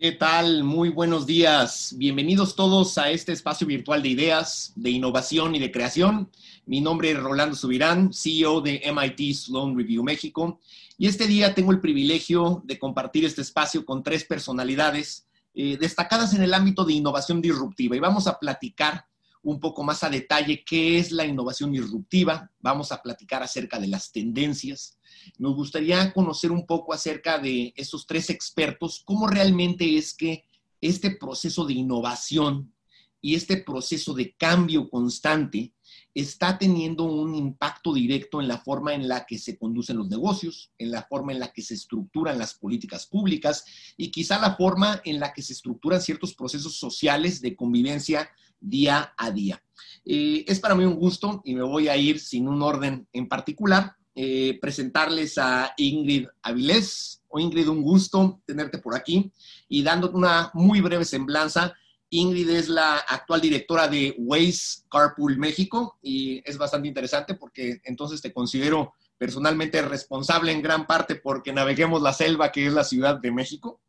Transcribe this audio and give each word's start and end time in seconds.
¿Qué 0.00 0.12
tal? 0.12 0.62
Muy 0.62 0.90
buenos 0.90 1.26
días. 1.26 1.92
Bienvenidos 1.98 2.54
todos 2.54 2.98
a 2.98 3.10
este 3.10 3.32
espacio 3.32 3.66
virtual 3.66 4.00
de 4.00 4.10
ideas, 4.10 4.72
de 4.76 4.90
innovación 4.90 5.56
y 5.56 5.58
de 5.58 5.72
creación. 5.72 6.30
Mi 6.66 6.80
nombre 6.80 7.10
es 7.10 7.18
Rolando 7.18 7.56
Subirán, 7.56 8.12
CEO 8.12 8.60
de 8.60 8.80
MIT 8.94 9.34
Sloan 9.34 9.76
Review 9.76 10.04
México. 10.04 10.60
Y 10.98 11.08
este 11.08 11.26
día 11.26 11.52
tengo 11.52 11.72
el 11.72 11.80
privilegio 11.80 12.62
de 12.64 12.78
compartir 12.78 13.24
este 13.24 13.42
espacio 13.42 13.84
con 13.84 14.04
tres 14.04 14.22
personalidades 14.22 15.26
eh, 15.52 15.76
destacadas 15.76 16.32
en 16.32 16.44
el 16.44 16.54
ámbito 16.54 16.84
de 16.84 16.92
innovación 16.92 17.42
disruptiva. 17.42 17.96
Y 17.96 17.98
vamos 17.98 18.28
a 18.28 18.38
platicar 18.38 19.04
un 19.42 19.58
poco 19.58 19.82
más 19.82 20.04
a 20.04 20.10
detalle 20.10 20.62
qué 20.64 20.98
es 20.98 21.10
la 21.10 21.26
innovación 21.26 21.72
disruptiva. 21.72 22.52
Vamos 22.60 22.92
a 22.92 23.02
platicar 23.02 23.42
acerca 23.42 23.80
de 23.80 23.88
las 23.88 24.12
tendencias, 24.12 24.96
nos 25.38 25.54
gustaría 25.54 26.12
conocer 26.12 26.50
un 26.50 26.66
poco 26.66 26.92
acerca 26.92 27.38
de 27.38 27.72
estos 27.76 28.06
tres 28.06 28.30
expertos, 28.30 29.02
cómo 29.04 29.26
realmente 29.26 29.96
es 29.96 30.14
que 30.14 30.44
este 30.80 31.12
proceso 31.12 31.64
de 31.64 31.74
innovación 31.74 32.72
y 33.20 33.34
este 33.34 33.56
proceso 33.56 34.14
de 34.14 34.34
cambio 34.34 34.88
constante 34.88 35.72
está 36.14 36.58
teniendo 36.58 37.04
un 37.04 37.34
impacto 37.34 37.92
directo 37.94 38.40
en 38.40 38.48
la 38.48 38.58
forma 38.58 38.94
en 38.94 39.08
la 39.08 39.26
que 39.26 39.38
se 39.38 39.58
conducen 39.58 39.96
los 39.96 40.08
negocios, 40.08 40.72
en 40.78 40.90
la 40.90 41.02
forma 41.02 41.32
en 41.32 41.40
la 41.40 41.52
que 41.52 41.62
se 41.62 41.74
estructuran 41.74 42.38
las 42.38 42.54
políticas 42.54 43.06
públicas 43.06 43.64
y 43.96 44.10
quizá 44.10 44.38
la 44.38 44.56
forma 44.56 45.00
en 45.04 45.20
la 45.20 45.32
que 45.32 45.42
se 45.42 45.52
estructuran 45.52 46.00
ciertos 46.00 46.34
procesos 46.34 46.76
sociales 46.76 47.40
de 47.40 47.56
convivencia 47.56 48.30
día 48.60 49.14
a 49.16 49.30
día. 49.30 49.62
Eh, 50.04 50.44
es 50.46 50.60
para 50.60 50.74
mí 50.74 50.84
un 50.84 50.96
gusto 50.96 51.40
y 51.44 51.54
me 51.54 51.62
voy 51.62 51.88
a 51.88 51.96
ir 51.96 52.18
sin 52.20 52.48
un 52.48 52.62
orden 52.62 53.08
en 53.12 53.28
particular 53.28 53.97
eh, 54.20 54.58
presentarles 54.60 55.38
a 55.38 55.74
Ingrid 55.76 56.26
Avilés. 56.42 57.22
O 57.28 57.38
Ingrid, 57.38 57.68
un 57.68 57.82
gusto 57.82 58.40
tenerte 58.44 58.78
por 58.78 58.96
aquí. 58.96 59.30
Y 59.68 59.84
dándote 59.84 60.16
una 60.16 60.50
muy 60.54 60.80
breve 60.80 61.04
semblanza, 61.04 61.72
Ingrid 62.10 62.50
es 62.50 62.68
la 62.68 62.96
actual 62.96 63.40
directora 63.40 63.86
de 63.86 64.16
Waze 64.18 64.82
Carpool 64.90 65.38
México 65.38 65.98
y 66.02 66.42
es 66.44 66.58
bastante 66.58 66.88
interesante 66.88 67.34
porque 67.34 67.80
entonces 67.84 68.20
te 68.20 68.32
considero 68.32 68.94
personalmente 69.16 69.82
responsable 69.82 70.50
en 70.50 70.62
gran 70.62 70.88
parte 70.88 71.14
porque 71.14 71.52
naveguemos 71.52 72.02
la 72.02 72.12
selva 72.12 72.50
que 72.50 72.66
es 72.66 72.72
la 72.72 72.82
Ciudad 72.82 73.20
de 73.20 73.30
México. 73.30 73.80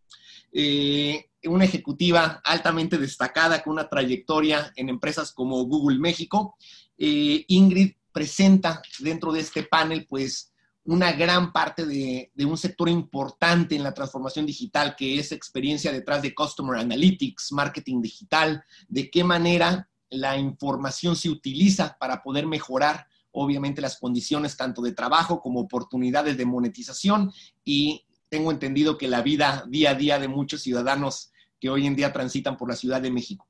Eh, 0.51 1.29
una 1.45 1.65
ejecutiva 1.65 2.39
altamente 2.43 2.99
destacada 2.99 3.63
con 3.63 3.73
una 3.73 3.89
trayectoria 3.89 4.73
en 4.75 4.89
empresas 4.89 5.31
como 5.31 5.63
Google 5.63 5.97
México. 5.97 6.55
Eh, 6.99 7.45
Ingrid 7.47 7.93
presenta 8.11 8.81
dentro 8.99 9.31
de 9.31 9.41
este 9.41 9.63
panel, 9.63 10.05
pues, 10.07 10.51
una 10.85 11.11
gran 11.11 11.51
parte 11.51 11.85
de, 11.85 12.31
un 12.45 12.57
sector 12.57 12.89
importante 12.89 13.75
en 13.75 13.83
la 13.83 13.93
transformación 13.93 14.45
digital, 14.45 14.95
que 14.95 15.19
es 15.19 15.31
experiencia 15.31 15.91
detrás 15.91 16.21
de 16.21 16.33
Customer 16.33 16.79
Analytics, 16.79 17.51
marketing 17.51 18.01
digital, 18.01 18.63
de 18.87 19.09
qué 19.11 19.23
manera 19.23 19.87
la 20.09 20.37
información 20.37 21.15
se 21.15 21.29
utiliza 21.29 21.95
para 21.99 22.23
poder 22.23 22.47
mejorar, 22.47 23.07
obviamente, 23.31 23.81
las 23.81 23.99
condiciones 23.99 24.57
tanto 24.57 24.81
de 24.81 24.93
trabajo 24.93 25.41
como 25.41 25.59
oportunidades 25.59 26.37
de 26.37 26.45
monetización 26.45 27.31
y 27.63 28.05
tengo 28.29 28.51
entendido 28.51 28.97
que 28.97 29.07
la 29.07 29.21
vida 29.21 29.65
día 29.67 29.91
a 29.91 29.95
día 29.95 30.17
de 30.17 30.27
muchos 30.27 30.61
ciudadanos 30.61 31.31
que 31.59 31.69
hoy 31.69 31.85
en 31.85 31.95
día 31.95 32.13
transitan 32.13 32.57
por 32.57 32.69
la 32.69 32.75
Ciudad 32.75 33.01
de 33.01 33.11
México. 33.11 33.47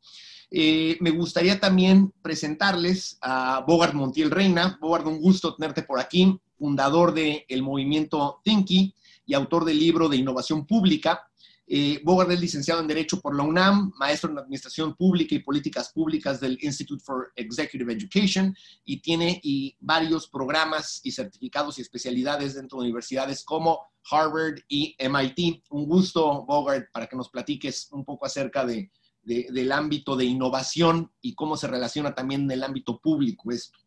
Eh, 0.52 0.98
me 1.00 1.12
gustaría 1.12 1.60
también 1.60 2.12
presentarles 2.22 3.18
a 3.22 3.64
Bogart 3.68 3.94
Montiel 3.94 4.32
Reina. 4.32 4.78
Bogart, 4.82 5.06
un 5.06 5.20
gusto 5.20 5.56
tenerte 5.56 5.84
por 5.84 6.00
aquí, 6.00 6.40
fundador 6.58 7.14
del 7.14 7.62
movimiento 7.62 8.42
Thinky 8.44 8.94
y 9.26 9.34
autor 9.34 9.66
del 9.66 9.78
libro 9.78 10.10
de 10.10 10.18
innovación 10.18 10.66
pública. 10.66 11.30
Eh, 11.72 12.02
Bogart 12.04 12.32
es 12.32 12.40
licenciado 12.40 12.82
en 12.82 12.88
Derecho 12.88 13.22
por 13.22 13.36
la 13.36 13.44
UNAM, 13.44 13.92
maestro 14.00 14.32
en 14.32 14.40
Administración 14.40 14.96
Pública 14.96 15.36
y 15.36 15.40
Políticas 15.40 15.92
Públicas 15.94 16.40
del 16.40 16.58
Institute 16.62 17.04
for 17.06 17.32
Executive 17.36 17.94
Education 17.94 18.56
y 18.86 19.02
tiene 19.02 19.40
y 19.44 19.78
varios 19.80 20.28
programas 20.28 21.00
y 21.04 21.12
certificados 21.12 21.78
y 21.78 21.84
especialidades 21.84 22.56
dentro 22.56 22.80
de 22.80 22.86
universidades 22.86 23.44
como 23.44 23.82
Harvard 24.10 24.62
y 24.68 24.96
MIT. 24.98 25.66
Un 25.70 25.86
gusto, 25.86 26.44
Bogart, 26.44 26.88
para 26.92 27.06
que 27.06 27.16
nos 27.16 27.30
platiques 27.30 27.90
un 27.92 28.04
poco 28.04 28.26
acerca 28.26 28.66
de 28.66 28.90
del 29.30 29.72
ámbito 29.72 30.16
de 30.16 30.26
innovación 30.26 31.12
y 31.22 31.36
cómo 31.36 31.56
se 31.56 31.68
relaciona 31.68 32.16
también 32.16 32.42
en 32.42 32.52
el 32.52 32.64
ámbito 32.64 33.00
público 33.00 33.52
esto. 33.52 33.78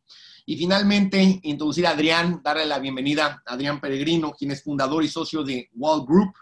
Y 0.46 0.56
finalmente, 0.56 1.40
introducir 1.42 1.86
a 1.86 1.90
Adrián, 1.90 2.40
darle 2.42 2.66
la 2.66 2.78
bienvenida 2.78 3.42
a 3.46 3.54
Adrián 3.54 3.80
Peregrino, 3.80 4.32
quien 4.32 4.52
es 4.52 4.62
fundador 4.62 5.04
y 5.04 5.08
socio 5.08 5.42
de 5.42 5.68
Wall 5.74 6.04
Group. 6.06 6.32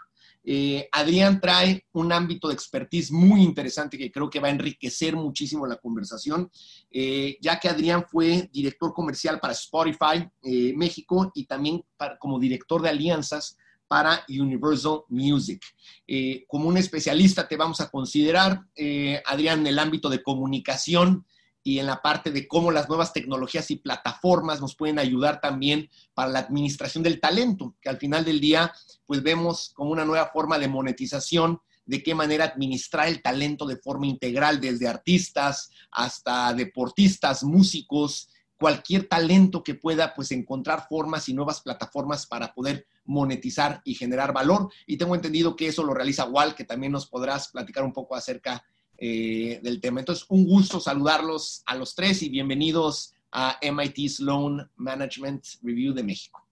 Eh, 0.43 0.87
Adrián 0.91 1.39
trae 1.39 1.85
un 1.93 2.11
ámbito 2.11 2.47
de 2.47 2.55
expertise 2.55 3.11
muy 3.11 3.43
interesante 3.43 3.97
que 3.97 4.11
creo 4.11 4.29
que 4.29 4.39
va 4.39 4.47
a 4.47 4.51
enriquecer 4.51 5.15
muchísimo 5.15 5.67
la 5.67 5.77
conversación, 5.77 6.49
eh, 6.89 7.37
ya 7.41 7.59
que 7.59 7.69
Adrián 7.69 8.05
fue 8.07 8.49
director 8.51 8.91
comercial 8.93 9.39
para 9.39 9.53
Spotify 9.53 10.27
eh, 10.41 10.73
México 10.75 11.31
y 11.35 11.45
también 11.45 11.83
como 12.19 12.39
director 12.39 12.81
de 12.81 12.89
alianzas 12.89 13.55
para 13.91 14.23
Universal 14.29 15.01
Music. 15.09 15.61
Eh, 16.07 16.45
como 16.47 16.69
un 16.69 16.77
especialista 16.77 17.45
te 17.45 17.57
vamos 17.57 17.81
a 17.81 17.89
considerar, 17.89 18.61
eh, 18.73 19.21
Adrián, 19.25 19.59
en 19.59 19.67
el 19.67 19.79
ámbito 19.79 20.07
de 20.07 20.23
comunicación 20.23 21.25
y 21.61 21.77
en 21.77 21.87
la 21.87 22.01
parte 22.01 22.31
de 22.31 22.47
cómo 22.47 22.71
las 22.71 22.87
nuevas 22.87 23.11
tecnologías 23.11 23.69
y 23.69 23.75
plataformas 23.75 24.61
nos 24.61 24.77
pueden 24.77 24.97
ayudar 24.97 25.41
también 25.41 25.89
para 26.13 26.31
la 26.31 26.39
administración 26.39 27.03
del 27.03 27.19
talento, 27.19 27.75
que 27.81 27.89
al 27.89 27.97
final 27.97 28.23
del 28.23 28.39
día, 28.39 28.71
pues 29.05 29.21
vemos 29.23 29.71
como 29.73 29.91
una 29.91 30.05
nueva 30.05 30.31
forma 30.31 30.57
de 30.57 30.69
monetización 30.69 31.59
de 31.85 32.01
qué 32.01 32.15
manera 32.15 32.45
administrar 32.45 33.09
el 33.09 33.21
talento 33.21 33.65
de 33.65 33.75
forma 33.75 34.07
integral, 34.07 34.61
desde 34.61 34.87
artistas 34.87 35.69
hasta 35.91 36.53
deportistas, 36.53 37.43
músicos, 37.43 38.29
cualquier 38.61 39.07
talento 39.07 39.63
que 39.63 39.73
pueda 39.73 40.13
pues 40.13 40.31
encontrar 40.31 40.85
formas 40.87 41.27
y 41.27 41.33
nuevas 41.33 41.61
plataformas 41.61 42.27
para 42.27 42.53
poder 42.53 42.85
monetizar 43.05 43.81
y 43.83 43.95
generar 43.95 44.33
valor. 44.33 44.69
Y 44.85 44.97
tengo 44.97 45.15
entendido 45.15 45.55
que 45.55 45.65
eso 45.65 45.83
lo 45.83 45.95
realiza 45.95 46.25
Wal, 46.25 46.53
que 46.53 46.63
también 46.63 46.91
nos 46.91 47.07
podrás 47.07 47.47
platicar 47.47 47.83
un 47.83 47.91
poco 47.91 48.15
acerca 48.15 48.63
eh, 48.99 49.59
del 49.63 49.81
tema. 49.81 50.01
Entonces, 50.01 50.27
un 50.29 50.45
gusto 50.45 50.79
saludarlos 50.79 51.63
a 51.65 51.73
los 51.73 51.95
tres 51.95 52.21
y 52.21 52.29
bienvenidos 52.29 53.15
a 53.31 53.57
MIT 53.63 54.07
Sloan 54.09 54.69
Management 54.75 55.43
Review 55.63 55.95
de 55.95 56.03
México. 56.03 56.45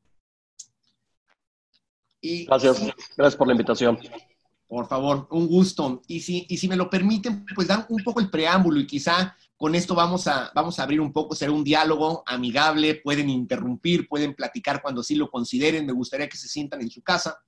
gracias, 2.23 2.81
gracias 3.15 3.35
por 3.35 3.45
la 3.45 3.53
invitación. 3.53 3.99
Por 4.69 4.87
favor, 4.87 5.27
un 5.31 5.47
gusto. 5.47 6.03
Y 6.05 6.19
si, 6.19 6.45
y 6.47 6.57
si 6.57 6.67
me 6.67 6.75
lo 6.75 6.91
permiten, 6.91 7.43
pues 7.55 7.67
dan 7.67 7.87
un 7.89 8.03
poco 8.03 8.19
el 8.19 8.29
preámbulo 8.29 8.79
y 8.79 8.85
quizá 8.85 9.35
con 9.57 9.73
esto 9.73 9.95
vamos 9.95 10.27
a, 10.27 10.51
vamos 10.53 10.77
a 10.77 10.83
abrir 10.83 11.01
un 11.01 11.11
poco, 11.11 11.33
será 11.33 11.51
un 11.51 11.63
diálogo 11.63 12.23
amigable, 12.27 12.93
pueden 12.93 13.31
interrumpir, 13.31 14.07
pueden 14.07 14.35
platicar 14.35 14.83
cuando 14.83 15.01
sí 15.01 15.15
lo 15.15 15.31
consideren, 15.31 15.87
me 15.87 15.91
gustaría 15.91 16.29
que 16.29 16.37
se 16.37 16.47
sientan 16.47 16.81
en 16.81 16.91
su 16.91 17.01
casa. 17.01 17.39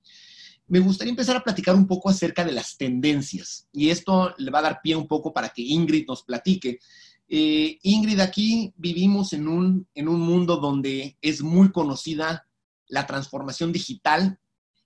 Me 0.66 0.80
gustaría 0.80 1.12
empezar 1.12 1.36
a 1.36 1.44
platicar 1.44 1.76
un 1.76 1.86
poco 1.86 2.10
acerca 2.10 2.44
de 2.44 2.52
las 2.52 2.76
tendencias 2.76 3.68
y 3.72 3.90
esto 3.90 4.34
le 4.38 4.50
va 4.50 4.58
a 4.58 4.62
dar 4.62 4.80
pie 4.82 4.96
un 4.96 5.06
poco 5.06 5.32
para 5.32 5.50
que 5.50 5.62
Ingrid 5.62 6.08
nos 6.08 6.24
platique. 6.24 6.80
Eh, 7.28 7.78
Ingrid, 7.82 8.18
aquí 8.18 8.74
vivimos 8.76 9.32
en 9.32 9.46
un, 9.46 9.86
en 9.94 10.08
un 10.08 10.20
mundo 10.20 10.56
donde 10.56 11.16
es 11.22 11.40
muy 11.40 11.70
conocida 11.70 12.48
la 12.88 13.06
transformación 13.06 13.70
digital 13.70 14.40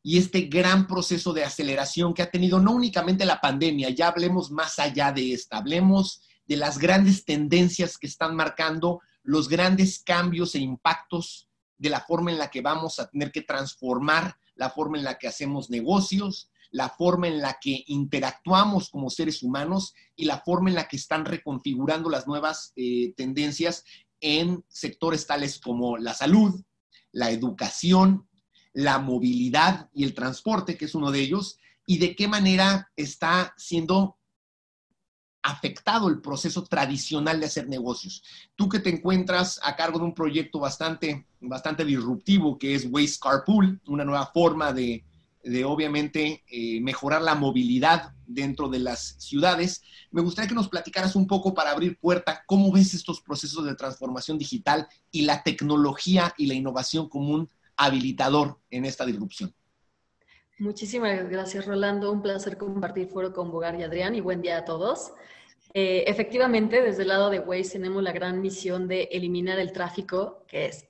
y 0.06 0.18
este 0.18 0.42
gran 0.42 0.86
proceso 0.86 1.32
de 1.32 1.42
aceleración 1.42 2.14
que 2.14 2.22
ha 2.22 2.30
tenido 2.30 2.60
no 2.60 2.70
únicamente 2.70 3.24
la 3.24 3.40
pandemia, 3.40 3.90
ya 3.90 4.06
hablemos 4.06 4.52
más 4.52 4.78
allá 4.78 5.10
de 5.10 5.32
esta, 5.32 5.56
hablemos 5.56 6.22
de 6.46 6.56
las 6.56 6.78
grandes 6.78 7.24
tendencias 7.24 7.98
que 7.98 8.06
están 8.06 8.36
marcando 8.36 9.00
los 9.24 9.48
grandes 9.48 9.98
cambios 9.98 10.54
e 10.54 10.60
impactos 10.60 11.48
de 11.76 11.90
la 11.90 11.98
forma 11.98 12.30
en 12.30 12.38
la 12.38 12.50
que 12.52 12.60
vamos 12.60 13.00
a 13.00 13.10
tener 13.10 13.32
que 13.32 13.42
transformar 13.42 14.36
la 14.54 14.70
forma 14.70 14.96
en 14.96 15.02
la 15.02 15.18
que 15.18 15.26
hacemos 15.26 15.70
negocios, 15.70 16.52
la 16.70 16.88
forma 16.88 17.26
en 17.26 17.40
la 17.40 17.58
que 17.60 17.82
interactuamos 17.88 18.90
como 18.90 19.10
seres 19.10 19.42
humanos 19.42 19.92
y 20.14 20.26
la 20.26 20.38
forma 20.38 20.68
en 20.68 20.76
la 20.76 20.86
que 20.86 20.98
están 20.98 21.24
reconfigurando 21.24 22.10
las 22.10 22.28
nuevas 22.28 22.72
eh, 22.76 23.12
tendencias 23.16 23.82
en 24.20 24.64
sectores 24.68 25.26
tales 25.26 25.59
como 25.59 25.98
la 25.98 26.14
salud, 26.14 26.62
la 27.10 27.32
educación, 27.32 28.28
la 28.76 28.98
movilidad 28.98 29.88
y 29.94 30.04
el 30.04 30.12
transporte, 30.12 30.76
que 30.76 30.84
es 30.84 30.94
uno 30.94 31.10
de 31.10 31.20
ellos, 31.20 31.58
y 31.86 31.96
de 31.96 32.14
qué 32.14 32.28
manera 32.28 32.92
está 32.94 33.54
siendo 33.56 34.18
afectado 35.42 36.08
el 36.08 36.20
proceso 36.20 36.62
tradicional 36.64 37.40
de 37.40 37.46
hacer 37.46 37.68
negocios. 37.68 38.22
Tú 38.54 38.68
que 38.68 38.80
te 38.80 38.90
encuentras 38.90 39.58
a 39.62 39.76
cargo 39.76 39.98
de 39.98 40.04
un 40.04 40.14
proyecto 40.14 40.58
bastante, 40.58 41.26
bastante 41.40 41.86
disruptivo 41.86 42.58
que 42.58 42.74
es 42.74 42.86
Waste 42.90 43.18
Carpool, 43.22 43.80
una 43.86 44.04
nueva 44.04 44.26
forma 44.34 44.74
de, 44.74 45.04
obviamente 45.64 46.44
eh, 46.46 46.78
mejorar 46.82 47.22
la 47.22 47.34
movilidad 47.34 48.12
dentro 48.26 48.68
de 48.68 48.80
las 48.80 49.16
ciudades. 49.18 49.80
Me 50.10 50.20
gustaría 50.20 50.50
que 50.50 50.54
nos 50.54 50.68
platicaras 50.68 51.16
un 51.16 51.26
poco 51.26 51.54
para 51.54 51.70
abrir 51.70 51.98
puerta, 51.98 52.42
cómo 52.46 52.70
ves 52.70 52.92
estos 52.92 53.22
procesos 53.22 53.64
de 53.64 53.74
transformación 53.74 54.36
digital 54.36 54.86
y 55.10 55.22
la 55.22 55.42
tecnología 55.42 56.34
y 56.36 56.44
la 56.44 56.54
innovación 56.54 57.08
como 57.08 57.32
un 57.32 57.48
habilitador 57.76 58.58
en 58.70 58.84
esta 58.84 59.04
disrupción. 59.04 59.54
Muchísimas 60.58 61.28
gracias, 61.28 61.66
Rolando. 61.66 62.10
Un 62.10 62.22
placer 62.22 62.56
compartir 62.56 63.08
foro 63.08 63.32
con 63.32 63.50
Bogar 63.50 63.78
y 63.78 63.82
Adrián 63.82 64.14
y 64.14 64.20
buen 64.20 64.40
día 64.40 64.58
a 64.58 64.64
todos. 64.64 65.12
Eh, 65.74 66.04
efectivamente, 66.06 66.80
desde 66.80 67.02
el 67.02 67.08
lado 67.08 67.28
de 67.28 67.40
Waze 67.40 67.72
tenemos 67.72 68.02
la 68.02 68.12
gran 68.12 68.40
misión 68.40 68.88
de 68.88 69.10
eliminar 69.12 69.58
el 69.58 69.72
tráfico, 69.72 70.44
que 70.48 70.66
es, 70.66 70.88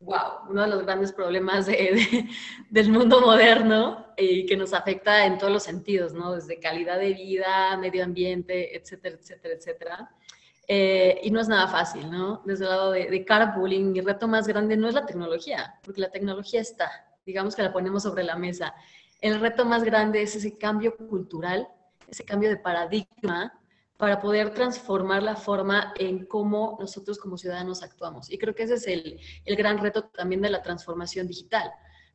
wow, 0.00 0.48
uno 0.48 0.62
de 0.62 0.68
los 0.68 0.82
grandes 0.82 1.12
problemas 1.12 1.66
del 2.70 2.90
mundo 2.90 3.20
moderno 3.20 4.06
y 4.16 4.46
que 4.46 4.56
nos 4.56 4.72
afecta 4.72 5.26
en 5.26 5.36
todos 5.36 5.52
los 5.52 5.62
sentidos, 5.62 6.14
¿no? 6.14 6.34
Desde 6.34 6.58
calidad 6.58 6.98
de 6.98 7.12
vida, 7.12 7.76
medio 7.76 8.02
ambiente, 8.02 8.74
etcétera, 8.74 9.16
etcétera, 9.20 9.54
etcétera. 9.54 10.10
Eh, 10.66 11.20
y 11.22 11.30
no 11.30 11.40
es 11.40 11.48
nada 11.48 11.68
fácil, 11.68 12.10
¿no? 12.10 12.40
Desde 12.44 12.64
el 12.64 12.70
lado 12.70 12.90
de, 12.92 13.06
de 13.10 13.24
carpooling, 13.24 13.92
mi 13.92 14.00
reto 14.00 14.26
más 14.26 14.46
grande 14.46 14.76
no 14.76 14.88
es 14.88 14.94
la 14.94 15.04
tecnología, 15.04 15.78
porque 15.84 16.00
la 16.00 16.10
tecnología 16.10 16.60
está, 16.60 16.90
digamos 17.26 17.54
que 17.54 17.62
la 17.62 17.72
ponemos 17.72 18.02
sobre 18.02 18.24
la 18.24 18.36
mesa. 18.36 18.74
El 19.20 19.40
reto 19.40 19.64
más 19.64 19.84
grande 19.84 20.22
es 20.22 20.34
ese 20.36 20.56
cambio 20.56 20.96
cultural, 20.96 21.68
ese 22.08 22.24
cambio 22.24 22.48
de 22.48 22.56
paradigma 22.56 23.52
para 23.96 24.20
poder 24.20 24.52
transformar 24.52 25.22
la 25.22 25.36
forma 25.36 25.92
en 25.96 26.26
cómo 26.26 26.76
nosotros 26.80 27.18
como 27.18 27.38
ciudadanos 27.38 27.82
actuamos. 27.82 28.30
Y 28.30 28.38
creo 28.38 28.54
que 28.54 28.64
ese 28.64 28.74
es 28.74 28.86
el, 28.86 29.20
el 29.44 29.56
gran 29.56 29.78
reto 29.78 30.04
también 30.04 30.42
de 30.42 30.50
la 30.50 30.62
transformación 30.62 31.26
digital. 31.26 31.70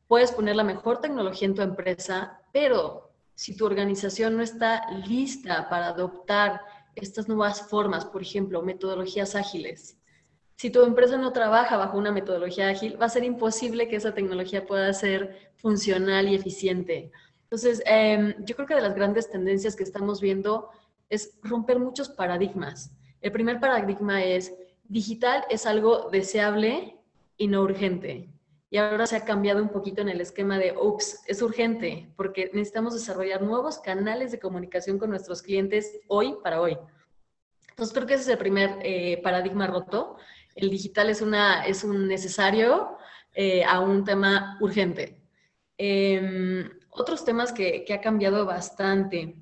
Puedes 0.06 0.32
poner 0.32 0.56
la 0.56 0.64
mejor 0.64 1.00
tecnología 1.00 1.46
en 1.46 1.54
tu 1.54 1.62
empresa, 1.62 2.40
pero 2.52 3.12
si 3.34 3.56
tu 3.56 3.64
organización 3.64 4.36
no 4.36 4.42
está 4.42 4.90
lista 5.06 5.68
para 5.68 5.88
adoptar 5.88 6.60
estas 6.94 7.28
nuevas 7.28 7.68
formas, 7.68 8.04
por 8.04 8.22
ejemplo, 8.22 8.62
metodologías 8.62 9.34
ágiles, 9.34 10.00
si 10.60 10.68
tu 10.68 10.82
empresa 10.82 11.16
no 11.16 11.32
trabaja 11.32 11.78
bajo 11.78 11.96
una 11.96 12.12
metodología 12.12 12.68
ágil, 12.68 13.00
va 13.00 13.06
a 13.06 13.08
ser 13.08 13.24
imposible 13.24 13.88
que 13.88 13.96
esa 13.96 14.12
tecnología 14.12 14.66
pueda 14.66 14.92
ser 14.92 15.54
funcional 15.56 16.28
y 16.28 16.34
eficiente. 16.34 17.10
Entonces, 17.44 17.82
em, 17.86 18.34
yo 18.44 18.54
creo 18.54 18.68
que 18.68 18.74
de 18.74 18.82
las 18.82 18.94
grandes 18.94 19.30
tendencias 19.30 19.74
que 19.74 19.84
estamos 19.84 20.20
viendo 20.20 20.68
es 21.08 21.38
romper 21.42 21.78
muchos 21.78 22.10
paradigmas. 22.10 22.92
El 23.22 23.32
primer 23.32 23.58
paradigma 23.58 24.22
es, 24.22 24.52
digital 24.84 25.46
es 25.48 25.64
algo 25.64 26.10
deseable 26.10 26.98
y 27.38 27.48
no 27.48 27.62
urgente. 27.62 28.28
Y 28.70 28.78
ahora 28.78 29.06
se 29.06 29.16
ha 29.16 29.24
cambiado 29.24 29.60
un 29.60 29.70
poquito 29.70 30.00
en 30.00 30.08
el 30.08 30.20
esquema 30.20 30.58
de, 30.58 30.72
ups, 30.76 31.22
es 31.26 31.42
urgente, 31.42 32.12
porque 32.16 32.50
necesitamos 32.54 32.94
desarrollar 32.94 33.42
nuevos 33.42 33.78
canales 33.78 34.30
de 34.30 34.38
comunicación 34.38 34.98
con 34.98 35.10
nuestros 35.10 35.42
clientes 35.42 35.98
hoy 36.06 36.36
para 36.42 36.60
hoy. 36.60 36.78
Entonces, 37.70 37.92
creo 37.92 38.06
que 38.06 38.14
ese 38.14 38.22
es 38.22 38.28
el 38.28 38.38
primer 38.38 38.78
eh, 38.82 39.20
paradigma 39.22 39.66
roto 39.66 40.16
el 40.54 40.70
digital 40.70 41.10
es, 41.10 41.22
una, 41.22 41.64
es 41.64 41.84
un 41.84 42.08
necesario 42.08 42.96
eh, 43.34 43.64
a 43.64 43.80
un 43.80 44.04
tema 44.04 44.58
urgente. 44.60 45.16
Em, 45.78 46.68
otros 46.90 47.24
temas 47.24 47.52
que, 47.52 47.84
que 47.84 47.94
ha 47.94 48.00
cambiado 48.00 48.44
bastante 48.44 49.36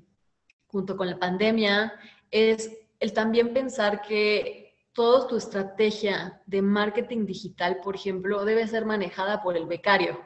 junto 0.67 0.95
con 0.95 1.09
la 1.09 1.19
pandemia 1.19 1.93
es 2.31 2.71
el 2.99 3.13
también 3.13 3.53
pensar 3.53 4.01
que 4.01 4.68
toda 4.99 5.27
tu 5.27 5.37
estrategia 5.37 6.41
de 6.45 6.61
marketing 6.61 7.25
digital, 7.25 7.79
por 7.81 7.95
ejemplo, 7.95 8.43
debe 8.43 8.67
ser 8.67 8.83
manejada 8.83 9.41
por 9.41 9.55
el 9.55 9.65
becario, 9.65 10.19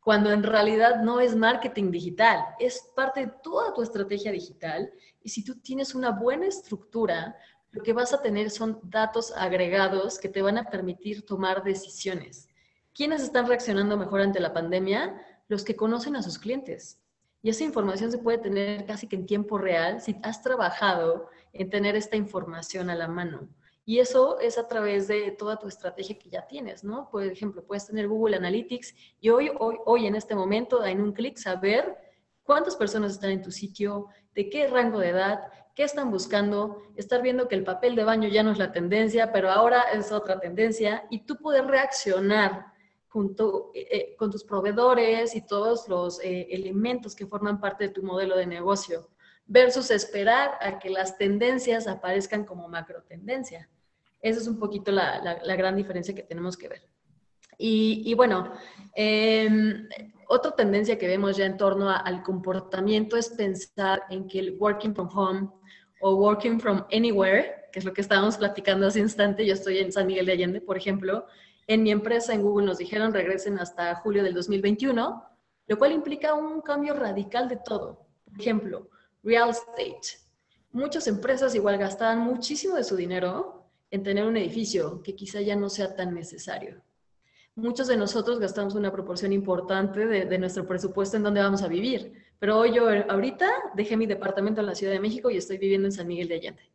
cuando 0.00 0.30
en 0.30 0.42
realidad 0.42 1.00
no 1.02 1.18
es 1.18 1.34
marketing 1.34 1.90
digital, 1.90 2.44
es 2.58 2.92
parte 2.94 3.20
de 3.20 3.32
toda 3.42 3.72
tu 3.72 3.80
estrategia 3.80 4.30
digital. 4.30 4.92
Y 5.22 5.30
si 5.30 5.42
tú 5.42 5.62
tienes 5.62 5.94
una 5.94 6.10
buena 6.10 6.44
estructura, 6.44 7.34
lo 7.70 7.82
que 7.82 7.94
vas 7.94 8.12
a 8.12 8.20
tener 8.20 8.50
son 8.50 8.80
datos 8.82 9.32
agregados 9.34 10.18
que 10.18 10.28
te 10.28 10.42
van 10.42 10.58
a 10.58 10.68
permitir 10.68 11.24
tomar 11.24 11.64
decisiones. 11.64 12.50
¿Quiénes 12.92 13.22
están 13.22 13.46
reaccionando 13.46 13.96
mejor 13.96 14.20
ante 14.20 14.40
la 14.40 14.52
pandemia? 14.52 15.24
Los 15.48 15.64
que 15.64 15.74
conocen 15.74 16.16
a 16.16 16.22
sus 16.22 16.38
clientes. 16.38 17.00
Y 17.40 17.48
esa 17.48 17.64
información 17.64 18.12
se 18.12 18.18
puede 18.18 18.36
tener 18.36 18.84
casi 18.84 19.06
que 19.08 19.16
en 19.16 19.24
tiempo 19.24 19.56
real 19.56 20.02
si 20.02 20.16
has 20.22 20.42
trabajado 20.42 21.30
en 21.54 21.70
tener 21.70 21.96
esta 21.96 22.16
información 22.16 22.90
a 22.90 22.94
la 22.94 23.08
mano. 23.08 23.48
Y 23.84 23.98
eso 23.98 24.38
es 24.38 24.58
a 24.58 24.68
través 24.68 25.08
de 25.08 25.32
toda 25.32 25.58
tu 25.58 25.66
estrategia 25.66 26.18
que 26.18 26.30
ya 26.30 26.46
tienes, 26.46 26.84
¿no? 26.84 27.08
Por 27.10 27.24
ejemplo, 27.24 27.64
puedes 27.64 27.86
tener 27.86 28.06
Google 28.06 28.36
Analytics 28.36 28.94
y 29.20 29.30
hoy, 29.30 29.50
hoy, 29.58 29.76
hoy 29.86 30.06
en 30.06 30.14
este 30.14 30.34
momento, 30.34 30.84
en 30.84 31.00
un 31.00 31.12
clic, 31.12 31.36
saber 31.36 31.96
cuántas 32.44 32.76
personas 32.76 33.12
están 33.12 33.30
en 33.30 33.42
tu 33.42 33.50
sitio, 33.50 34.06
de 34.34 34.48
qué 34.48 34.68
rango 34.68 34.98
de 34.98 35.08
edad, 35.08 35.40
qué 35.74 35.84
están 35.84 36.10
buscando, 36.10 36.82
estar 36.96 37.22
viendo 37.22 37.48
que 37.48 37.54
el 37.54 37.64
papel 37.64 37.94
de 37.96 38.04
baño 38.04 38.28
ya 38.28 38.42
no 38.42 38.52
es 38.52 38.58
la 38.58 38.72
tendencia, 38.72 39.32
pero 39.32 39.50
ahora 39.50 39.82
es 39.92 40.12
otra 40.12 40.38
tendencia, 40.38 41.06
y 41.10 41.24
tú 41.24 41.36
poder 41.38 41.66
reaccionar 41.66 42.72
junto 43.08 43.70
eh, 43.74 43.88
eh, 43.90 44.16
con 44.16 44.30
tus 44.30 44.44
proveedores 44.44 45.34
y 45.34 45.46
todos 45.46 45.86
los 45.88 46.18
eh, 46.20 46.48
elementos 46.50 47.14
que 47.14 47.26
forman 47.26 47.60
parte 47.60 47.84
de 47.84 47.90
tu 47.90 48.02
modelo 48.02 48.36
de 48.36 48.46
negocio, 48.46 49.08
versus 49.52 49.90
esperar 49.90 50.52
a 50.60 50.78
que 50.78 50.88
las 50.88 51.18
tendencias 51.18 51.86
aparezcan 51.86 52.44
como 52.44 52.68
macro 52.68 53.02
tendencia. 53.02 53.68
Esa 54.22 54.40
es 54.40 54.48
un 54.48 54.58
poquito 54.58 54.90
la, 54.90 55.40
gran 55.56 55.76
diferencia 55.76 56.14
que 56.14 56.22
tenemos 56.22 56.56
que 56.56 56.68
ver. 56.68 56.88
Y, 57.58 58.02
y 58.06 58.14
bueno, 58.14 58.50
em, 58.94 59.86
otra 60.26 60.52
tendencia 60.52 60.96
que 60.98 61.06
vemos 61.06 61.36
ya 61.36 61.44
en 61.44 61.58
torno 61.58 61.90
al 61.90 62.22
comportamiento 62.22 63.16
es 63.16 63.28
pensar 63.28 64.04
en 64.08 64.26
que 64.26 64.38
el 64.38 64.56
working 64.58 64.94
from 64.94 65.10
home 65.14 65.50
o 66.00 66.14
working 66.14 66.58
from 66.58 66.86
anywhere, 66.90 67.68
que 67.72 67.78
es 67.78 67.84
lo 67.84 67.92
que 67.92 68.00
estábamos 68.00 68.38
platicando 68.38 68.86
hace 68.86 69.00
instante, 69.00 69.44
yo 69.44 69.52
estoy 69.52 69.78
en 69.78 69.92
San 69.92 70.06
Miguel 70.06 70.26
de 70.26 70.32
Allende, 70.32 70.60
por 70.62 70.78
ejemplo, 70.78 71.26
en 71.66 71.82
mi 71.82 71.90
empresa 71.90 72.32
en 72.32 72.42
Google 72.42 72.66
nos 72.66 72.78
dijeron 72.78 73.12
regresen 73.12 73.58
hasta 73.58 73.94
julio 73.96 74.24
del 74.24 74.34
2021, 74.34 75.24
lo 75.66 75.78
cual 75.78 75.92
implica 75.92 76.32
un 76.34 76.62
cambio 76.62 76.94
radical 76.94 77.48
de 77.48 77.56
todo. 77.56 78.06
Por 78.24 78.40
ejemplo, 78.40 78.88
real 79.22 79.50
estate. 79.50 80.18
Muchas 80.70 81.06
empresas 81.06 81.54
igual 81.54 81.78
gastaban 81.78 82.20
muchísimo 82.20 82.76
de 82.76 82.84
su 82.84 82.96
dinero 82.96 83.66
en 83.90 84.02
tener 84.02 84.24
un 84.24 84.36
edificio 84.36 85.02
que 85.02 85.14
quizá 85.14 85.40
ya 85.40 85.54
no 85.54 85.68
sea 85.68 85.94
tan 85.94 86.14
necesario. 86.14 86.82
Muchos 87.54 87.88
de 87.88 87.96
nosotros 87.96 88.40
gastamos 88.40 88.74
una 88.74 88.90
proporción 88.90 89.32
importante 89.32 90.06
de, 90.06 90.38
nuestro 90.38 90.66
presupuesto 90.66 91.18
en 91.18 91.22
dónde 91.22 91.42
vamos 91.42 91.62
a 91.62 91.68
vivir 91.68 92.12
pero 92.42 92.58
hoy 92.58 92.74
yo 92.74 92.88
ahorita 93.08 93.48
dejé 93.72 93.96
mi 93.96 94.04
departamento 94.06 94.60
en 94.60 94.66
la 94.66 94.74
Ciudad 94.74 94.92
de 94.92 94.98
México 94.98 95.30
y 95.30 95.36
estoy 95.36 95.58
viviendo 95.58 95.86
en 95.86 95.92
San 95.92 96.08
Miguel 96.08 96.26
de 96.26 96.34
Allende. 96.34 96.72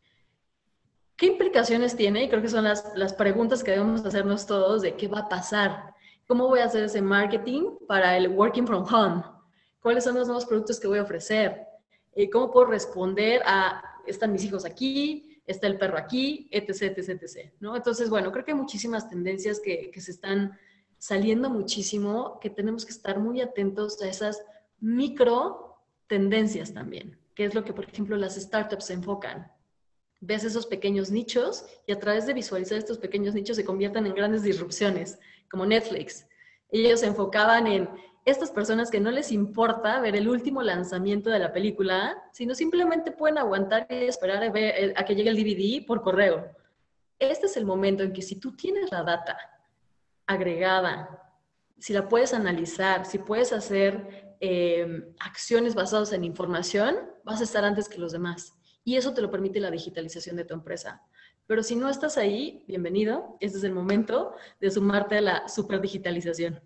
¿Qué 1.17 1.25
implicaciones 1.25 1.93
tiene? 1.93 2.23
Y 2.23 2.29
creo 2.29 2.41
que 2.41 2.47
son 2.47 2.63
las, 2.63 2.93
las 2.95 3.13
preguntas 3.13 3.65
que 3.65 3.71
debemos 3.71 4.05
hacernos 4.05 4.45
todos 4.45 4.81
de 4.81 4.95
qué 4.95 5.09
va 5.09 5.19
a 5.19 5.27
pasar. 5.27 5.93
¿Cómo 6.25 6.47
voy 6.47 6.61
a 6.61 6.67
hacer 6.67 6.85
ese 6.85 7.01
marketing 7.01 7.63
para 7.85 8.15
el 8.15 8.29
working 8.29 8.65
from 8.65 8.85
home? 8.89 9.25
¿Cuáles 9.81 10.05
son 10.05 10.15
los 10.15 10.27
nuevos 10.27 10.45
productos 10.45 10.79
que 10.79 10.87
voy 10.87 10.99
a 10.99 11.03
ofrecer? 11.03 11.67
Eh, 12.17 12.31
¿Cómo 12.31 12.51
puedo 12.51 12.65
responder 12.65 13.43
a, 13.45 14.01
están 14.07 14.31
mis 14.31 14.43
hijos 14.43 14.65
aquí, 14.65 15.39
está 15.45 15.67
el 15.67 15.77
perro 15.77 15.99
aquí, 15.99 16.49
etc., 16.51 16.97
etc., 16.97 17.09
etc. 17.21 17.51
¿no? 17.59 17.75
Entonces, 17.75 18.09
bueno, 18.09 18.31
creo 18.31 18.43
que 18.43 18.53
hay 18.53 18.57
muchísimas 18.57 19.07
tendencias 19.07 19.59
que, 19.59 19.91
que 19.91 20.01
se 20.01 20.09
están 20.09 20.57
saliendo 20.97 21.47
muchísimo, 21.51 22.39
que 22.39 22.49
tenemos 22.49 22.87
que 22.87 22.91
estar 22.91 23.19
muy 23.19 23.39
atentos 23.39 24.01
a 24.01 24.09
esas 24.09 24.41
micro 24.79 25.77
tendencias 26.07 26.73
también, 26.73 27.19
que 27.35 27.45
es 27.45 27.53
lo 27.53 27.63
que, 27.63 27.71
por 27.71 27.85
ejemplo, 27.85 28.17
las 28.17 28.35
startups 28.35 28.85
se 28.85 28.93
enfocan. 28.93 29.51
Ves 30.19 30.43
esos 30.43 30.65
pequeños 30.65 31.11
nichos 31.11 31.65
y 31.85 31.91
a 31.91 31.99
través 31.99 32.25
de 32.25 32.33
visualizar 32.33 32.79
estos 32.79 32.97
pequeños 32.97 33.35
nichos 33.35 33.57
se 33.57 33.65
convierten 33.65 34.07
en 34.07 34.15
grandes 34.15 34.41
disrupciones, 34.41 35.19
como 35.51 35.67
Netflix. 35.67 36.25
Ellos 36.71 37.01
se 37.01 37.05
enfocaban 37.05 37.67
en 37.67 37.87
estas 38.27 38.51
personas 38.51 38.91
que 38.91 38.99
no 38.99 39.09
les 39.09 39.31
importa 39.31 39.99
ver 39.99 40.15
el 40.15 40.27
último 40.27 40.61
lanzamiento 40.61 41.29
de 41.29 41.39
la 41.39 41.51
película, 41.51 42.21
sino 42.31 42.53
simplemente 42.53 43.11
pueden 43.11 43.37
aguantar 43.37 43.87
y 43.89 44.05
esperar 44.05 44.43
a, 44.43 44.47
a 44.47 45.05
que 45.05 45.15
llegue 45.15 45.29
el 45.29 45.37
DVD 45.37 45.85
por 45.85 46.01
correo. 46.01 46.51
Este 47.17 47.47
es 47.47 47.57
el 47.57 47.65
momento 47.65 48.03
en 48.03 48.13
que 48.13 48.21
si 48.21 48.39
tú 48.39 48.55
tienes 48.55 48.91
la 48.91 49.03
data 49.03 49.37
agregada, 50.25 51.23
si 51.79 51.93
la 51.93 52.07
puedes 52.07 52.33
analizar, 52.33 53.05
si 53.05 53.17
puedes 53.17 53.53
hacer 53.53 54.27
Em, 54.39 55.15
acciones 55.19 55.73
basadas 55.73 56.13
en 56.13 56.23
información, 56.23 56.95
vas 57.23 57.41
a 57.41 57.43
estar 57.43 57.65
antes 57.65 57.89
que 57.89 57.97
los 57.97 58.11
demás. 58.11 58.53
Y 58.83 58.95
eso 58.95 59.13
te 59.13 59.21
lo 59.21 59.31
permite 59.31 59.59
la 59.59 59.71
digitalización 59.71 60.35
de 60.35 60.45
tu 60.45 60.53
empresa. 60.53 61.01
Pero 61.47 61.63
si 61.63 61.75
no 61.75 61.89
estás 61.89 62.17
ahí, 62.17 62.63
bienvenido. 62.67 63.37
Este 63.39 63.57
es 63.57 63.63
el 63.63 63.73
momento 63.73 64.35
de 64.59 64.69
sumarte 64.69 65.17
a 65.17 65.21
la 65.21 65.47
superdigitalización. 65.47 66.61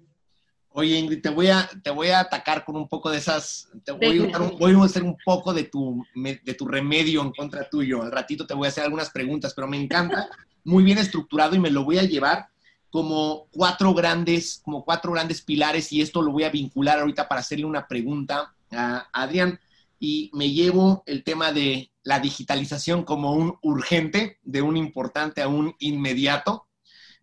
Oye, 0.74 0.98
Ingrid, 0.98 1.22
te 1.22 1.30
voy 1.30 1.48
a, 1.48 1.70
te 1.84 1.90
voy 1.90 2.10
a 2.10 2.22
atacar 2.22 2.64
con 2.64 2.78
un 2.78 2.88
poco 2.88 3.10
de 3.10 3.18
esas, 3.18 3.70
te 3.84 3.92
voy, 3.92 4.32
a, 4.34 4.38
voy 4.38 4.74
a 4.74 4.86
hacer 4.86 5.04
un 5.04 5.18
poco 5.24 5.54
de 5.54 5.66
tu, 5.66 6.06
de 6.16 6.54
tu 6.54 6.68
remedio 6.68 7.22
en 7.22 7.32
contra 7.32 7.70
tuyo. 7.70 8.02
Al 8.02 8.12
ratito 8.12 8.48
te 8.48 8.54
voy 8.54 8.68
a 8.68 8.70
hacer 8.70 8.86
algunas 8.86 9.10
preguntas, 9.10 9.54
pero 9.54 9.68
me 9.68 9.82
encanta, 9.82 10.30
muy 10.64 10.84
bien 10.84 10.98
estructurado 10.98 11.56
y 11.56 11.60
me 11.60 11.72
lo 11.72 11.84
voy 11.84 11.98
a 11.98 12.04
llevar 12.04 12.48
como 12.90 13.48
cuatro 13.52 13.94
grandes, 13.94 14.62
como 14.64 14.84
cuatro 14.86 15.12
grandes 15.12 15.42
pilares 15.42 15.92
y 15.92 16.02
esto 16.02 16.22
lo 16.22 16.32
voy 16.32 16.44
a 16.44 16.50
vincular 16.50 17.00
ahorita 17.00 17.28
para 17.28 17.42
hacerle 17.42 17.66
una 17.66 17.88
pregunta 17.88 18.54
a 18.72 19.08
Adrián 19.12 19.60
y 20.00 20.30
me 20.34 20.52
llevo 20.52 21.04
el 21.06 21.24
tema 21.24 21.52
de 21.52 21.92
la 22.04 22.20
digitalización 22.20 23.04
como 23.04 23.34
un 23.34 23.58
urgente, 23.62 24.40
de 24.44 24.62
un 24.62 24.76
importante 24.76 25.42
a 25.42 25.48
un 25.48 25.76
inmediato. 25.80 26.66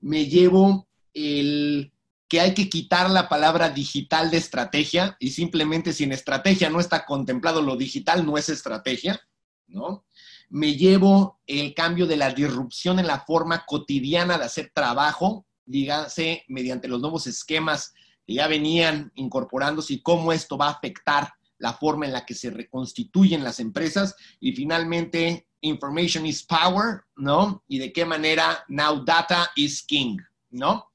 Me 0.00 0.26
llevo 0.26 0.86
el 1.12 1.92
que 2.28 2.40
hay 2.40 2.54
que 2.54 2.68
quitar 2.68 3.10
la 3.10 3.28
palabra 3.28 3.70
digital 3.70 4.30
de 4.30 4.36
estrategia 4.36 5.16
y 5.18 5.30
simplemente 5.30 5.92
si 5.92 6.04
en 6.04 6.12
estrategia 6.12 6.68
no 6.68 6.78
está 6.78 7.06
contemplado 7.06 7.62
lo 7.62 7.76
digital, 7.76 8.26
no 8.26 8.36
es 8.36 8.50
estrategia, 8.50 9.20
¿no? 9.66 10.04
Me 10.50 10.76
llevo 10.76 11.40
el 11.46 11.74
cambio 11.74 12.06
de 12.06 12.16
la 12.16 12.32
disrupción 12.32 12.98
en 12.98 13.06
la 13.06 13.20
forma 13.20 13.64
cotidiana 13.66 14.38
de 14.38 14.44
hacer 14.44 14.70
trabajo, 14.74 15.46
dígase, 15.64 16.44
mediante 16.48 16.88
los 16.88 17.00
nuevos 17.00 17.26
esquemas 17.26 17.92
que 18.26 18.34
ya 18.34 18.46
venían 18.46 19.10
incorporándose 19.14 19.94
y 19.94 20.02
cómo 20.02 20.32
esto 20.32 20.58
va 20.58 20.68
a 20.68 20.72
afectar 20.72 21.32
la 21.58 21.72
forma 21.72 22.06
en 22.06 22.12
la 22.12 22.24
que 22.24 22.34
se 22.34 22.50
reconstituyen 22.50 23.42
las 23.42 23.58
empresas. 23.58 24.14
Y 24.40 24.52
finalmente, 24.52 25.48
information 25.60 26.24
is 26.26 26.42
power, 26.44 27.02
¿no? 27.16 27.64
Y 27.68 27.78
de 27.78 27.92
qué 27.92 28.04
manera 28.04 28.64
now 28.68 29.04
data 29.04 29.50
is 29.56 29.82
king, 29.82 30.18
¿no? 30.50 30.90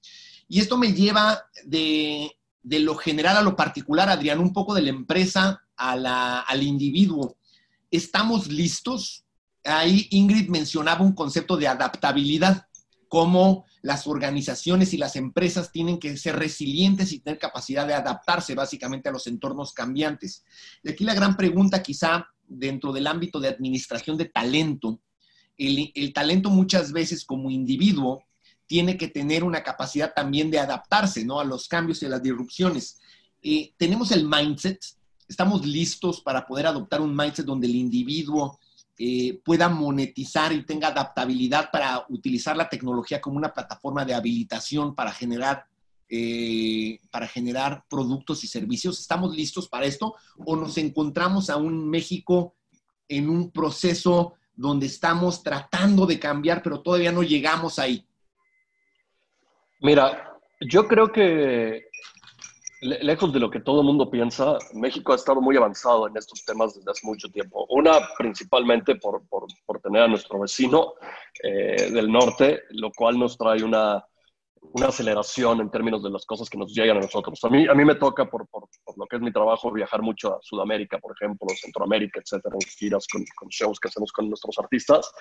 Y 0.53 0.59
esto 0.59 0.77
me 0.77 0.93
lleva 0.93 1.47
de, 1.65 2.29
lo 2.61 2.93
general 2.93 3.37
a 3.37 3.41
lo 3.41 3.55
particular, 3.55 4.07
Adrián, 4.07 4.37
un 4.37 4.53
poco 4.53 4.75
de 4.75 4.83
la 4.83 4.91
empresa 4.91 5.63
al 5.75 6.61
individuo. 6.61 7.37
¿Estamos 7.89 8.51
listos? 8.51 9.25
Ahí 9.63 10.05
Ingrid 10.11 10.49
mencionaba 10.49 11.01
un 11.01 11.15
concepto 11.15 11.57
de 11.57 11.67
adaptabilidad, 11.67 12.67
cómo 13.07 13.65
las 13.81 14.05
organizaciones 14.05 14.93
y 14.93 14.97
las 14.97 15.15
empresas 15.15 15.71
tienen 15.71 15.97
que 15.97 16.15
ser 16.17 16.35
resilientes 16.35 17.13
y 17.13 17.21
tener 17.21 17.39
capacidad 17.39 17.87
de 17.87 17.95
adaptarse 17.95 18.53
básicamente 18.53 19.09
a 19.09 19.11
los 19.11 19.25
entornos 19.25 19.73
cambiantes. 19.73 20.45
Y 20.83 20.91
aquí 20.91 21.03
la 21.03 21.15
gran 21.15 21.35
pregunta 21.35 21.81
quizá 21.81 22.27
dentro 22.47 22.93
del 22.93 23.07
ámbito 23.07 23.39
de 23.39 23.47
administración 23.47 24.17
de 24.17 24.25
talento, 24.25 25.01
el, 25.57 25.91
el 25.95 26.13
talento 26.13 26.51
muchas 26.51 26.91
veces 26.91 27.25
como 27.25 27.49
individuo 27.49 28.23
tiene 28.73 28.97
que 28.97 29.07
tener 29.07 29.43
una 29.43 29.61
capacidad 29.61 30.15
también 30.15 30.49
de 30.49 30.57
adaptarse 30.57 31.23
¿no? 31.23 31.39
a 31.39 31.43
los 31.43 31.67
cambios 31.67 32.01
y 32.01 32.07
a 32.07 32.09
las 32.09 32.23
disrupciones. 32.23 32.99
Eh, 33.39 33.71
tenemos 33.77 34.09
el 34.11 34.27
mindset, 34.27 34.83
estamos 35.27 35.63
listos 35.63 36.21
para 36.21 36.47
poder 36.47 36.65
adoptar 36.65 36.99
un 36.99 37.15
mindset 37.15 37.45
donde 37.45 37.67
el 37.67 37.75
individuo 37.75 38.59
eh, 38.97 39.39
pueda 39.45 39.69
monetizar 39.69 40.51
y 40.53 40.65
tenga 40.65 40.87
adaptabilidad 40.87 41.69
para 41.69 42.03
utilizar 42.09 42.57
la 42.57 42.67
tecnología 42.67 43.21
como 43.21 43.37
una 43.37 43.53
plataforma 43.53 44.05
de 44.05 44.15
habilitación 44.15 44.95
para 44.95 45.11
generar, 45.11 45.67
eh, 46.09 46.99
para 47.11 47.27
generar 47.27 47.85
productos 47.87 48.43
y 48.43 48.47
servicios. 48.47 48.99
¿Estamos 48.99 49.35
listos 49.35 49.69
para 49.69 49.85
esto 49.85 50.15
o 50.47 50.55
nos 50.55 50.79
encontramos 50.79 51.51
a 51.51 51.57
un 51.57 51.87
México 51.91 52.55
en 53.07 53.29
un 53.29 53.51
proceso 53.51 54.33
donde 54.55 54.87
estamos 54.87 55.43
tratando 55.43 56.07
de 56.07 56.17
cambiar, 56.17 56.63
pero 56.63 56.81
todavía 56.81 57.11
no 57.11 57.21
llegamos 57.21 57.77
ahí? 57.77 58.07
Mira, 59.83 60.39
yo 60.61 60.87
creo 60.87 61.11
que 61.11 61.89
lejos 62.79 63.33
de 63.33 63.39
lo 63.41 63.49
que 63.49 63.59
todo 63.59 63.81
el 63.81 63.85
mundo 63.85 64.09
piensa, 64.09 64.57
México 64.73 65.11
ha 65.11 65.15
estado 65.15 65.41
muy 65.41 65.57
avanzado 65.57 66.07
en 66.07 66.15
estos 66.15 66.45
temas 66.45 66.73
desde 66.73 66.89
hace 66.89 67.05
mucho 67.05 67.29
tiempo. 67.29 67.65
Una, 67.69 67.99
principalmente 68.17 68.95
por, 68.95 69.27
por, 69.27 69.45
por 69.65 69.81
tener 69.81 70.03
a 70.03 70.07
nuestro 70.07 70.39
vecino 70.39 70.93
eh, 71.43 71.91
del 71.91 72.09
norte, 72.09 72.61
lo 72.69 72.91
cual 72.91 73.19
nos 73.19 73.37
trae 73.37 73.61
una, 73.61 74.01
una, 74.61 74.87
aceleración 74.87 75.59
en 75.59 75.69
términos 75.69 76.01
de 76.01 76.11
las 76.11 76.25
cosas 76.25 76.49
que 76.49 76.57
nos 76.57 76.73
llegan 76.73 76.95
a 76.95 77.01
nosotros. 77.01 77.43
A 77.43 77.49
mí, 77.49 77.67
a 77.67 77.73
mí 77.73 77.83
me 77.83 77.95
toca, 77.95 78.29
por, 78.29 78.47
por, 78.47 78.69
lo 78.95 79.05
que 79.05 79.17
es 79.17 79.21
mi 79.21 79.33
trabajo, 79.33 79.69
viajar 79.69 80.01
mucho 80.01 80.35
a 80.35 80.39
Sudamérica, 80.41 80.97
por 80.97 81.13
ejemplo, 81.13 81.49
Centroamérica, 81.59 82.21
etcétera, 82.21 82.55
en 82.55 82.69
giras 82.69 83.05
con, 83.11 83.25
con 83.35 83.49
shows 83.49 83.81
que 83.81 83.89
hacemos 83.89 84.13
con 84.13 84.29
nuestros 84.29 84.57
artistas, 84.59 85.11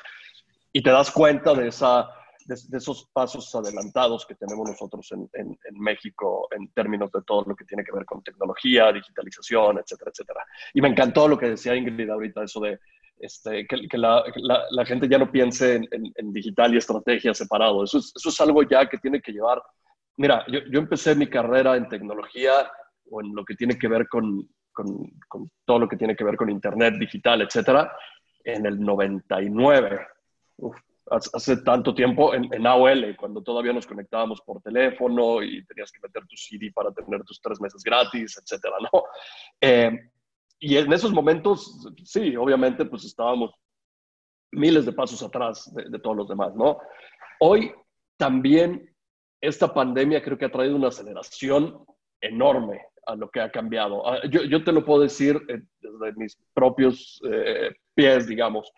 y 0.72 0.80
te 0.84 0.90
das 0.90 1.10
cuenta 1.10 1.52
de 1.52 1.66
esa 1.66 2.08
de, 2.46 2.78
esos 2.78 3.08
pasos 3.12 3.54
adelantados 3.54 4.26
que 4.26 4.34
tenemos 4.34 4.68
nosotros 4.68 5.10
en, 5.12 5.28
en, 5.34 5.56
México 5.78 6.48
en 6.50 6.68
términos 6.72 7.10
de 7.12 7.22
todo 7.22 7.44
lo 7.46 7.56
que 7.56 7.64
tiene 7.64 7.84
que 7.84 7.92
ver 7.92 8.04
con 8.04 8.22
tecnología, 8.22 8.92
digitalización, 8.92 9.78
etcétera, 9.78 10.10
etcétera. 10.10 10.44
Y 10.74 10.80
me 10.80 10.88
encantó 10.88 11.28
lo 11.28 11.38
que 11.38 11.50
decía 11.50 11.74
Ingrid 11.74 12.10
ahorita, 12.10 12.44
eso 12.44 12.60
de 12.60 12.78
este, 13.18 13.66
que, 13.66 13.88
que 13.88 13.98
la, 13.98 14.24
la, 14.70 14.84
gente 14.84 15.08
ya 15.08 15.16
no 15.16 15.30
piense 15.30 15.76
en, 15.76 16.32
digital 16.32 16.74
y 16.74 16.78
estrategia 16.78 17.32
separado. 17.32 17.84
Eso 17.84 17.98
es, 17.98 18.12
eso 18.16 18.28
es 18.28 18.40
algo 18.40 18.62
ya 18.64 18.88
que 18.88 18.98
tiene 18.98 19.20
que 19.20 19.32
llevar. 19.32 19.62
Mira, 20.16 20.44
yo, 20.48 20.60
yo 20.70 20.80
empecé 20.80 21.14
mi 21.14 21.28
carrera 21.28 21.76
en 21.76 21.88
tecnología 21.88 22.70
o 23.10 23.20
en 23.20 23.34
lo 23.34 23.44
que 23.44 23.54
tiene 23.54 23.78
que 23.78 23.86
ver 23.86 24.08
con, 24.08 24.48
con, 24.72 24.86
con 25.28 25.50
todo 25.64 25.78
lo 25.80 25.88
que 25.88 25.96
tiene 25.96 26.16
que 26.16 26.24
ver 26.24 26.36
con 26.36 26.50
Internet, 26.50 26.94
digital, 26.98 27.42
etcétera, 27.42 27.92
en 28.44 28.66
el 28.66 28.80
99. 28.80 30.06
Uf, 30.56 30.76
hace 31.10 31.56
tanto 31.58 31.94
tiempo 31.94 32.32
en, 32.34 32.66
AOL, 32.66 33.16
cuando 33.16 33.42
todavía 33.42 33.72
nos 33.72 33.86
conectábamos 33.86 34.40
por 34.40 34.62
teléfono 34.62 35.42
y 35.42 35.64
tenías 35.66 35.90
que 35.90 36.00
meter 36.00 36.26
tu 36.26 36.36
CD 36.36 36.70
para 36.72 36.92
tener 36.92 37.22
tus 37.24 37.40
tres 37.40 37.60
meses 37.60 37.82
gratis, 37.82 38.38
etcétera, 38.38 38.76
¿no? 38.80 39.02
Eh, 39.60 40.10
y 40.58 40.76
en 40.76 40.92
esos 40.92 41.12
momentos, 41.12 41.88
sí, 42.04 42.36
obviamente, 42.36 42.84
pues 42.84 43.04
estábamos 43.04 43.52
miles 44.52 44.86
de 44.86 44.92
pasos 44.92 45.22
atrás 45.22 45.72
de, 45.74 45.98
todos 45.98 46.16
los 46.16 46.28
demás, 46.28 46.54
¿no? 46.54 46.78
Hoy 47.40 47.72
también 48.16 48.94
esta 49.40 49.72
pandemia 49.72 50.22
creo 50.22 50.38
que 50.38 50.44
ha 50.44 50.52
traído 50.52 50.76
una 50.76 50.88
aceleración 50.88 51.84
enorme 52.20 52.80
a 53.06 53.16
lo 53.16 53.28
que 53.28 53.40
ha 53.40 53.50
cambiado. 53.50 54.06
Ah, 54.06 54.20
yo, 54.28 54.42
yo 54.44 54.62
te 54.62 54.72
lo 54.72 54.84
puedo 54.84 55.02
decir 55.02 55.40
eh, 55.48 55.62
desde 55.80 56.12
mis 56.16 56.36
propios 56.54 57.20
eh, 57.28 57.70
pies, 57.94 58.28
digamos 58.28 58.72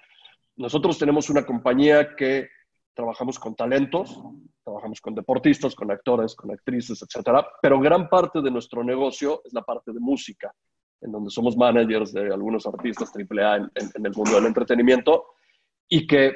nosotros 0.56 0.98
tenemos 0.98 1.30
una 1.30 1.44
compañía 1.44 2.14
que 2.16 2.48
trabajamos 2.94 3.38
con 3.38 3.54
talentos, 3.54 4.20
trabajamos 4.62 5.00
con 5.00 5.14
deportistas, 5.14 5.74
con 5.74 5.90
actores, 5.90 6.34
con 6.34 6.50
actrices, 6.52 7.02
etcétera, 7.02 7.46
pero 7.60 7.80
gran 7.80 8.08
parte 8.08 8.40
de 8.40 8.50
nuestro 8.50 8.84
negocio 8.84 9.42
es 9.44 9.52
la 9.52 9.62
parte 9.62 9.92
de 9.92 10.00
música, 10.00 10.54
en 11.00 11.12
donde 11.12 11.30
somos 11.30 11.56
managers 11.56 12.12
de 12.12 12.32
algunos 12.32 12.66
artistas 12.66 13.12
AAA 13.14 13.56
en, 13.56 13.70
en, 13.74 14.06
el 14.06 14.12
mundo 14.14 14.36
del 14.36 14.46
entretenimiento 14.46 15.26
y 15.88 16.06
que 16.06 16.34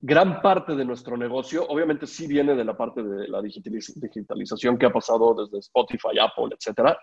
gran 0.00 0.42
parte 0.42 0.74
de 0.74 0.84
nuestro 0.84 1.16
negocio, 1.16 1.66
obviamente 1.66 2.06
sí 2.06 2.26
viene 2.26 2.54
de 2.54 2.64
la 2.64 2.76
parte 2.76 3.02
de 3.02 3.28
la 3.28 3.40
digitalización 3.40 4.76
que 4.76 4.86
ha 4.86 4.92
pasado 4.92 5.34
desde 5.34 5.60
Spotify, 5.60 6.18
Apple, 6.20 6.54
etcétera, 6.54 6.98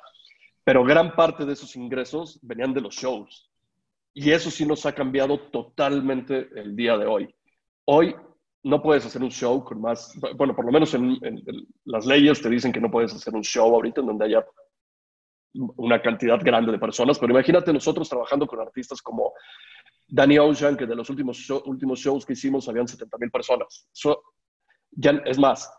pero 0.64 0.84
gran 0.84 1.16
parte 1.16 1.46
de 1.46 1.54
esos 1.54 1.76
ingresos 1.76 2.40
venían 2.44 2.74
de 2.74 2.82
los 2.82 2.94
shows. 2.94 3.51
Y 4.14 4.32
eso 4.32 4.52
sí 4.52 4.66
nos 4.66 4.86
ha 4.86 4.94
cambiado 4.94 5.40
totalmente 5.50 6.50
el 6.56 6.76
día 6.76 6.98
de 6.98 7.06
hoy. 7.06 7.34
Hoy 7.86 8.16
no 8.64 8.82
puedes 8.82 9.06
hacer 9.06 9.24
un 9.24 9.32
show 9.32 9.64
con 9.64 9.82
más, 9.82 10.14
bueno, 10.36 10.56
por 10.56 10.66
lo 10.66 10.72
menos 10.72 10.94
en, 10.94 11.18
las 11.86 12.06
leyes 12.06 12.42
te 12.42 12.50
dicen 12.50 12.72
que 12.72 12.82
no 12.82 12.92
puedes 12.92 13.14
hacer 13.14 13.34
un 13.34 13.44
show 13.44 13.74
ahorita 13.74 14.02
en 14.02 14.08
donde 14.08 14.26
haya 14.26 14.46
una 15.54 16.02
cantidad 16.02 16.40
grande 16.42 16.72
de 16.72 16.80
personas, 16.80 17.20
pero 17.20 17.34
imagínate 17.34 17.74
nosotros 17.74 18.08
trabajando 18.08 18.48
con 18.48 18.60
artistas 18.60 19.02
como 19.02 19.34
Danny 20.08 20.38
Ocean, 20.38 20.78
que 20.78 20.86
de 20.86 20.96
los 20.96 21.10
últimos, 21.10 21.50
últimos 21.66 22.00
shows 22.00 22.26
que 22.26 22.34
hicimos 22.34 22.70
habían 22.70 22.88
70 22.88 23.18
mil 23.18 23.32
personas. 23.32 23.90
ya, 24.92 25.12
es 25.26 25.40
más, 25.40 25.72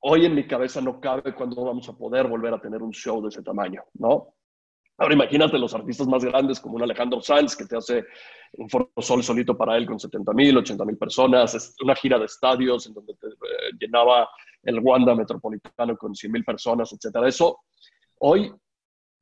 hoy 0.00 0.26
en 0.26 0.34
mi 0.34 0.46
cabeza 0.46 0.80
no 0.80 1.00
cabe 1.00 1.34
cuándo 1.34 1.64
vamos 1.64 1.88
a 1.88 1.96
poder 1.96 2.26
volver 2.26 2.52
a 2.52 2.60
tener 2.60 2.82
un 2.82 2.92
show 2.92 3.22
de 3.22 3.28
ese 3.28 3.42
tamaño, 3.42 3.82
¿no? 3.94 4.34
Ahora 4.98 5.14
imagínate 5.14 5.58
los 5.58 5.74
artistas 5.74 6.06
más 6.06 6.24
grandes 6.24 6.58
como 6.58 6.76
un 6.76 6.82
Alejandro 6.82 7.20
Sanz 7.20 7.54
que 7.54 7.66
te 7.66 7.76
hace 7.76 8.04
un 8.54 8.68
Foro 8.70 8.90
Sol 8.98 9.22
solito 9.22 9.56
para 9.56 9.76
él 9.76 9.86
con 9.86 10.00
70 10.00 10.32
mil, 10.32 10.56
80 10.56 10.84
mil 10.86 10.96
personas, 10.96 11.76
una 11.82 11.94
gira 11.94 12.18
de 12.18 12.24
estadios 12.24 12.86
en 12.86 12.94
donde 12.94 13.14
te, 13.14 13.26
eh, 13.26 13.72
llenaba 13.78 14.28
el 14.62 14.80
Wanda 14.80 15.14
Metropolitano 15.14 15.96
con 15.98 16.14
100 16.14 16.32
mil 16.32 16.44
personas, 16.44 16.92
etcétera. 16.92 17.28
Eso 17.28 17.60
hoy 18.20 18.50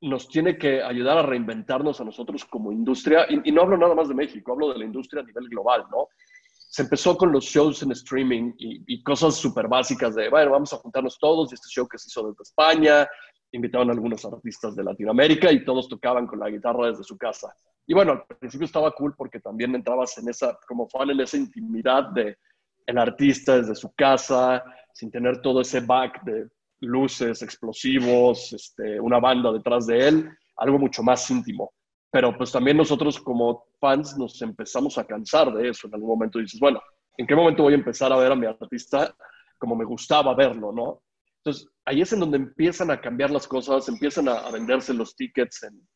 nos 0.01 0.29
tiene 0.29 0.57
que 0.57 0.81
ayudar 0.81 1.17
a 1.17 1.23
reinventarnos 1.23 1.99
a 1.99 2.05
nosotros 2.05 2.45
como 2.45 2.71
industria, 2.71 3.25
y, 3.29 3.51
no 3.51 3.61
hablo 3.61 3.77
nada 3.77 3.95
más 3.95 4.07
de 4.07 4.13
México, 4.13 4.53
hablo 4.53 4.71
de 4.71 4.79
la 4.79 4.85
industria 4.85 5.23
a 5.23 5.25
nivel 5.25 5.49
global, 5.49 5.85
¿no? 5.91 6.07
Se 6.51 6.83
empezó 6.83 7.17
con 7.17 7.31
los 7.31 7.45
shows 7.45 7.81
en 7.83 7.91
streaming 7.91 8.53
y, 8.57 8.81
y 8.87 9.03
cosas 9.03 9.35
súper 9.35 9.67
básicas 9.67 10.13
de, 10.15 10.29
bueno, 10.29 10.51
vamos 10.51 10.73
a 10.73 10.77
juntarnos 10.77 11.17
todos, 11.17 11.51
y 11.51 11.55
este 11.55 11.69
show 11.69 11.87
que 11.87 11.97
se 11.97 12.09
hizo 12.09 12.27
desde 12.27 12.43
España, 12.43 13.07
invitaban 13.55 13.89
algunos 13.89 14.23
artistas 14.25 14.75
de 14.75 14.83
Latinoamérica 14.83 15.51
y 15.51 15.63
todos 15.63 15.87
tocaban 15.87 16.27
con 16.27 16.39
la 16.39 16.49
guitarra 16.49 16.87
desde 16.87 17.03
su 17.03 17.17
casa. 17.17 17.53
Y 17.87 17.93
bueno, 17.93 18.23
al 18.29 18.37
principio 18.37 18.65
estaba 18.65 18.91
cool 18.91 19.13
porque 19.15 19.39
también 19.39 19.73
entrabas 19.75 20.17
en 20.17 20.29
esa, 20.29 20.57
como 20.67 20.87
fan, 20.89 21.09
en 21.09 21.21
esa 21.21 21.37
intimidad 21.37 22.09
de 22.11 22.37
el 22.85 22.97
artista 22.97 23.57
desde 23.57 23.75
su 23.75 23.93
casa, 23.95 24.63
sin 24.93 25.09
tener 25.09 25.41
todo 25.41 25.61
ese 25.61 25.79
back 25.79 26.23
de 26.23 26.47
luces, 26.81 27.41
explosivos, 27.41 28.53
este, 28.53 28.99
una 28.99 29.19
banda 29.19 29.51
detrás 29.51 29.87
de 29.87 30.07
él, 30.07 30.29
algo 30.57 30.77
mucho 30.77 31.01
más 31.01 31.29
íntimo. 31.31 31.71
Pero 32.11 32.37
pues 32.37 32.51
también 32.51 32.77
nosotros 32.77 33.19
como 33.19 33.65
fans 33.79 34.17
nos 34.17 34.41
empezamos 34.41 34.97
a 34.97 35.05
cansar 35.05 35.53
de 35.53 35.69
eso. 35.69 35.87
En 35.87 35.95
algún 35.95 36.09
momento 36.09 36.39
dices, 36.39 36.59
bueno, 36.59 36.81
¿en 37.17 37.25
qué 37.25 37.35
momento 37.35 37.63
voy 37.63 37.73
a 37.73 37.77
empezar 37.77 38.11
a 38.11 38.17
ver 38.17 38.31
a 38.31 38.35
mi 38.35 38.45
artista 38.45 39.15
como 39.57 39.75
me 39.75 39.85
gustaba 39.85 40.33
verlo, 40.35 40.71
no? 40.71 41.01
Entonces, 41.37 41.67
ahí 41.85 42.01
es 42.01 42.11
en 42.13 42.19
donde 42.19 42.37
empiezan 42.37 42.91
a 42.91 42.99
cambiar 42.99 43.31
las 43.31 43.47
cosas, 43.47 43.87
empiezan 43.87 44.27
a, 44.27 44.49
venderse 44.51 44.93
los 44.93 45.15
tickets 45.15 45.63
en 45.63 45.87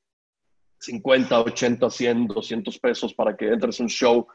50, 0.79 1.41
80, 1.41 1.89
100, 1.89 2.27
200 2.27 2.79
pesos 2.79 3.13
para 3.13 3.35
que 3.35 3.47
entres 3.47 3.79
a 3.79 3.83
un 3.83 3.89
show 3.89 4.27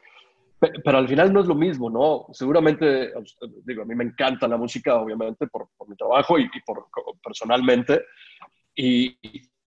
pero 0.59 0.97
al 0.97 1.07
final 1.07 1.33
no 1.33 1.41
es 1.41 1.47
lo 1.47 1.55
mismo, 1.55 1.89
¿no? 1.89 2.27
Seguramente, 2.33 3.11
digo, 3.65 3.81
a 3.81 3.85
mí 3.85 3.95
me 3.95 4.05
encanta 4.05 4.47
la 4.47 4.57
música, 4.57 4.95
obviamente, 4.95 5.47
por, 5.47 5.69
mi 5.87 5.95
trabajo 5.95 6.39
y, 6.39 6.49
por, 6.65 6.87
personalmente. 7.23 8.05
Y, 8.75 9.17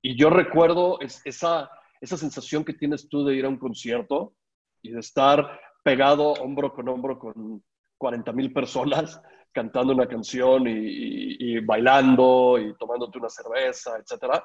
y, 0.03 0.17
yo 0.17 0.29
recuerdo 0.29 0.99
esa, 1.01 1.71
esa 2.01 2.17
sensación 2.17 2.65
que 2.65 2.75
tienes 2.75 3.09
tú 3.09 3.25
de 3.25 3.37
ir 3.37 3.45
a 3.45 3.49
un 3.49 3.59
concierto 3.59 4.35
y 4.83 4.91
de 4.91 5.01
estar 5.01 5.61
pegado 5.85 6.33
hombro 6.35 6.73
con 6.73 6.89
hombro 6.89 7.19
con 7.19 7.63
40 7.99 8.33
mil 8.33 8.53
personas 8.53 9.21
cantando 9.53 9.93
una 9.93 10.09
canción 10.09 10.65
y, 10.67 11.61
bailando 11.61 12.59
y 12.59 12.75
tomándote 12.77 13.19
una 13.19 13.29
cerveza, 13.29 13.97
etc. 13.99 14.43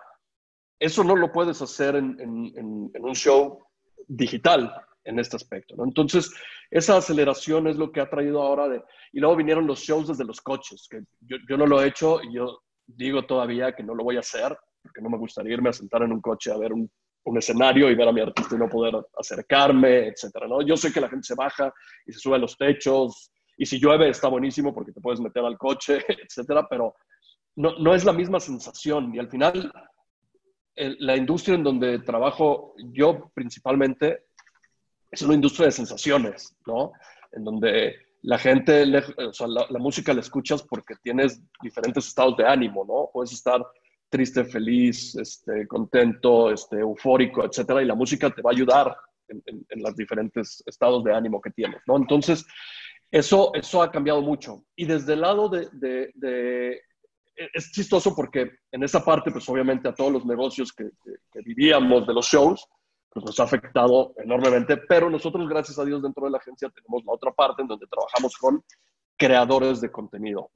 Eso 0.79 1.03
no 1.03 1.15
lo 1.15 1.31
puedes 1.31 1.61
hacer 1.61 1.95
en, 1.95 2.19
un 2.19 3.15
show 3.15 3.65
digital 4.07 4.73
en 5.03 5.19
este 5.19 5.37
aspecto. 5.37 5.75
¿no? 5.75 5.85
Entonces, 5.85 6.31
esa 6.69 6.97
aceleración 6.97 7.67
es 7.67 7.77
lo 7.77 7.91
que 7.91 8.01
ha 8.01 8.09
traído 8.09 8.41
ahora 8.41 8.67
de... 8.67 8.83
Y 9.13 9.19
luego 9.19 9.37
vinieron 9.37 9.65
los 9.65 9.79
shows 9.79 10.09
desde 10.09 10.25
los 10.25 10.41
coches, 10.41 10.87
que 10.89 11.01
yo, 11.21 11.57
no 11.57 11.65
lo 11.65 11.81
he 11.81 11.87
hecho 11.87 12.21
y 12.21 12.33
yo 12.33 12.59
digo 12.85 13.25
todavía 13.25 13.73
que 13.73 13.83
no 13.83 13.95
lo 13.95 14.03
voy 14.03 14.17
a 14.17 14.21
hacer, 14.21 14.57
porque 14.81 15.01
no 15.01 15.09
me 15.09 15.17
gustaría 15.17 15.53
irme 15.53 15.69
a 15.69 15.73
sentar 15.73 16.03
en 16.03 16.11
un 16.11 16.21
coche 16.21 16.51
a 16.51 16.57
ver 16.57 16.73
un, 16.73 16.89
un 17.23 17.37
escenario 17.37 17.89
y 17.89 17.95
ver 17.95 18.07
a 18.07 18.13
mi 18.13 18.21
artista 18.21 18.55
y 18.55 18.59
no 18.59 18.69
poder 18.69 18.95
acercarme, 19.17 20.07
etcétera, 20.07 20.47
¿no? 20.47 20.61
Yo 20.61 20.77
sé 20.77 20.91
que 20.93 21.01
la 21.01 21.09
gente 21.09 21.27
se 21.27 21.35
baja 21.35 21.73
y 22.05 22.13
se 22.13 22.19
sube 22.19 22.35
a 22.35 22.39
los 22.39 22.57
techos, 22.57 23.31
y 23.57 23.65
si 23.65 23.79
llueve 23.79 24.09
está 24.09 24.27
buenísimo 24.27 24.73
porque 24.73 24.91
te 24.91 25.01
puedes 25.01 25.19
meter 25.19 25.43
al 25.43 25.57
coche, 25.57 25.99
etcétera, 26.07 26.67
pero 26.69 26.95
no, 27.55 27.77
no 27.79 27.95
es 27.95 28.05
la 28.05 28.13
misma 28.13 28.39
sensación. 28.39 29.13
Y 29.13 29.19
al 29.19 29.29
final, 29.29 29.71
la 30.75 31.17
industria 31.17 31.55
en 31.55 31.63
donde 31.63 31.99
trabajo 31.99 32.75
yo 32.93 33.31
principalmente 33.33 34.25
es 35.09 35.21
una 35.21 35.33
industria 35.33 35.67
de 35.67 35.71
sensaciones, 35.71 36.55
¿no? 36.65 36.91
En 37.31 37.43
donde 37.43 37.95
la 38.23 38.37
gente, 38.37 38.83
o 39.17 39.33
sea, 39.33 39.47
la, 39.47 39.79
música 39.79 40.13
la 40.13 40.19
escuchas 40.19 40.63
porque 40.63 40.95
tienes 41.01 41.41
diferentes 41.61 42.07
estados 42.07 42.35
de 42.37 42.45
ánimo, 42.45 42.85
¿no? 42.85 43.09
Puedes 43.11 43.31
estar 43.31 43.65
triste, 44.09 44.45
feliz, 44.45 45.15
este, 45.15 45.67
contento, 45.67 46.51
este, 46.51 46.79
eufórico, 46.79 47.45
etcétera, 47.45 47.81
y 47.81 47.85
la 47.85 47.95
música 47.95 48.29
te 48.29 48.41
va 48.41 48.51
a 48.51 48.53
ayudar 48.53 48.95
en, 49.29 49.81
los 49.81 49.95
diferentes 49.95 50.63
estados 50.65 51.03
de 51.03 51.13
ánimo 51.13 51.41
que 51.41 51.51
tienes, 51.51 51.81
¿no? 51.85 51.97
Entonces, 51.97 52.45
eso, 53.11 53.51
eso 53.53 53.81
ha 53.81 53.91
cambiado 53.91 54.21
mucho. 54.21 54.65
Y 54.75 54.85
desde 54.85 55.13
el 55.13 55.21
lado 55.21 55.49
de, 55.49 56.81
es 57.35 57.71
chistoso 57.71 58.15
porque 58.15 58.51
en 58.71 58.83
esa 58.83 59.03
parte, 59.03 59.31
pues 59.31 59.47
obviamente 59.49 59.87
a 59.87 59.95
todos 59.95 60.11
los 60.11 60.25
negocios 60.25 60.73
que, 60.73 60.89
que 61.31 61.39
vivíamos 61.41 62.05
de 62.07 62.13
los 62.13 62.25
shows, 62.25 62.67
pues 63.09 63.25
nos 63.25 63.39
ha 63.39 63.43
afectado 63.43 64.13
enormemente, 64.17 64.77
pero 64.77 65.09
nosotros, 65.09 65.47
gracias 65.47 65.79
a 65.79 65.85
Dios, 65.85 66.01
dentro 66.01 66.25
de 66.25 66.31
la 66.31 66.37
agencia 66.37 66.69
tenemos 66.69 67.03
la 67.05 67.13
otra 67.13 67.31
parte 67.31 67.61
en 67.61 67.67
donde 67.67 67.87
trabajamos 67.87 68.37
con 68.37 68.63
creadores 69.17 69.81
de 69.81 69.91
contenido. 69.91 70.51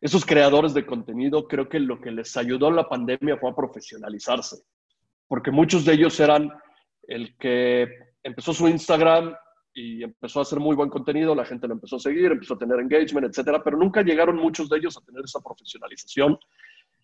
Esos 0.00 0.26
creadores 0.26 0.74
de 0.74 0.84
contenido 0.84 1.48
creo 1.48 1.68
que 1.68 1.80
lo 1.80 2.00
que 2.00 2.10
les 2.10 2.36
ayudó 2.36 2.68
en 2.68 2.76
la 2.76 2.88
pandemia 2.88 3.38
fue 3.38 3.50
a 3.50 3.54
profesionalizarse, 3.54 4.56
porque 5.26 5.50
muchos 5.50 5.84
de 5.84 5.94
ellos 5.94 6.20
eran 6.20 6.52
el 7.08 7.36
que 7.38 7.88
empezó 8.22 8.52
su 8.52 8.68
Instagram 8.68 9.34
y 9.76 10.02
empezó 10.02 10.40
a 10.40 10.42
hacer 10.42 10.58
muy 10.58 10.74
buen 10.74 10.88
contenido, 10.88 11.34
la 11.34 11.44
gente 11.44 11.68
lo 11.68 11.74
empezó 11.74 11.96
a 11.96 12.00
seguir, 12.00 12.32
empezó 12.32 12.54
a 12.54 12.58
tener 12.58 12.80
engagement, 12.80 13.26
etcétera, 13.28 13.62
pero 13.62 13.76
nunca 13.76 14.02
llegaron 14.02 14.36
muchos 14.36 14.68
de 14.68 14.78
ellos 14.78 14.96
a 14.96 15.04
tener 15.04 15.22
esa 15.24 15.40
profesionalización 15.40 16.38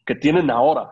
que 0.05 0.15
tienen 0.17 0.51
ahora 0.51 0.91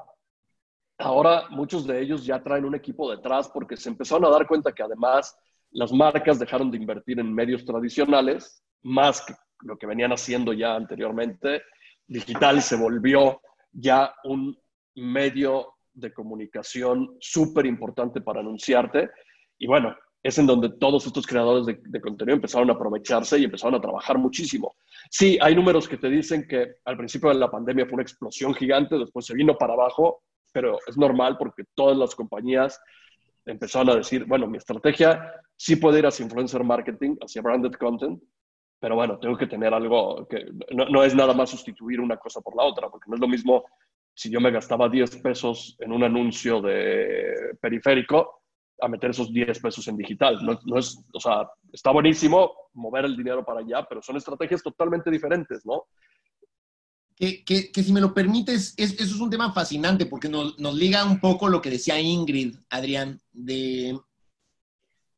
ahora 1.00 1.48
muchos 1.50 1.86
de 1.86 2.00
ellos 2.00 2.24
ya 2.24 2.42
traen 2.42 2.64
un 2.64 2.74
equipo 2.74 3.10
detrás 3.10 3.48
porque 3.48 3.76
se 3.76 3.88
empezaron 3.88 4.24
a 4.26 4.30
dar 4.30 4.46
cuenta 4.46 4.72
que 4.72 4.82
además 4.82 5.36
las 5.72 5.92
marcas 5.92 6.38
dejaron 6.38 6.70
de 6.70 6.76
invertir 6.76 7.18
en 7.20 7.32
medios 7.32 7.64
tradicionales, 7.64 8.62
más 8.82 9.24
que 9.24 9.34
lo 9.60 9.78
que 9.78 9.86
venían 9.86 10.12
haciendo 10.12 10.52
ya 10.52 10.74
anteriormente. 10.74 11.62
Digital 12.06 12.60
se 12.60 12.76
volvió 12.76 13.40
ya 13.72 14.14
un 14.24 14.58
medio 14.96 15.74
de 15.92 16.12
comunicación 16.12 17.16
súper 17.20 17.66
importante 17.66 18.20
para 18.20 18.40
anunciarte. 18.40 19.10
Y 19.58 19.66
bueno, 19.66 19.96
es 20.22 20.38
en 20.38 20.46
donde 20.46 20.70
todos 20.70 21.06
estos 21.06 21.26
creadores 21.26 21.66
de, 21.66 22.00
contenido 22.00 22.36
empezaron 22.36 22.68
a 22.70 22.74
aprovecharse 22.74 23.38
y 23.38 23.44
empezaron 23.44 23.74
a 23.76 23.80
trabajar 23.80 24.18
muchísimo. 24.18 24.74
Sí, 25.10 25.38
hay 25.40 25.54
números 25.54 25.88
que 25.88 25.96
te 25.96 26.08
dicen 26.08 26.46
que 26.46 26.76
al 26.84 26.96
principio 26.96 27.30
de 27.30 27.36
la 27.36 27.50
pandemia 27.50 27.86
fue 27.86 27.94
una 27.94 28.02
explosión 28.02 28.54
gigante, 28.54 28.98
después 28.98 29.24
se 29.26 29.34
vino 29.34 29.56
para 29.56 29.72
abajo 29.72 30.22
pero 30.52 30.78
es 30.86 30.96
normal 30.96 31.36
porque 31.38 31.64
todas 31.74 31.96
las 31.96 32.14
compañías 32.14 32.80
empezaron 33.46 33.90
a 33.90 33.96
decir, 33.96 34.24
bueno, 34.26 34.46
mi 34.46 34.58
estrategia 34.58 35.32
sí 35.56 35.76
puede 35.76 36.00
ir 36.00 36.06
hacia 36.06 36.24
influencer 36.24 36.62
marketing, 36.64 37.16
hacia 37.20 37.42
branded 37.42 37.72
content, 37.72 38.22
pero 38.78 38.94
bueno, 38.94 39.18
tengo 39.18 39.36
que 39.36 39.46
tener 39.46 39.74
algo 39.74 40.26
que 40.28 40.46
no, 40.72 40.86
no, 40.88 41.04
es 41.04 41.14
nada 41.14 41.34
más 41.34 41.50
sustituir 41.50 42.00
una 42.00 42.16
cosa 42.16 42.40
por 42.40 42.56
la 42.56 42.64
otra, 42.64 42.88
porque 42.88 43.08
no 43.08 43.16
es 43.16 43.20
lo 43.20 43.28
mismo 43.28 43.64
si 44.14 44.30
yo 44.30 44.40
me 44.40 44.50
gastaba 44.50 44.88
10 44.88 45.16
pesos 45.18 45.76
en 45.80 45.92
un 45.92 46.02
anuncio 46.02 46.60
de 46.60 47.56
periférico 47.60 48.39
a 48.80 48.88
meter 48.88 49.10
esos 49.10 49.32
10 49.32 49.60
pesos 49.60 49.86
en 49.88 49.96
digital. 49.96 50.38
No, 50.44 50.58
no 50.64 50.78
es, 50.78 50.98
o 51.12 51.20
sea, 51.20 51.48
está 51.72 51.90
buenísimo 51.90 52.52
mover 52.74 53.04
el 53.04 53.16
dinero 53.16 53.44
para 53.44 53.60
allá, 53.60 53.86
pero 53.88 54.02
son 54.02 54.16
estrategias 54.16 54.62
totalmente 54.62 55.10
diferentes, 55.10 55.64
¿no? 55.64 55.84
que, 57.20 57.70
si 57.84 57.92
me 57.92 58.00
lo 58.00 58.14
permites, 58.14 58.72
eso 58.78 58.94
es 58.96 59.20
un 59.20 59.28
tema 59.28 59.52
fascinante 59.52 60.06
porque 60.06 60.28
nos, 60.28 60.56
liga 60.74 61.04
un 61.04 61.20
poco 61.20 61.48
lo 61.48 61.60
que 61.60 61.68
decía 61.68 62.00
Ingrid, 62.00 62.56
Adrián, 62.70 63.20
de, 63.30 63.98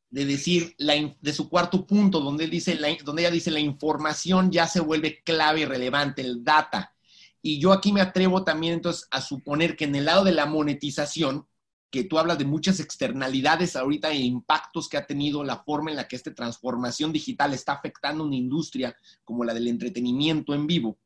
de 0.09 0.25
decir, 0.25 0.75
de 0.77 1.33
su 1.33 1.47
cuarto 1.47 1.87
punto, 1.87 2.19
donde, 2.19 2.43
él 2.43 2.49
dice, 2.49 2.77
donde 3.05 3.21
ella 3.21 3.31
dice, 3.31 3.51
la 3.51 3.61
información 3.61 4.51
ya 4.51 4.67
se 4.67 4.81
vuelve 4.81 5.23
clave 5.23 5.61
y 5.61 5.65
relevante, 5.65 6.21
el 6.21 6.43
data. 6.43 6.93
Y 7.41 7.59
yo 7.59 7.71
aquí 7.71 7.93
me 7.93 8.01
atrevo 8.01 8.43
también 8.43 8.73
entonces 8.73 9.07
a 9.09 9.21
suponer 9.21 9.77
que 9.77 9.85
en 9.85 9.95
el 9.95 10.05
lado 10.05 10.25
de 10.25 10.33
la 10.33 10.45
monetización, 10.45 11.47
que 11.93 12.05
tú 12.05 12.17
hablas 12.17 12.39
de 12.39 12.45
muchas 12.45 12.79
externalidades 12.79 13.75
ahorita 13.75 14.09
e 14.09 14.17
impactos 14.17 14.89
que 14.89 14.97
ha 14.97 15.05
tenido 15.05 15.43
la 15.43 15.63
forma 15.63 15.91
en 15.91 15.97
la 15.97 16.07
que 16.07 16.15
esta 16.15 16.33
transformación 16.33 17.13
digital 17.13 17.53
está 17.53 17.73
afectando 17.73 18.23
una 18.23 18.35
industria 18.35 18.95
como 19.23 19.43
la 19.43 19.53
del 19.53 19.67
entretenimiento 19.67 20.55
en 20.55 20.65
vivo 20.65 20.97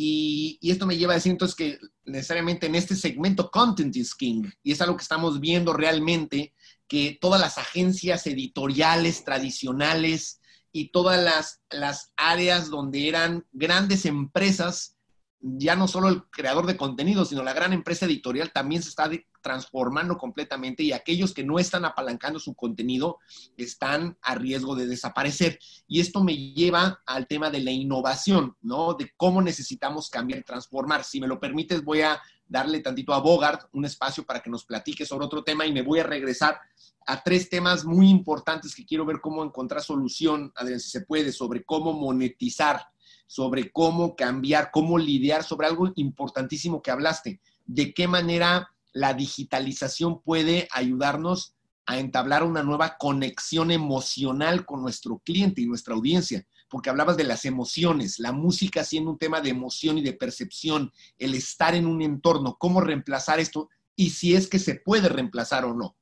y, 0.00 0.60
esto 0.62 0.86
me 0.86 0.96
lleva 0.96 1.14
a 1.14 1.16
decir 1.16 1.32
entonces 1.32 1.56
que 1.56 1.78
necesariamente 2.04 2.68
en 2.68 2.76
este 2.76 2.94
segmento 2.94 3.50
content 3.50 3.96
is 3.96 4.14
king. 4.14 4.48
Y 4.62 4.70
es 4.70 4.80
algo 4.80 4.96
que 4.96 5.02
estamos 5.02 5.40
viendo 5.40 5.72
realmente, 5.72 6.54
que 6.86 7.18
todas 7.20 7.40
las 7.40 7.58
agencias 7.58 8.24
editoriales 8.28 9.24
tradicionales 9.24 10.40
y 10.70 10.92
todas 10.92 11.20
las, 11.20 11.62
las 11.68 12.12
áreas 12.16 12.70
donde 12.70 13.08
eran 13.08 13.44
grandes 13.50 14.06
empresas 14.06 14.96
ya 15.40 15.76
no 15.76 15.86
solo 15.86 16.08
el 16.08 16.24
creador 16.24 16.66
de 16.66 16.76
contenido, 16.76 17.24
sino 17.24 17.42
la 17.42 17.52
gran 17.52 17.72
empresa 17.72 18.06
editorial 18.06 18.52
también 18.52 18.82
se 18.82 18.88
está 18.88 19.08
transformando 19.40 20.18
completamente 20.18 20.82
y 20.82 20.92
aquellos 20.92 21.32
que 21.32 21.44
no 21.44 21.58
están 21.58 21.84
apalancando 21.84 22.40
su 22.40 22.54
contenido 22.54 23.18
están 23.56 24.18
a 24.20 24.34
riesgo 24.34 24.74
de 24.74 24.86
desaparecer. 24.86 25.58
Y 25.86 26.00
esto 26.00 26.24
me 26.24 26.36
lleva 26.36 27.00
al 27.06 27.28
tema 27.28 27.50
de 27.50 27.60
la 27.60 27.70
innovación, 27.70 28.56
¿no? 28.62 28.94
De 28.94 29.12
cómo 29.16 29.40
necesitamos 29.40 30.10
cambiar 30.10 30.40
y 30.40 30.44
transformar. 30.44 31.04
Si 31.04 31.20
me 31.20 31.28
lo 31.28 31.38
permites, 31.38 31.84
voy 31.84 32.00
a 32.00 32.20
darle 32.48 32.80
tantito 32.80 33.14
a 33.14 33.20
Bogart 33.20 33.68
un 33.72 33.84
espacio 33.84 34.24
para 34.24 34.40
que 34.40 34.50
nos 34.50 34.64
platique 34.64 35.06
sobre 35.06 35.26
otro 35.26 35.44
tema 35.44 35.66
y 35.66 35.72
me 35.72 35.82
voy 35.82 36.00
a 36.00 36.04
regresar 36.04 36.58
a 37.06 37.22
tres 37.22 37.48
temas 37.48 37.84
muy 37.84 38.10
importantes 38.10 38.74
que 38.74 38.84
quiero 38.84 39.06
ver 39.06 39.20
cómo 39.20 39.44
encontrar 39.44 39.82
solución, 39.82 40.52
Adrián, 40.56 40.80
si 40.80 40.90
se 40.90 41.02
puede, 41.02 41.32
sobre 41.32 41.64
cómo 41.64 41.92
monetizar 41.92 42.88
sobre 43.28 43.70
cómo 43.70 44.16
cambiar, 44.16 44.70
cómo 44.72 44.98
lidiar, 44.98 45.44
sobre 45.44 45.68
algo 45.68 45.92
importantísimo 45.94 46.82
que 46.82 46.90
hablaste, 46.90 47.40
de 47.66 47.92
qué 47.92 48.08
manera 48.08 48.70
la 48.92 49.12
digitalización 49.14 50.22
puede 50.22 50.66
ayudarnos 50.72 51.54
a 51.84 51.98
entablar 51.98 52.42
una 52.42 52.62
nueva 52.62 52.96
conexión 52.98 53.70
emocional 53.70 54.64
con 54.66 54.82
nuestro 54.82 55.18
cliente 55.18 55.60
y 55.60 55.66
nuestra 55.66 55.94
audiencia, 55.94 56.46
porque 56.70 56.90
hablabas 56.90 57.16
de 57.16 57.24
las 57.24 57.44
emociones, 57.44 58.18
la 58.18 58.32
música 58.32 58.82
siendo 58.82 59.10
un 59.10 59.18
tema 59.18 59.40
de 59.40 59.50
emoción 59.50 59.98
y 59.98 60.02
de 60.02 60.14
percepción, 60.14 60.90
el 61.18 61.34
estar 61.34 61.74
en 61.74 61.86
un 61.86 62.02
entorno, 62.02 62.56
cómo 62.58 62.80
reemplazar 62.80 63.40
esto 63.40 63.68
y 63.94 64.10
si 64.10 64.34
es 64.34 64.48
que 64.48 64.58
se 64.58 64.76
puede 64.76 65.08
reemplazar 65.08 65.64
o 65.64 65.74
no. 65.74 65.96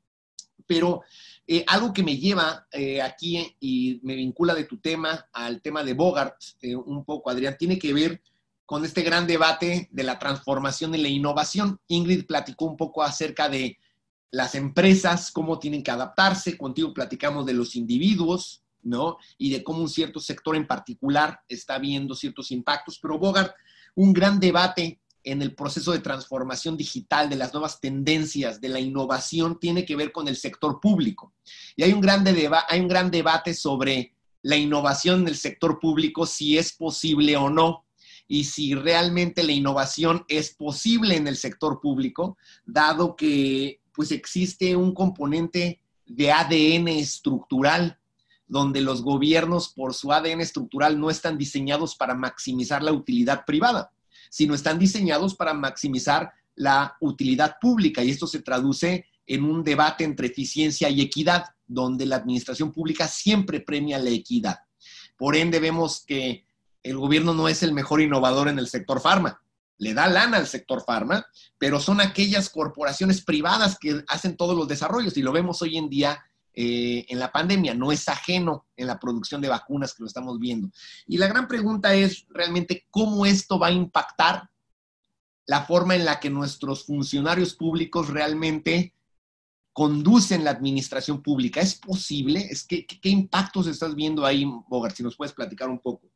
Pero 0.67 1.03
eh, 1.49 1.65
algo 1.69 1.93
que 1.93 2.03
me 2.03 2.17
lleva 2.17 2.67
eh, 2.73 3.01
aquí 3.01 3.57
y 3.61 4.01
me 4.03 4.17
vincula 4.17 4.53
de 4.53 4.65
tu 4.65 4.79
tema 4.79 5.29
al 5.33 5.63
tema 5.63 5.85
de 5.85 5.95
Bogart, 5.95 6.35
eh, 6.61 6.75
un 6.75 7.05
poco, 7.05 7.31
Adrián, 7.31 7.57
tiene 7.57 7.79
que 7.79 7.93
ver 7.93 8.21
con 8.65 8.85
este 8.85 9.03
gran 9.03 9.29
debate 9.29 9.89
de 9.93 10.03
la 10.03 10.19
transformación 10.19 10.95
y 10.95 10.99
la 10.99 11.09
innovación. 11.09 11.79
Ingrid 11.87 12.27
platicó 12.27 12.65
un 12.65 12.77
poco 12.77 13.05
acerca 13.05 13.49
de 13.49 13.79
las 14.33 14.57
empresas, 14.57 15.31
cómo 15.31 15.61
tienen 15.61 15.85
que 15.85 15.93
adaptarse. 15.93 16.59
Contigo 16.59 16.93
platicamos 16.93 17.47
de 17.47 17.55
los 17.55 17.77
individuos, 17.77 18.65
¿no? 18.83 19.19
Y 19.39 19.51
de 19.51 19.63
cómo 19.63 19.83
un 19.83 19.89
cierto 19.89 20.19
sector 20.19 20.57
en 20.57 20.67
particular 20.67 21.41
está 21.49 21.79
viendo 21.79 22.17
ciertos 22.17 22.51
impactos. 22.51 22.99
Pero 23.01 23.21
Bogart, 23.21 23.55
un 23.95 24.13
gran 24.13 24.41
debate 24.41 24.99
en 25.27 25.43
el 25.43 25.55
proceso 25.55 25.91
de 25.91 25.99
transformación 25.99 26.77
digital, 26.77 27.29
de 27.29 27.35
las 27.35 27.53
nuevas 27.53 27.81
tendencias, 27.81 28.61
de 28.61 28.69
la 28.69 28.79
innovación, 28.79 29.59
tiene 29.59 29.85
que 29.85 29.97
ver 29.97 30.13
con 30.13 30.29
el 30.29 30.37
sector 30.37 30.79
público. 30.81 31.33
Y 31.75 31.83
hay 31.83 31.93
un, 31.93 32.01
gran 32.01 33.11
debate 33.11 33.53
sobre 33.53 34.15
la 34.43 34.57
innovación 34.57 35.23
en 35.23 35.29
el 35.29 35.37
sector 35.37 35.81
público, 35.81 36.27
si 36.27 36.57
es 36.57 36.73
posible 36.73 37.37
o 37.37 37.51
no 37.51 37.85
y 38.29 38.45
si 38.45 38.75
realmente 38.75 39.43
la 39.43 39.53
innovación 39.53 40.25
es 40.29 40.55
posible 40.55 41.17
en 41.17 41.27
el 41.27 41.37
sector 41.37 41.81
público, 41.81 42.39
dado 42.65 43.17
que 43.17 43.81
pues 43.93 44.13
existe 44.13 44.77
un 44.77 44.95
componente 44.95 45.81
de 46.07 46.31
ADN 46.31 46.87
estructural, 46.87 47.99
donde 48.47 48.81
los 48.81 49.03
gobiernos 49.03 49.71
por 49.71 49.93
su 49.93 50.13
ADN 50.13 50.41
estructural 50.41 51.01
no 51.01 51.11
están 51.11 51.37
diseñados 51.37 51.97
para 51.97 52.15
maximizar 52.15 52.83
la 52.85 52.93
utilidad 52.93 53.45
privada, 53.45 53.91
sino 54.37 54.55
están 54.55 54.79
diseñados 54.79 55.35
para 55.35 55.55
maximizar 55.55 56.31
la 56.57 56.95
utilidad 57.01 57.57
pública. 57.59 58.05
Y 58.05 58.11
esto 58.11 58.27
se 58.27 58.43
traduce 58.43 59.07
en 59.27 59.45
un 59.45 59.65
debate 59.65 60.05
entre 60.05 60.27
eficiencia 60.27 60.91
y 60.91 61.01
equidad, 61.01 61.47
donde 61.67 62.05
la 62.05 62.17
administración 62.17 62.71
pública 62.71 63.09
siempre 63.09 63.61
premia 63.61 63.99
la 63.99 64.11
equidad. 64.11 64.59
Por 65.17 65.37
ende, 65.37 65.59
vemos 65.59 66.05
que 66.07 66.45
el 66.83 66.99
gobierno 66.99 67.33
no 67.33 67.49
es 67.49 67.63
el 67.63 67.73
mejor 67.73 68.03
innovador 68.03 68.49
en 68.49 68.59
el 68.59 68.69
sector 68.69 69.01
farma. 69.01 69.41
Le 69.79 69.95
da 69.95 70.07
lana 70.07 70.37
al 70.37 70.47
sector 70.47 70.85
farma, 70.85 71.25
pero 71.57 71.81
son 71.81 72.03
aquellas 72.03 72.51
corporaciones 72.51 73.25
privadas 73.25 73.79
que 73.79 74.05
hacen 74.07 74.37
todos 74.37 74.55
los 74.55 74.69
desarrollos 74.69 75.17
y 75.17 75.23
lo 75.23 75.33
vemos 75.33 75.63
hoy 75.63 75.79
en 75.79 75.89
día 75.89 76.23
eh, 76.59 77.05
en 77.11 77.19
la 77.19 77.31
pandemia. 77.31 77.75
No 77.75 77.93
es 77.93 78.09
ajeno 78.09 78.67
en 78.79 78.87
la 78.87 78.99
producción 78.99 79.43
de 79.43 79.49
vacunas 79.51 79.93
que 79.93 80.03
lo 80.03 80.07
estamos 80.07 80.41
viendo. 80.41 80.71
Y 81.07 81.19
la 81.19 81.27
gran 81.27 81.47
pregunta 81.47 81.95
es 81.95 82.27
realmente 82.31 82.87
cómo 82.91 83.27
esto 83.27 83.59
va 83.59 83.67
a 83.67 83.73
impactar 83.73 84.49
la 85.47 85.67
forma 85.67 85.95
en 85.95 86.07
la 86.07 86.19
que 86.19 86.31
nuestros 86.31 86.87
funcionarios 86.87 87.55
públicos 87.55 88.09
realmente 88.09 88.95
conducen 89.75 90.45
la 90.45 90.53
administración 90.53 91.23
pública. 91.23 91.61
¿Es 91.61 91.75
posible? 91.75 92.41
¿Es 92.51 92.65
que, 92.65 92.87
¿Qué 92.87 93.11
impactos 93.11 93.67
estás 93.67 93.95
viendo 93.95 94.25
ahí, 94.25 94.47
Bogart? 94.67 94.97
Si 94.97 95.03
nos 95.03 95.15
puedes 95.15 95.35
platicar 95.35 95.69
un 95.69 95.79
poco. 95.79 96.11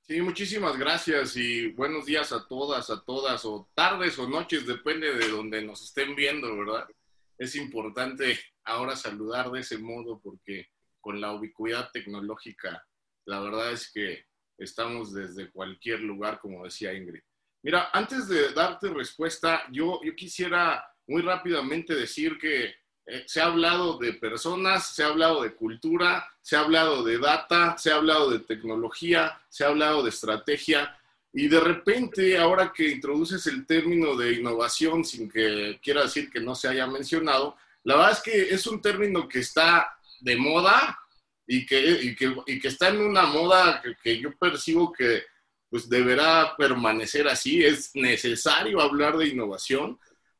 Sí, 0.00 0.22
muchísimas 0.22 0.78
gracias 0.78 1.36
y 1.36 1.68
buenos 1.72 2.06
días 2.06 2.32
a 2.32 2.48
todas, 2.48 2.88
a 2.88 3.04
todas, 3.04 3.44
o 3.44 3.68
tardes 3.74 4.18
o 4.18 4.26
noches, 4.26 4.66
depende 4.66 5.12
de 5.12 5.28
donde 5.28 5.60
nos 5.60 5.82
estén 5.82 6.16
viendo, 6.16 6.56
¿verdad? 6.56 6.88
Es 7.36 7.54
importante 7.56 8.40
ahora 8.68 8.94
saludar 8.96 9.50
de 9.50 9.60
ese 9.60 9.78
modo 9.78 10.20
porque 10.22 10.68
con 11.00 11.20
la 11.20 11.32
ubicuidad 11.32 11.90
tecnológica, 11.90 12.86
la 13.24 13.40
verdad 13.40 13.72
es 13.72 13.90
que 13.92 14.26
estamos 14.58 15.12
desde 15.12 15.50
cualquier 15.50 16.00
lugar, 16.00 16.38
como 16.40 16.64
decía 16.64 16.92
Ingrid. 16.92 17.22
Mira, 17.62 17.90
antes 17.92 18.28
de 18.28 18.52
darte 18.52 18.88
respuesta, 18.88 19.64
yo, 19.70 20.00
yo 20.04 20.14
quisiera 20.14 20.84
muy 21.06 21.22
rápidamente 21.22 21.94
decir 21.94 22.38
que 22.38 22.74
eh, 23.06 23.24
se 23.26 23.40
ha 23.40 23.46
hablado 23.46 23.98
de 23.98 24.12
personas, 24.12 24.94
se 24.94 25.02
ha 25.02 25.06
hablado 25.06 25.42
de 25.42 25.54
cultura, 25.54 26.28
se 26.42 26.56
ha 26.56 26.60
hablado 26.60 27.02
de 27.02 27.18
data, 27.18 27.76
se 27.78 27.90
ha 27.90 27.96
hablado 27.96 28.30
de 28.30 28.40
tecnología, 28.40 29.40
se 29.48 29.64
ha 29.64 29.68
hablado 29.68 30.02
de 30.02 30.10
estrategia. 30.10 30.94
Y 31.32 31.48
de 31.48 31.60
repente, 31.60 32.36
ahora 32.36 32.72
que 32.74 32.88
introduces 32.88 33.46
el 33.46 33.66
término 33.66 34.14
de 34.14 34.34
innovación, 34.34 35.04
sin 35.04 35.30
que 35.30 35.78
quiera 35.82 36.02
decir 36.02 36.30
que 36.30 36.40
no 36.40 36.54
se 36.54 36.68
haya 36.68 36.86
mencionado, 36.86 37.56
la 37.88 37.96
verdad 37.96 38.12
es 38.12 38.20
que 38.20 38.54
es 38.54 38.66
un 38.66 38.80
término 38.80 39.28
que 39.28 39.40
está 39.40 39.88
de 40.20 40.36
moda 40.36 40.98
y 41.46 41.64
que, 41.64 42.14
y 42.46 42.60
que, 42.60 42.68
está 42.68 42.88
en 42.88 43.00
una 43.00 43.22
moda 43.26 43.80
que, 43.82 43.94
que 44.02 44.18
yo 44.20 44.30
percibo 44.38 44.92
que 44.92 45.22
pues 45.70 45.88
deberá 45.88 46.54
permanecer 46.56 47.28
así. 47.28 47.64
Es 47.64 47.90
necesario 47.94 48.80
hablar 48.80 49.16
de 49.16 49.28
innovación 49.28 49.98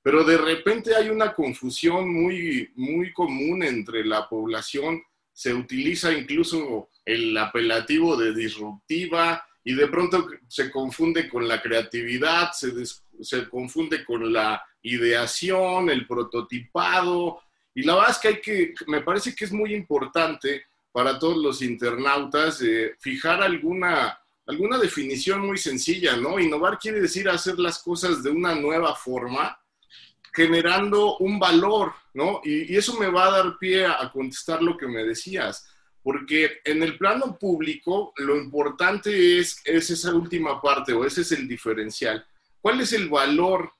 pero 0.09 0.25
de 0.25 0.39
repente 0.39 0.97
hay 0.97 1.11
una 1.11 1.35
confusión 1.35 2.11
muy, 2.11 2.73
muy 2.77 3.13
común 3.13 3.63
entre 3.63 4.05
la 4.07 4.27
población, 4.27 5.03
se 5.35 5.53
utiliza 5.53 6.13
incluso 6.13 6.89
el 7.05 7.37
apelativo 7.37 8.17
de 8.17 8.35
disruptiva 8.35 9.45
y 9.63 9.75
de 9.75 9.87
pronto 9.89 10.27
se 10.49 10.71
confunde 10.71 11.29
con 11.29 11.47
la 11.47 11.61
creatividad, 11.61 12.53
se, 12.53 12.73
se 13.21 13.49
confunde 13.51 14.03
con 14.03 14.33
la 14.33 14.63
ideación, 14.83 15.91
el 15.91 16.07
prototipado, 16.07 17.41
y 17.75 17.83
la 17.83 17.95
verdad 17.95 18.11
es 18.11 18.19
que 18.19 18.29
hay 18.29 18.41
que, 18.41 18.75
me 18.89 19.03
parece 19.03 19.35
que 19.35 19.45
es 19.45 19.53
muy 19.53 19.73
importante 19.73 20.65
para 20.91 21.17
todos 21.17 21.37
los 21.37 21.63
internautas 21.63 22.61
eh, 22.61 22.97
fijar 22.99 23.41
alguna, 23.41 24.19
alguna 24.47 24.79
definición 24.79 25.47
muy 25.47 25.59
sencilla, 25.59 26.17
¿no? 26.17 26.41
Innovar 26.41 26.79
quiere 26.79 27.01
decir 27.01 27.29
hacer 27.29 27.57
las 27.59 27.79
cosas 27.79 28.23
de 28.25 28.31
una 28.31 28.55
nueva 28.57 28.97
forma 28.97 29.57
generando 30.33 31.19
un 31.19 31.39
valor, 31.39 31.93
¿no? 32.15 32.41
Y, 32.43 32.77
eso 32.77 32.99
me 32.99 33.09
va 33.09 33.27
a 33.27 33.31
dar 33.31 33.59
pie 33.59 33.87
a, 33.87 34.11
contestar 34.13 34.61
lo 34.61 34.77
que 34.77 34.89
me 34.89 35.05
decías, 35.05 35.69
porque 36.03 36.61
en 36.65 36.83
el 36.83 36.99
plano 36.99 37.39
público 37.39 38.13
lo 38.17 38.37
importante 38.37 39.39
es, 39.39 39.61
es 39.65 39.91
esa 39.91 40.13
última 40.15 40.61
parte 40.61 40.93
o 40.93 41.05
ese 41.05 41.21
es 41.21 41.33
el 41.33 41.47
diferencial. 41.47 42.27
¿Cuál 42.61 42.81
es 42.81 42.93
el 42.93 43.09
valor 43.09 43.73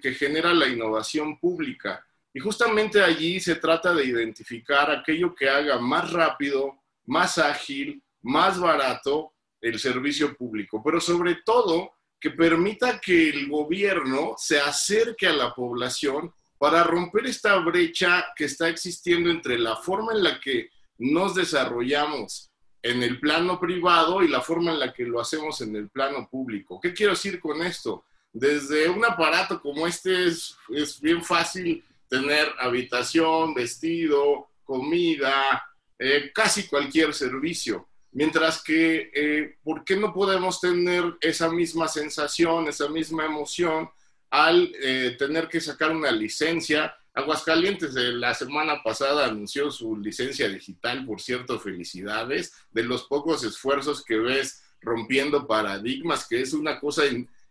que, 0.00 0.14
genera 0.14 0.52
la 0.52 0.68
innovación 0.68 1.38
pública? 1.38 2.04
Y 2.32 2.40
justamente 2.40 3.02
allí 3.02 3.40
se 3.40 3.56
trata 3.56 3.94
de 3.94 4.04
identificar 4.04 4.90
aquello 4.90 5.34
que 5.34 5.48
haga 5.48 5.78
más 5.78 6.12
rápido, 6.12 6.82
más 7.06 7.38
ágil, 7.38 8.02
más 8.22 8.58
barato 8.58 9.32
el 9.60 9.78
servicio 9.78 10.36
público, 10.36 10.82
pero 10.84 11.00
sobre 11.00 11.36
todo 11.44 11.92
que 12.20 12.30
permita 12.30 13.00
que 13.00 13.30
el 13.30 13.48
gobierno 13.48 14.34
se 14.36 14.58
acerque 14.58 15.26
a 15.26 15.32
la 15.32 15.54
población 15.54 16.32
para 16.58 16.82
romper 16.82 17.26
esta 17.26 17.56
brecha 17.58 18.26
que 18.34 18.44
está 18.44 18.68
existiendo 18.68 19.30
entre 19.30 19.58
la 19.58 19.76
forma 19.76 20.12
en 20.12 20.22
la 20.22 20.40
que 20.40 20.70
nos 20.98 21.34
desarrollamos 21.34 22.50
en 22.82 23.02
el 23.02 23.18
plano 23.18 23.58
privado 23.58 24.22
y 24.22 24.28
la 24.28 24.40
forma 24.40 24.72
en 24.72 24.78
la 24.78 24.92
que 24.92 25.04
lo 25.04 25.20
hacemos 25.20 25.60
en 25.62 25.74
el 25.74 25.88
plano 25.88 26.28
público. 26.30 26.78
¿Qué 26.80 26.92
quiero 26.92 27.12
decir 27.12 27.40
con 27.40 27.62
esto? 27.62 28.04
Desde 28.34 28.88
un 28.88 29.04
aparato 29.04 29.62
como 29.62 29.86
este 29.86 30.26
es, 30.26 30.56
es 30.68 31.00
bien 31.00 31.22
fácil 31.22 31.84
tener 32.08 32.48
habitación, 32.58 33.54
vestido, 33.54 34.48
comida, 34.64 35.64
eh, 35.96 36.32
casi 36.34 36.66
cualquier 36.66 37.14
servicio. 37.14 37.88
Mientras 38.10 38.60
que, 38.60 39.12
eh, 39.14 39.58
¿por 39.62 39.84
qué 39.84 39.96
no 39.96 40.12
podemos 40.12 40.60
tener 40.60 41.16
esa 41.20 41.48
misma 41.48 41.86
sensación, 41.86 42.66
esa 42.66 42.88
misma 42.88 43.24
emoción 43.24 43.88
al 44.30 44.72
eh, 44.82 45.14
tener 45.16 45.46
que 45.46 45.60
sacar 45.60 45.92
una 45.92 46.10
licencia? 46.10 46.92
Aguascalientes 47.14 47.94
de 47.94 48.14
la 48.14 48.34
semana 48.34 48.82
pasada 48.82 49.26
anunció 49.26 49.70
su 49.70 49.96
licencia 49.96 50.48
digital, 50.48 51.06
por 51.06 51.20
cierto, 51.20 51.60
felicidades, 51.60 52.52
de 52.72 52.82
los 52.82 53.04
pocos 53.04 53.44
esfuerzos 53.44 54.04
que 54.04 54.16
ves 54.16 54.64
rompiendo 54.80 55.46
paradigmas, 55.46 56.26
que 56.26 56.40
es 56.40 56.52
una 56.52 56.80
cosa 56.80 57.04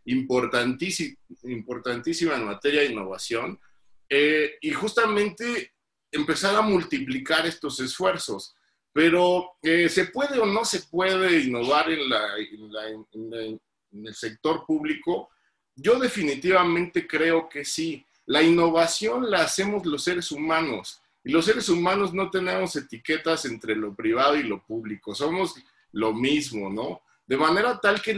importantísima, 0.05 1.15
en 2.35 2.45
materia 2.45 2.81
de 2.81 2.91
innovación, 2.91 3.59
eh, 4.09 4.57
y 4.61 4.71
justamente 4.71 5.73
empezar 6.11 6.55
a 6.55 6.61
multiplicar 6.61 7.45
estos 7.45 7.79
esfuerzos. 7.79 8.55
Pero 8.91 9.55
eh, 9.61 9.89
¿se 9.89 10.05
puede 10.05 10.39
o 10.39 10.45
no 10.45 10.63
se 10.63 10.83
puede 10.83 11.41
innovar 11.41 11.89
en, 11.89 11.99
el 13.11 14.13
sector 14.13 14.65
público? 14.67 15.29
Yo 15.75 15.99
definitivamente 15.99 17.07
creo 17.07 17.49
que 17.49 17.65
sí. 17.65 18.05
La 18.27 18.43
innovación 18.43 19.29
la 19.29 19.41
hacemos 19.41 19.85
los 19.85 20.03
seres 20.03 20.31
humanos 20.31 21.01
y 21.23 21.31
los 21.31 21.45
seres 21.45 21.67
humanos 21.69 22.13
no 22.13 22.29
tenemos 22.29 22.75
etiquetas 22.75 23.45
entre 23.45 23.75
lo 23.75 23.95
privado 23.95 24.35
y 24.35 24.43
lo 24.43 24.63
público. 24.63 25.15
Somos 25.15 25.55
lo 25.91 26.13
mismo, 26.13 26.69
¿no? 26.69 27.01
De 27.25 27.37
manera 27.37 27.79
tal 27.79 28.01
que 28.01 28.13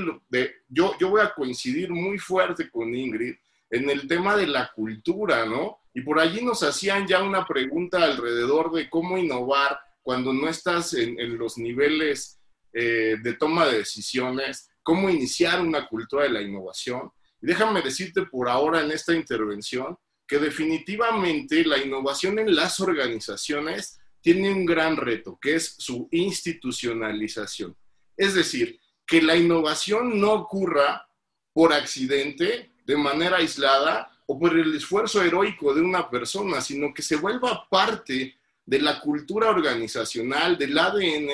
yo, 0.68 0.96
yo 1.00 1.10
voy 1.10 1.22
a 1.22 1.34
coincidir 1.34 1.92
muy 1.92 2.18
fuerte 2.18 2.70
con 2.70 2.94
Ingrid 2.96 3.36
en 3.70 3.90
el 3.90 4.08
tema 4.08 4.36
de 4.36 4.48
la 4.48 4.72
cultura, 4.74 5.46
¿no? 5.46 5.80
Y 5.94 6.02
por 6.02 6.20
allí 6.20 6.44
nos 6.44 6.64
hacían 6.64 7.08
ya 7.08 7.24
una 7.24 7.46
pregunta 7.46 8.04
alrededor 8.04 8.72
de 8.72 8.90
cómo 8.90 9.18
innovar 9.18 9.80
cuando 10.02 10.34
no 10.34 10.48
estás 10.50 10.94
en, 10.94 11.38
los 11.38 11.58
niveles 11.58 12.40
eh, 12.74 13.16
de 13.22 13.34
toma 13.34 13.66
de 13.66 13.80
decisiones, 13.80 14.70
cómo 14.84 15.10
iniciar 15.10 15.62
una 15.62 15.88
cultura 15.88 16.24
de 16.24 16.32
la 16.32 16.42
innovación. 16.42 17.12
Y 17.42 17.48
déjame 17.48 17.82
decirte 17.82 18.24
por 18.24 18.50
ahora 18.50 18.82
en 18.82 18.92
esta 18.92 19.14
intervención 19.14 19.98
que 20.28 20.38
definitivamente 20.38 21.64
la 21.66 21.78
innovación 21.78 22.40
en 22.40 22.56
las 22.56 22.80
organizaciones 22.80 24.00
tiene 24.22 24.52
un 24.52 24.66
gran 24.66 24.98
reto, 24.98 25.38
que 25.42 25.56
es 25.56 25.76
su 25.78 26.08
institucionalización. 26.12 27.76
Es 28.18 28.34
decir, 28.34 28.80
que 29.06 29.22
la 29.22 29.36
innovación 29.36 30.20
no 30.20 30.34
ocurra 30.34 31.08
por 31.54 31.74
accidente, 31.74 32.72
de 32.86 32.98
manera 32.98 33.38
aislada 33.38 34.12
o 34.28 34.40
por 34.40 34.58
el 34.58 34.76
esfuerzo 34.76 35.24
heroico 35.24 35.74
de 35.74 35.82
una 35.82 36.10
persona, 36.10 36.62
sino 36.62 36.94
que 36.94 37.02
se 37.02 37.16
vuelva 37.16 37.68
parte 37.70 38.38
de 38.66 38.80
la 38.80 39.00
cultura 39.00 39.50
organizacional, 39.50 40.58
del 40.58 40.78
ADN, 40.78 41.30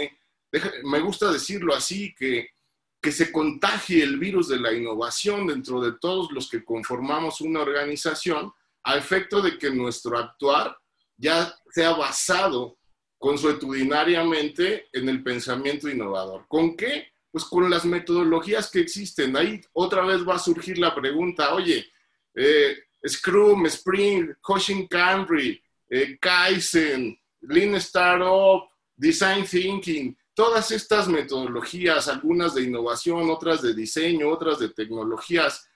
me 0.83 0.99
gusta 0.99 1.31
decirlo 1.31 1.73
así, 1.73 2.13
que 2.13 2.49
que 3.01 3.11
se 3.11 3.31
contagie 3.31 4.03
el 4.03 4.19
virus 4.19 4.47
de 4.47 4.59
la 4.59 4.71
innovación 4.71 5.47
dentro 5.47 5.81
de 5.81 5.93
todos 5.93 6.31
los 6.31 6.47
que 6.47 6.63
conformamos 6.63 7.41
una 7.41 7.61
organización, 7.61 8.53
a 8.83 8.95
efecto 8.95 9.41
de 9.41 9.57
que 9.57 9.71
nuestro 9.71 10.17
actuar 10.17 10.77
ya 11.17 11.53
sea 11.69 11.91
basado 11.91 12.77
consuetudinariamente 13.17 14.89
en 14.93 15.09
el 15.09 15.23
pensamiento 15.23 15.89
innovador. 15.89 16.45
¿Con 16.47 16.75
qué? 16.75 17.10
Pues 17.31 17.45
con 17.45 17.69
las 17.69 17.85
metodologías 17.85 18.69
que 18.69 18.81
existen. 18.81 19.35
Ahí 19.37 19.61
otra 19.73 20.05
vez 20.05 20.27
va 20.27 20.35
a 20.35 20.39
surgir 20.39 20.77
la 20.77 20.93
pregunta, 20.93 21.53
oye, 21.53 21.85
eh, 22.35 22.77
Scrum, 23.07 23.65
Spring, 23.67 24.33
Coaching 24.41 24.87
Camry, 24.87 25.61
eh, 25.89 26.17
Kaizen, 26.19 27.17
Lean 27.41 27.75
Startup, 27.75 28.69
Design 28.95 29.45
Thinking, 29.45 30.15
todas 30.33 30.71
estas 30.71 31.07
metodologías, 31.07 32.07
algunas 32.07 32.53
de 32.53 32.63
innovación, 32.63 33.29
otras 33.29 33.61
de 33.61 33.73
diseño, 33.73 34.29
otras 34.29 34.59
de 34.59 34.69
tecnologías, 34.69 35.69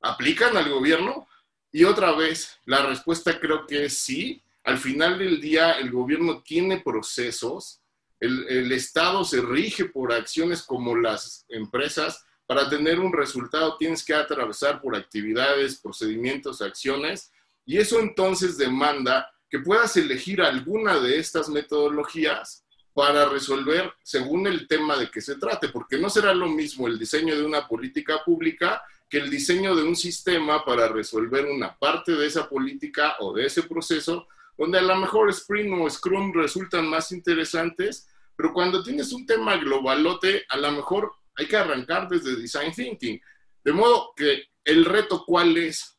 ¿aplican 0.00 0.56
al 0.56 0.70
gobierno? 0.70 1.26
Y 1.70 1.84
otra 1.84 2.12
vez, 2.12 2.58
la 2.64 2.86
respuesta 2.86 3.38
creo 3.38 3.66
que 3.66 3.86
es 3.86 3.98
sí. 3.98 4.42
Al 4.64 4.78
final 4.78 5.18
del 5.18 5.40
día, 5.40 5.72
el 5.72 5.90
gobierno 5.90 6.42
tiene 6.42 6.80
procesos, 6.80 7.80
el, 8.20 8.72
Estado 8.72 9.24
se 9.24 9.40
rige 9.40 9.84
por 9.86 10.12
acciones 10.12 10.62
como 10.62 10.96
las 10.96 11.44
empresas. 11.48 12.24
Para 12.46 12.68
tener 12.68 12.98
un 12.98 13.12
resultado 13.12 13.76
tienes 13.76 14.04
que 14.04 14.14
atravesar 14.14 14.80
por 14.80 14.96
actividades, 14.96 15.78
procedimientos, 15.80 16.62
acciones, 16.62 17.30
y 17.64 17.78
eso 17.78 18.00
entonces 18.00 18.56
demanda 18.56 19.30
que 19.50 19.58
puedas 19.58 19.96
elegir 19.96 20.42
alguna 20.42 20.98
de 20.98 21.18
estas 21.18 21.48
metodologías 21.48 22.64
para 22.94 23.28
resolver 23.28 23.92
según 24.02 24.46
el 24.46 24.66
tema 24.66 24.96
de 24.96 25.10
que 25.10 25.20
se 25.20 25.36
trate, 25.36 25.68
porque 25.68 25.98
no 25.98 26.10
será 26.10 26.34
lo 26.34 26.48
mismo 26.48 26.88
el 26.88 26.98
diseño 26.98 27.36
de 27.36 27.44
una 27.44 27.68
política 27.68 28.24
pública 28.24 28.82
que 29.08 29.18
el 29.18 29.30
diseño 29.30 29.74
de 29.74 29.84
un 29.84 29.96
sistema 29.96 30.64
para 30.64 30.88
resolver 30.88 31.46
una 31.46 31.76
parte 31.76 32.12
de 32.12 32.26
esa 32.26 32.48
política 32.48 33.16
o 33.20 33.32
de 33.32 33.46
ese 33.46 33.62
proceso, 33.62 34.26
donde 34.58 34.78
a 34.78 34.82
lo 34.82 34.96
mejor 34.96 35.30
Spring 35.30 35.72
o 35.80 35.88
Scrum 35.88 36.32
resultan 36.34 36.88
más 36.88 37.12
interesantes, 37.12 38.08
pero 38.36 38.52
cuando 38.52 38.82
tienes 38.82 39.12
un 39.12 39.24
tema 39.24 39.56
globalote, 39.56 40.44
a 40.48 40.56
lo 40.56 40.72
mejor 40.72 41.12
hay 41.36 41.46
que 41.46 41.56
arrancar 41.56 42.08
desde 42.08 42.36
Design 42.36 42.72
Thinking. 42.72 43.20
De 43.64 43.72
modo 43.72 44.12
que 44.16 44.48
el 44.64 44.84
reto 44.84 45.24
cuál 45.24 45.56
es 45.56 45.96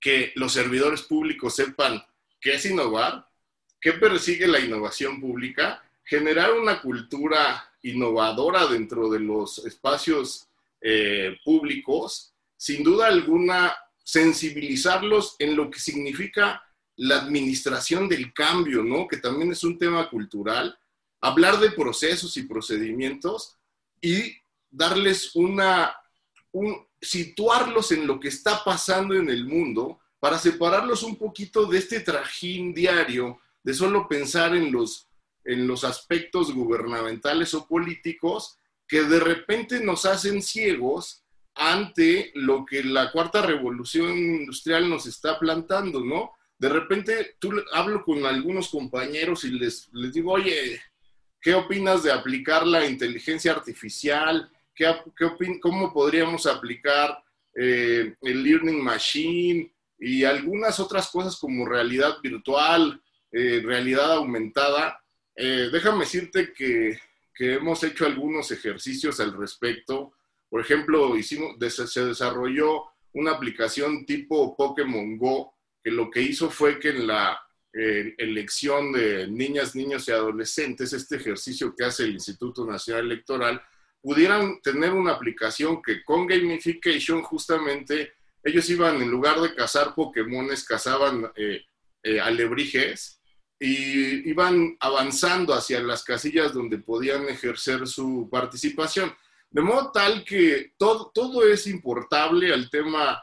que 0.00 0.32
los 0.36 0.52
servidores 0.52 1.02
públicos 1.02 1.54
sepan 1.54 2.02
qué 2.40 2.54
es 2.54 2.64
innovar, 2.64 3.28
qué 3.80 3.92
persigue 3.92 4.46
la 4.46 4.60
innovación 4.60 5.20
pública, 5.20 5.82
generar 6.04 6.52
una 6.54 6.80
cultura 6.80 7.72
innovadora 7.82 8.66
dentro 8.66 9.10
de 9.10 9.20
los 9.20 9.64
espacios 9.66 10.48
eh, 10.80 11.36
públicos, 11.44 12.32
sin 12.56 12.82
duda 12.82 13.08
alguna, 13.08 13.76
sensibilizarlos 14.02 15.36
en 15.38 15.56
lo 15.56 15.70
que 15.70 15.80
significa 15.80 16.62
la 16.96 17.16
administración 17.16 18.08
del 18.08 18.32
cambio, 18.32 18.82
¿no? 18.82 19.06
Que 19.06 19.18
también 19.18 19.52
es 19.52 19.62
un 19.64 19.78
tema 19.78 20.08
cultural, 20.08 20.78
hablar 21.20 21.58
de 21.58 21.70
procesos 21.70 22.36
y 22.36 22.42
procedimientos 22.42 23.56
y 24.00 24.36
darles 24.70 25.34
una, 25.34 25.94
un, 26.52 26.86
situarlos 27.00 27.92
en 27.92 28.06
lo 28.06 28.18
que 28.18 28.28
está 28.28 28.62
pasando 28.64 29.14
en 29.14 29.28
el 29.28 29.46
mundo 29.46 30.00
para 30.18 30.38
separarlos 30.38 31.02
un 31.02 31.16
poquito 31.16 31.66
de 31.66 31.78
este 31.78 32.00
trajín 32.00 32.74
diario 32.74 33.40
de 33.62 33.74
solo 33.74 34.08
pensar 34.08 34.54
en 34.56 34.72
los, 34.72 35.08
en 35.44 35.66
los 35.66 35.84
aspectos 35.84 36.52
gubernamentales 36.52 37.52
o 37.54 37.66
políticos 37.66 38.58
que 38.88 39.02
de 39.02 39.20
repente 39.20 39.80
nos 39.80 40.06
hacen 40.06 40.42
ciegos 40.42 41.22
ante 41.54 42.30
lo 42.34 42.64
que 42.64 42.84
la 42.84 43.10
cuarta 43.10 43.42
revolución 43.42 44.16
industrial 44.16 44.88
nos 44.88 45.06
está 45.06 45.38
plantando, 45.38 46.00
¿no? 46.00 46.32
De 46.58 46.68
repente 46.68 47.36
tú 47.38 47.52
hablo 47.72 48.04
con 48.04 48.24
algunos 48.24 48.68
compañeros 48.68 49.44
y 49.44 49.50
les, 49.50 49.88
les 49.92 50.12
digo, 50.12 50.32
oye, 50.32 50.80
¿qué 51.40 51.54
opinas 51.54 52.02
de 52.02 52.12
aplicar 52.12 52.66
la 52.66 52.86
inteligencia 52.86 53.52
artificial? 53.52 54.50
¿Qué, 54.74 54.94
qué 55.16 55.60
¿Cómo 55.60 55.92
podríamos 55.92 56.46
aplicar 56.46 57.22
eh, 57.54 58.14
el 58.20 58.42
learning 58.42 58.82
machine 58.82 59.72
y 59.98 60.24
algunas 60.24 60.80
otras 60.80 61.08
cosas 61.08 61.36
como 61.36 61.66
realidad 61.66 62.16
virtual, 62.22 63.00
eh, 63.32 63.60
realidad 63.64 64.12
aumentada? 64.12 65.00
Eh, 65.34 65.68
déjame 65.70 66.00
decirte 66.00 66.52
que 66.52 66.98
que 67.36 67.54
hemos 67.54 67.84
hecho 67.84 68.06
algunos 68.06 68.50
ejercicios 68.50 69.20
al 69.20 69.36
respecto. 69.36 70.14
Por 70.48 70.62
ejemplo, 70.62 71.16
hicimos, 71.16 71.56
se 71.68 72.04
desarrolló 72.04 72.84
una 73.12 73.32
aplicación 73.32 74.06
tipo 74.06 74.56
Pokémon 74.56 75.18
Go, 75.18 75.54
lo 75.90 76.10
que 76.10 76.20
hizo 76.20 76.50
fue 76.50 76.78
que 76.78 76.90
en 76.90 77.06
la 77.06 77.40
eh, 77.72 78.14
elección 78.18 78.92
de 78.92 79.28
niñas, 79.28 79.74
niños 79.74 80.08
y 80.08 80.12
adolescentes, 80.12 80.92
este 80.92 81.16
ejercicio 81.16 81.74
que 81.76 81.84
hace 81.84 82.04
el 82.04 82.12
Instituto 82.12 82.64
Nacional 82.64 83.04
Electoral, 83.04 83.62
pudieran 84.00 84.60
tener 84.62 84.92
una 84.92 85.12
aplicación 85.12 85.82
que 85.82 86.02
con 86.04 86.26
gamification 86.26 87.22
justamente 87.22 88.12
ellos 88.42 88.70
iban, 88.70 89.02
en 89.02 89.10
lugar 89.10 89.40
de 89.40 89.54
cazar 89.54 89.94
Pokémones, 89.94 90.64
cazaban 90.64 91.30
eh, 91.34 91.64
eh, 92.02 92.20
alebrijes 92.20 93.20
y 93.58 94.30
iban 94.30 94.76
avanzando 94.80 95.52
hacia 95.52 95.80
las 95.82 96.04
casillas 96.04 96.52
donde 96.52 96.78
podían 96.78 97.28
ejercer 97.28 97.86
su 97.86 98.28
participación. 98.30 99.12
De 99.50 99.62
modo 99.62 99.90
tal 99.90 100.24
que 100.24 100.74
todo, 100.76 101.10
todo 101.12 101.46
es 101.46 101.66
importable 101.66 102.52
al 102.52 102.70
tema 102.70 103.22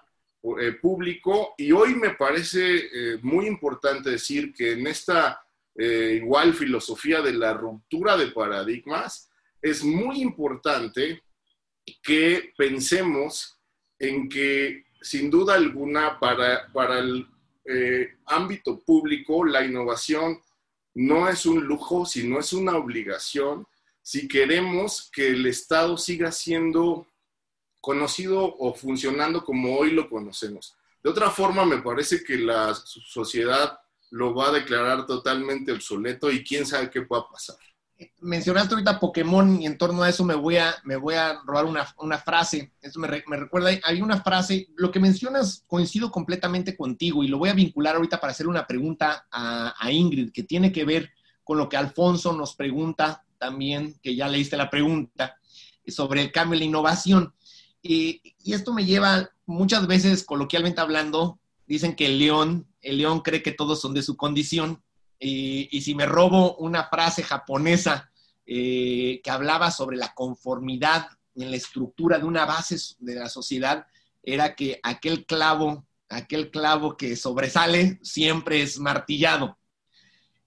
eh, 0.60 0.74
público. 0.74 1.56
Y 1.58 1.72
hoy 1.72 1.96
me 1.96 2.16
parece 2.16 2.76
eh, 2.76 3.20
muy 3.22 3.48
importante 3.48 4.10
decir 4.10 4.54
que 4.54 4.74
en 4.74 4.88
esta 4.88 5.42
eh, 5.74 6.20
igual 6.22 6.54
filosofía 6.54 7.22
de 7.22 7.32
la 7.32 7.54
ruptura 7.54 8.18
de 8.18 8.28
paradigmas 8.28 9.30
es 9.62 9.86
muy 9.86 10.22
importante 10.22 11.24
que 12.02 12.52
pensemos 12.58 13.58
en 13.98 14.28
que 14.28 14.84
sin 15.02 15.30
duda 15.30 15.56
alguna 15.56 16.20
para, 16.20 16.70
para 16.74 17.00
el 17.00 17.26
ámbito 18.26 18.82
público, 18.82 19.46
la 19.46 19.64
innovación 19.64 20.42
no 20.94 21.30
es 21.30 21.46
un 21.46 21.64
lujo, 21.64 22.06
sino 22.06 22.40
es 22.40 22.52
una 22.52 22.76
obligación. 22.76 23.66
Si 24.02 24.28
queremos 24.28 25.10
que 25.14 25.30
el 25.30 25.46
Estado 25.46 25.98
siga 25.98 26.34
siendo 26.34 27.08
conocido 27.84 28.56
o 28.58 28.74
funcionando 28.74 29.44
como 29.44 29.78
hoy 29.78 29.92
lo 29.92 30.10
conocemos. 30.10 30.76
De 31.04 31.10
otra 31.10 31.30
forma, 31.30 31.66
me 31.66 31.82
parece 31.82 32.24
que 32.24 32.38
la 32.38 32.74
sociedad 32.74 33.78
lo 34.12 34.34
va 34.34 34.48
a 34.48 34.54
declarar 34.54 35.06
totalmente 35.06 35.74
obsoleto 35.74 36.32
y 36.32 36.44
quién 36.44 36.66
sabe 36.66 36.90
qué 36.90 37.02
pueda 37.02 37.28
pasar 37.28 37.58
mencionaste 38.22 38.74
ahorita 38.74 39.00
Pokémon 39.00 39.62
y 39.62 39.66
en 39.66 39.78
torno 39.78 40.04
a 40.04 40.10
eso 40.10 40.24
me 40.24 40.36
voy 40.36 40.58
a, 40.58 40.76
me 40.84 40.96
voy 40.96 41.16
a 41.16 41.40
robar 41.46 41.66
una, 41.66 42.18
frase. 42.18 42.74
Esto 42.82 43.00
me, 43.00 43.08
recuerda, 43.08 43.72
hay 43.84 44.02
una 44.02 44.22
frase, 44.22 44.68
lo 44.76 44.92
que 44.92 45.00
mencionas 45.00 45.64
coincido 45.68 46.12
completamente 46.12 46.76
contigo 46.76 47.24
y 47.24 47.28
lo 47.28 47.38
voy 47.38 47.50
a 47.50 47.54
vincular 47.54 47.96
ahorita 47.96 48.20
para 48.20 48.32
hacer 48.32 48.48
una 48.48 48.66
pregunta 48.66 49.28
a, 49.32 49.92
Ingrid 49.92 50.32
que 50.32 50.44
tiene 50.44 50.72
que 50.72 50.86
ver 50.86 51.12
con 51.44 51.58
lo 51.58 51.70
que 51.70 51.78
Alfonso 51.78 52.34
nos 52.34 52.56
pregunta 52.56 53.26
también, 53.38 53.96
que 54.02 54.16
ya 54.16 54.28
leíste 54.28 54.58
la 54.58 54.70
pregunta, 54.70 55.38
sobre 55.86 56.22
el 56.22 56.32
cambio 56.32 56.56
y 56.56 56.60
la 56.60 56.66
innovación. 56.66 57.34
Y 57.84 58.54
esto 58.54 58.74
me 58.74 58.86
lleva 58.86 59.30
muchas 59.46 59.86
veces, 59.88 60.24
coloquialmente 60.24 60.82
hablando, 60.82 61.40
dicen 61.68 61.96
que 61.96 62.06
el 62.08 62.20
león, 62.20 62.68
el 62.82 62.98
león 62.98 63.22
cree 63.22 63.44
que 63.44 63.52
todos 63.52 63.82
son 63.82 63.94
de 63.94 64.04
su 64.04 64.18
condición 64.18 64.82
y, 65.20 65.82
si 65.82 65.96
me 65.96 66.06
robo 66.06 66.56
una 66.58 66.86
frase 66.90 67.24
japonesa 67.24 68.12
eh, 68.46 69.22
que 69.24 69.32
hablaba 69.32 69.72
sobre 69.72 69.98
la 69.98 70.14
conformidad 70.14 71.08
en 71.36 71.50
la 71.50 71.58
estructura 71.58 72.20
de 72.20 72.26
una 72.26 72.46
base 72.46 72.78
de 73.00 73.16
la 73.16 73.30
sociedad, 73.30 73.88
era 74.22 74.56
que 74.56 74.80
aquel 74.84 75.26
clavo, 75.26 75.86
aquel 76.10 76.52
clavo 76.52 76.98
que 76.98 77.16
sobresale 77.16 78.00
siempre 78.04 78.62
es 78.62 78.80
martillado. 78.80 79.58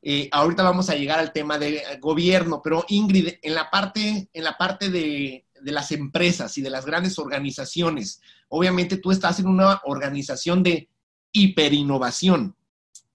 Eh, 0.03 0.29
ahorita 0.31 0.63
vamos 0.63 0.91
a 0.91 0.95
llegar 0.95 1.19
al 1.19 1.33
tema 1.33 1.59
de 1.59 1.83
gobierno, 2.01 2.61
pero 2.63 2.85
Ingrid, 2.89 3.35
en 3.43 3.55
la 3.55 3.71
parte, 3.71 4.29
en 4.33 4.45
la 4.45 4.57
parte 4.57 4.91
de, 4.91 5.46
de 5.63 5.73
las 5.73 5.93
empresas 5.93 6.57
y 6.59 6.63
de 6.63 6.71
las 6.71 6.87
grandes 6.87 7.19
organizaciones, 7.19 8.21
obviamente 8.49 8.97
tú 8.97 9.11
estás 9.11 9.41
en 9.41 9.47
una 9.47 9.81
organización 9.85 10.63
de 10.63 10.89
hiperinnovación 11.33 12.57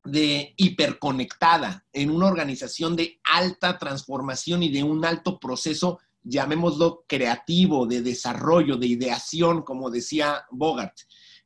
de 0.03 0.53
hiperconectada, 0.57 1.85
en 1.93 2.09
una 2.09 2.27
organización 2.27 2.95
de 2.95 3.19
alta 3.23 3.77
transformación 3.77 4.63
y 4.63 4.69
de 4.69 4.83
un 4.83 5.05
alto 5.05 5.39
proceso, 5.39 5.99
llamémoslo 6.23 7.05
creativo, 7.07 7.85
de 7.85 8.01
desarrollo, 8.01 8.77
de 8.77 8.87
ideación, 8.87 9.61
como 9.61 9.89
decía 9.89 10.45
Bogart. 10.51 10.97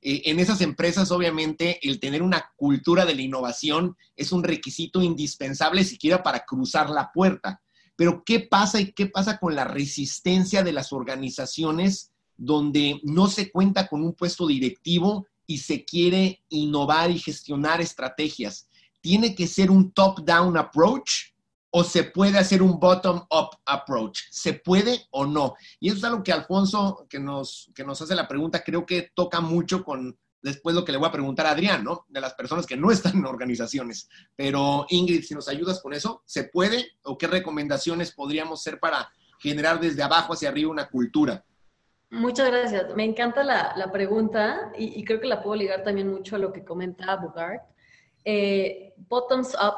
Eh, 0.02 0.22
en 0.26 0.40
esas 0.40 0.62
empresas, 0.62 1.12
obviamente, 1.12 1.80
el 1.88 2.00
tener 2.00 2.22
una 2.22 2.52
cultura 2.56 3.06
de 3.06 3.16
la 3.16 3.22
innovación 3.22 3.98
es 4.16 4.32
un 4.32 4.44
requisito 4.44 5.02
indispensable 5.02 5.84
siquiera 5.84 6.24
para 6.24 6.46
cruzar 6.46 6.90
la 6.90 7.12
puerta. 7.12 7.62
Pero 7.96 8.24
¿qué 8.26 8.40
pasa 8.40 8.80
y 8.80 8.92
qué 8.92 9.08
pasa 9.08 9.38
con 9.38 9.56
la 9.56 9.64
resistencia 9.64 10.64
de 10.64 10.74
las 10.74 10.92
organizaciones 10.92 12.12
donde 12.38 13.00
no 13.04 13.28
se 13.28 13.52
cuenta 13.52 13.88
con 13.88 14.04
un 14.04 14.14
puesto 14.14 14.48
directivo 14.48 15.28
y 15.48 15.60
se 15.60 15.86
quiere 15.86 16.44
innovar 16.50 17.12
y 17.12 17.20
gestionar 17.20 17.82
estrategias? 17.82 18.68
¿Tiene 19.02 19.36
que 19.36 19.48
ser 19.48 19.72
un 19.72 19.92
top-down 19.92 20.58
approach 20.58 21.34
o 21.70 21.84
se 21.84 22.04
puede 22.04 22.38
hacer 22.38 22.62
un 22.62 22.80
bottom-up 22.80 23.50
approach? 23.66 24.22
¿Se 24.32 24.54
puede 24.54 25.08
o 25.12 25.26
no? 25.26 25.56
Y 25.80 25.90
eso 25.90 25.98
es 25.98 26.04
algo 26.04 26.24
que 26.24 26.32
Alfonso, 26.32 27.06
que 27.10 27.20
nos, 27.20 27.72
que 27.76 27.84
nos 27.84 28.02
hace 28.02 28.16
la 28.16 28.28
pregunta, 28.28 28.64
creo 28.64 28.86
que 28.86 29.12
toca 29.14 29.42
mucho 29.42 29.84
con 29.84 30.18
después 30.46 30.76
lo 30.76 30.86
que 30.86 30.92
le 30.92 31.00
voy 31.00 31.08
a 31.08 31.12
preguntar 31.12 31.48
a 31.48 31.52
Adrián, 31.52 31.84
¿no? 31.84 32.06
De 32.08 32.22
las 32.22 32.36
personas 32.36 32.68
que 32.68 32.78
no 32.78 32.92
están 32.92 33.18
en 33.18 33.26
organizaciones. 33.26 34.08
Pero 34.36 34.86
Ingrid, 34.90 35.24
si 35.24 35.34
nos 35.34 35.50
ayudas 35.50 35.82
con 35.82 35.94
eso, 35.94 36.22
¿se 36.26 36.44
puede 36.46 36.92
o 37.04 37.18
qué 37.18 37.26
recomendaciones 37.26 38.12
podríamos 38.12 38.62
hacer 38.62 38.80
para 38.80 39.10
generar 39.40 39.80
desde 39.80 40.04
abajo 40.04 40.34
hacia 40.34 40.50
arriba 40.50 40.70
una 40.70 40.88
cultura? 40.88 41.44
Muchas 42.12 42.48
gracias. 42.52 42.96
Me 42.96 43.04
encanta 43.04 43.44
la, 43.44 43.90
pregunta 43.92 44.72
y, 44.78 45.04
creo 45.04 45.20
que 45.20 45.28
la 45.28 45.42
puedo 45.42 45.56
ligar 45.56 45.84
también 45.84 46.10
mucho 46.10 46.36
a 46.36 46.40
lo 46.40 46.54
que 46.54 46.64
comenta 46.64 47.16
Bogart. 47.16 47.64
Eh, 48.24 48.94
bottoms 48.98 49.56
up 49.56 49.76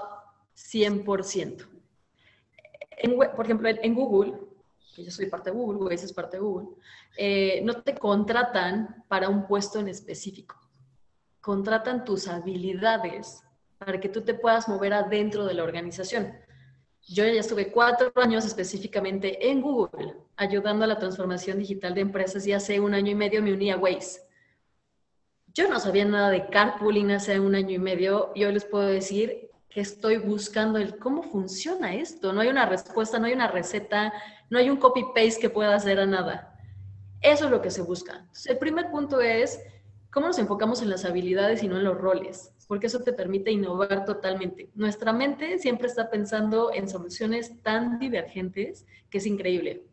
100% 0.55 1.77
por 3.35 3.45
ejemplo, 3.45 3.69
en, 3.69 3.93
Google, 3.93 4.33
yo 5.03 5.11
soy 5.11 5.27
parte 5.27 5.51
de 5.51 5.55
Google, 5.55 5.77
Google 5.77 5.95
es 5.95 6.13
parte 6.13 6.37
de 6.37 6.41
Google, 6.43 6.69
eh, 7.17 7.61
no 7.63 7.81
te 7.81 7.95
contratan 7.95 9.03
para 9.07 9.29
un 9.29 9.47
puesto 9.47 9.79
en 9.79 9.87
específico. 9.87 10.55
Contratan 11.41 12.03
tus 12.03 12.27
habilidades 12.27 13.43
para 13.77 13.99
que 13.99 14.09
tú 14.09 14.21
te 14.21 14.33
puedas 14.33 14.67
mover 14.67 14.93
adentro 14.93 15.45
de 15.45 15.53
la 15.53 15.63
organización. 15.63 16.33
Yo 17.07 17.23
ya 17.23 17.39
estuve 17.39 17.71
cuatro 17.71 18.11
años 18.15 18.45
específicamente 18.45 19.49
en 19.49 19.61
Google 19.61 20.15
ayudando 20.35 20.83
a 20.83 20.87
la 20.87 20.99
transformación 20.99 21.57
digital 21.57 21.93
de 21.93 22.01
empresas 22.01 22.45
y 22.45 22.53
hace 22.53 22.79
un 22.79 22.93
año 22.93 23.11
y 23.11 23.15
medio 23.15 23.41
me 23.41 23.53
uní 23.53 23.71
a 23.71 23.77
Waze. 23.77 24.21
Yo 25.53 25.69
no 25.69 25.79
sabía 25.79 26.05
nada 26.05 26.29
de 26.29 26.49
carpooling 26.49 27.11
hace 27.11 27.39
un 27.39 27.55
año 27.55 27.71
y 27.71 27.79
medio 27.79 28.31
y 28.35 28.43
hoy 28.43 28.53
les 28.53 28.65
puedo 28.65 28.85
decir 28.85 29.46
estoy 29.69 30.17
buscando 30.17 30.79
el 30.79 30.97
cómo 30.97 31.23
funciona 31.23 31.93
esto. 31.93 32.33
No 32.33 32.41
hay 32.41 32.47
una 32.47 32.65
respuesta, 32.65 33.19
no 33.19 33.27
hay 33.27 33.33
una 33.33 33.47
receta, 33.47 34.13
no 34.49 34.59
hay 34.59 34.69
un 34.69 34.77
copy-paste 34.77 35.39
que 35.39 35.49
pueda 35.49 35.75
hacer 35.75 35.99
a 35.99 36.05
nada. 36.05 36.57
Eso 37.21 37.45
es 37.45 37.51
lo 37.51 37.61
que 37.61 37.71
se 37.71 37.81
busca. 37.81 38.27
el 38.45 38.57
primer 38.57 38.89
punto 38.91 39.21
es 39.21 39.59
cómo 40.11 40.27
nos 40.27 40.39
enfocamos 40.39 40.81
en 40.81 40.89
las 40.89 41.05
habilidades 41.05 41.63
y 41.63 41.67
no 41.67 41.77
en 41.77 41.83
los 41.83 41.97
roles, 41.97 42.53
porque 42.67 42.87
eso 42.87 43.01
te 43.01 43.13
permite 43.13 43.51
innovar 43.51 44.05
totalmente. 44.05 44.69
Nuestra 44.75 45.13
mente 45.13 45.59
siempre 45.59 45.87
está 45.87 46.09
pensando 46.09 46.71
en 46.73 46.87
soluciones 46.87 47.61
tan 47.63 47.99
divergentes 47.99 48.85
que 49.09 49.17
es 49.17 49.25
increíble. 49.25 49.83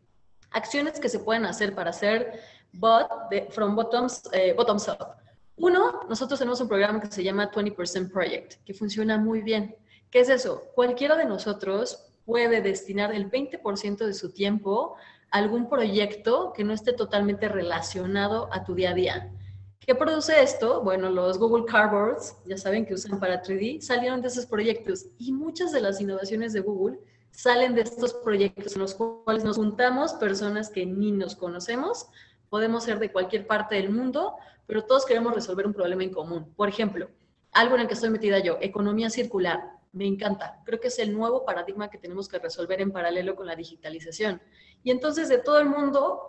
Acciones 0.51 0.99
que 0.99 1.09
se 1.09 1.19
pueden 1.19 1.45
hacer 1.45 1.75
para 1.75 1.89
hacer 1.89 2.39
bot 2.73 3.09
from 3.49 3.75
bottoms, 3.75 4.23
eh, 4.31 4.53
bottoms 4.53 4.87
up. 4.87 5.24
Uno, 5.57 6.01
nosotros 6.09 6.37
tenemos 6.39 6.59
un 6.59 6.67
programa 6.67 6.99
que 6.99 7.11
se 7.11 7.23
llama 7.23 7.49
20% 7.49 8.11
Project, 8.11 8.55
que 8.65 8.73
funciona 8.73 9.17
muy 9.17 9.41
bien. 9.41 9.75
¿Qué 10.11 10.19
es 10.19 10.29
eso? 10.29 10.63
Cualquiera 10.75 11.15
de 11.15 11.25
nosotros 11.25 12.11
puede 12.25 12.61
destinar 12.61 13.13
el 13.13 13.31
20% 13.31 14.05
de 14.05 14.13
su 14.13 14.33
tiempo 14.33 14.95
a 15.31 15.37
algún 15.37 15.69
proyecto 15.69 16.51
que 16.53 16.63
no 16.63 16.73
esté 16.73 16.91
totalmente 16.91 17.47
relacionado 17.47 18.49
a 18.51 18.63
tu 18.65 18.75
día 18.75 18.91
a 18.91 18.93
día. 18.93 19.31
¿Qué 19.79 19.95
produce 19.95 20.41
esto? 20.41 20.81
Bueno, 20.81 21.09
los 21.09 21.37
Google 21.37 21.65
Cardboards, 21.65 22.35
ya 22.45 22.57
saben 22.57 22.85
que 22.85 22.95
usan 22.95 23.19
para 23.19 23.41
3D, 23.41 23.81
salieron 23.81 24.21
de 24.21 24.29
esos 24.29 24.47
proyectos 24.47 25.05
y 25.19 25.31
muchas 25.31 25.71
de 25.71 25.79
las 25.79 26.01
innovaciones 26.01 26.53
de 26.53 26.61
Google 26.61 26.99
salen 27.31 27.75
de 27.75 27.81
estos 27.81 28.13
proyectos 28.13 28.75
en 28.75 28.81
los 28.81 28.95
cuales 28.95 29.43
nos 29.43 29.57
juntamos 29.57 30.13
personas 30.13 30.69
que 30.69 30.85
ni 30.85 31.11
nos 31.11 31.35
conocemos, 31.35 32.07
podemos 32.49 32.83
ser 32.83 32.99
de 32.99 33.11
cualquier 33.11 33.45
parte 33.45 33.75
del 33.75 33.89
mundo, 33.89 34.35
pero 34.67 34.83
todos 34.85 35.05
queremos 35.05 35.33
resolver 35.33 35.65
un 35.65 35.73
problema 35.73 36.03
en 36.03 36.11
común. 36.11 36.53
Por 36.55 36.69
ejemplo, 36.69 37.09
algo 37.51 37.75
en 37.75 37.81
el 37.81 37.87
que 37.87 37.93
estoy 37.93 38.09
metida 38.09 38.39
yo, 38.39 38.57
economía 38.61 39.09
circular. 39.09 39.71
Me 39.91 40.05
encanta. 40.05 40.61
Creo 40.65 40.81
que 40.81 40.89
es 40.89 40.99
el 40.99 41.13
nuevo 41.13 41.45
paradigma 41.45 41.89
que 41.89 41.97
tenemos 41.97 42.27
que 42.27 42.37
resolver 42.37 42.81
en 42.81 42.91
paralelo 42.91 43.35
con 43.35 43.47
la 43.47 43.55
digitalización. 43.55 44.41
Y 44.83 44.91
entonces 44.91 45.29
de 45.29 45.37
todo 45.37 45.59
el 45.59 45.69
mundo, 45.69 46.27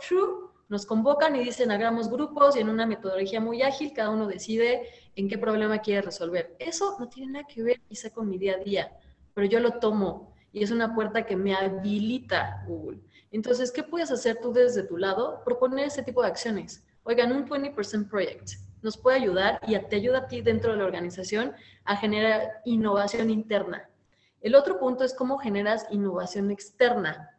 nos 0.68 0.86
convocan 0.86 1.34
y 1.34 1.40
dicen, 1.40 1.72
hagamos 1.72 2.08
grupos 2.08 2.56
y 2.56 2.60
en 2.60 2.68
una 2.68 2.86
metodología 2.86 3.40
muy 3.40 3.62
ágil, 3.62 3.92
cada 3.92 4.10
uno 4.10 4.26
decide 4.26 4.88
en 5.16 5.28
qué 5.28 5.36
problema 5.36 5.78
quiere 5.78 6.02
resolver. 6.02 6.54
Eso 6.60 6.96
no 7.00 7.08
tiene 7.08 7.32
nada 7.32 7.46
que 7.46 7.62
ver 7.62 7.80
quizá 7.88 8.10
con 8.10 8.28
mi 8.28 8.38
día 8.38 8.54
a 8.54 8.58
día, 8.58 8.96
pero 9.34 9.48
yo 9.48 9.58
lo 9.58 9.80
tomo 9.80 10.32
y 10.52 10.62
es 10.62 10.70
una 10.70 10.94
puerta 10.94 11.26
que 11.26 11.36
me 11.36 11.54
habilita 11.54 12.64
Google. 12.68 13.00
Entonces, 13.32 13.72
¿qué 13.72 13.82
puedes 13.82 14.12
hacer 14.12 14.38
tú 14.40 14.52
desde 14.52 14.84
tu 14.84 14.96
lado? 14.96 15.42
Proponer 15.44 15.86
ese 15.86 16.02
tipo 16.02 16.22
de 16.22 16.28
acciones 16.28 16.85
oigan, 17.06 17.32
un 17.32 17.48
20% 17.48 18.08
project 18.08 18.50
nos 18.82 18.96
puede 18.96 19.16
ayudar 19.16 19.60
y 19.66 19.78
te 19.78 19.96
ayuda 19.96 20.18
a 20.18 20.26
ti 20.26 20.42
dentro 20.42 20.72
de 20.72 20.78
la 20.78 20.84
organización 20.84 21.54
a 21.84 21.96
generar 21.96 22.60
innovación 22.64 23.30
interna. 23.30 23.88
El 24.40 24.54
otro 24.54 24.78
punto 24.78 25.04
es 25.04 25.14
cómo 25.14 25.38
generas 25.38 25.86
innovación 25.90 26.50
externa. 26.50 27.30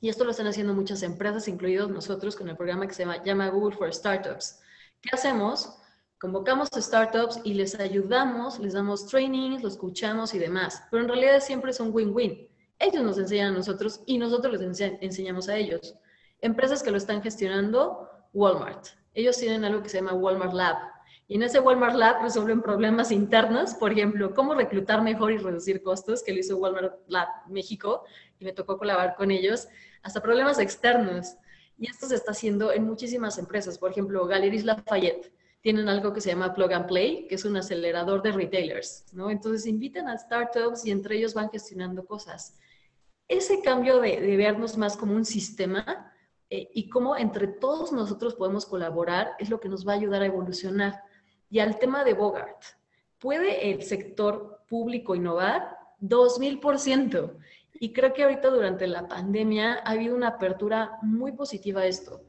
Y 0.00 0.08
esto 0.08 0.24
lo 0.24 0.30
están 0.30 0.46
haciendo 0.46 0.74
muchas 0.74 1.02
empresas, 1.02 1.48
incluidos 1.48 1.90
nosotros 1.90 2.36
con 2.36 2.48
el 2.48 2.56
programa 2.56 2.86
que 2.86 2.94
se 2.94 3.04
llama, 3.24 3.48
Google 3.48 3.76
for 3.76 3.92
Startups. 3.92 4.60
¿Qué 5.00 5.10
hacemos? 5.12 5.76
Convocamos 6.20 6.68
a 6.72 6.80
startups 6.80 7.40
y 7.44 7.54
les 7.54 7.78
ayudamos, 7.78 8.58
les 8.58 8.72
damos 8.72 9.06
training, 9.06 9.60
los 9.60 9.74
escuchamos 9.74 10.34
y 10.34 10.38
demás. 10.38 10.82
Pero 10.90 11.02
en 11.02 11.08
realidad 11.08 11.40
siempre 11.40 11.70
es 11.70 11.80
un 11.80 11.94
win-win. 11.94 12.48
Ellos 12.78 13.02
nos 13.02 13.18
enseñan 13.18 13.54
a 13.54 13.58
nosotros 13.58 14.00
y 14.06 14.18
nosotros 14.18 14.60
les 14.60 14.80
enseñamos 15.00 15.48
a 15.48 15.56
ellos. 15.56 15.94
Empresas 16.40 16.82
que 16.82 16.90
lo 16.90 16.96
están 16.96 17.22
gestionando, 17.22 18.08
Walmart 18.32 18.97
ellos 19.14 19.36
tienen 19.38 19.64
algo 19.64 19.82
que 19.82 19.88
se 19.88 19.98
llama 19.98 20.14
Walmart 20.14 20.54
Lab. 20.54 20.76
Y 21.26 21.34
en 21.34 21.42
ese 21.42 21.60
Walmart 21.60 21.94
Lab 21.94 22.22
resuelven 22.22 22.62
problemas 22.62 23.12
internos, 23.12 23.74
por 23.74 23.92
ejemplo, 23.92 24.34
cómo 24.34 24.54
reclutar 24.54 25.02
mejor 25.02 25.32
y 25.32 25.38
reducir 25.38 25.82
costos, 25.82 26.22
que 26.22 26.32
lo 26.32 26.38
hizo 26.38 26.56
Walmart 26.56 27.00
Lab 27.06 27.28
México, 27.48 28.04
y 28.38 28.44
me 28.44 28.52
tocó 28.52 28.78
colaborar 28.78 29.14
con 29.14 29.30
ellos, 29.30 29.68
hasta 30.02 30.22
problemas 30.22 30.58
externos. 30.58 31.36
Y 31.76 31.90
esto 31.90 32.06
se 32.06 32.14
está 32.14 32.32
haciendo 32.32 32.72
en 32.72 32.84
muchísimas 32.84 33.38
empresas. 33.38 33.78
Por 33.78 33.90
ejemplo, 33.90 34.26
Galeries 34.26 34.64
Lafayette 34.64 35.32
tienen 35.60 35.88
algo 35.88 36.12
que 36.12 36.20
se 36.20 36.30
llama 36.30 36.54
Plug 36.54 36.72
and 36.72 36.86
Play, 36.86 37.26
que 37.28 37.34
es 37.34 37.44
un 37.44 37.56
acelerador 37.56 38.22
de 38.22 38.32
retailers, 38.32 39.04
¿no? 39.12 39.30
Entonces 39.30 39.66
invitan 39.66 40.08
a 40.08 40.16
startups 40.16 40.86
y 40.86 40.90
entre 40.90 41.16
ellos 41.16 41.34
van 41.34 41.50
gestionando 41.50 42.06
cosas. 42.06 42.56
Ese 43.28 43.60
cambio 43.60 44.00
de, 44.00 44.20
de 44.20 44.36
vernos 44.36 44.78
más 44.78 44.96
como 44.96 45.14
un 45.14 45.24
sistema 45.24 46.07
eh, 46.50 46.70
y 46.72 46.88
cómo 46.88 47.16
entre 47.16 47.46
todos 47.46 47.92
nosotros 47.92 48.34
podemos 48.34 48.64
colaborar 48.66 49.32
es 49.38 49.50
lo 49.50 49.60
que 49.60 49.68
nos 49.68 49.86
va 49.86 49.92
a 49.92 49.96
ayudar 49.96 50.22
a 50.22 50.26
evolucionar. 50.26 51.02
Y 51.50 51.58
al 51.60 51.78
tema 51.78 52.04
de 52.04 52.14
Bogart, 52.14 52.62
¿puede 53.18 53.70
el 53.70 53.82
sector 53.82 54.62
público 54.68 55.14
innovar? 55.14 55.76
2000%. 56.00 57.36
Y 57.80 57.92
creo 57.92 58.12
que 58.12 58.24
ahorita 58.24 58.48
durante 58.48 58.86
la 58.86 59.06
pandemia 59.08 59.74
ha 59.84 59.90
habido 59.90 60.16
una 60.16 60.28
apertura 60.28 60.98
muy 61.02 61.32
positiva 61.32 61.82
a 61.82 61.86
esto. 61.86 62.22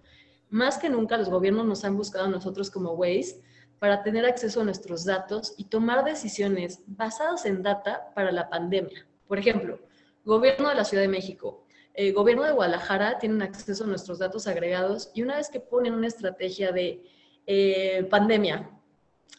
Más 0.50 0.78
que 0.78 0.90
nunca 0.90 1.18
los 1.18 1.30
gobiernos 1.30 1.66
nos 1.66 1.86
han 1.86 1.96
buscado 1.96 2.26
a 2.26 2.30
nosotros 2.30 2.70
como 2.72 2.94
Waze 2.94 3.42
para 3.80 4.04
tener 4.04 4.26
acceso 4.26 4.62
a 4.62 4.66
nuestros 4.66 5.06
datos 5.06 5.54
y 5.58 5.66
tomar 5.66 6.04
decisiones 6.04 6.82
basadas 6.86 7.46
en 7.46 7.64
data 7.64 8.12
para 8.14 8.32
la 8.32 8.50
pandemia. 8.50 9.08
Por 9.28 9.40
ejemplo, 9.40 9.80
gobierno 10.26 10.70
de 10.70 10.76
la 10.76 10.86
Ciudad 10.86 11.04
de 11.04 11.08
México, 11.08 11.66
el 12.00 12.14
gobierno 12.14 12.44
de 12.46 12.54
Guadalajara 12.54 13.18
tienen 13.20 13.42
acceso 13.42 13.84
a 13.84 13.88
nuestros 13.88 14.20
datos 14.20 14.48
agregados 14.48 15.12
y 15.14 15.22
una 15.22 15.36
vez 15.36 15.50
que 15.50 15.60
ponen 15.60 15.94
una 15.94 16.08
estrategia 16.08 16.72
de 16.72 17.04
eh, 17.46 18.08
pandemia, 18.10 18.70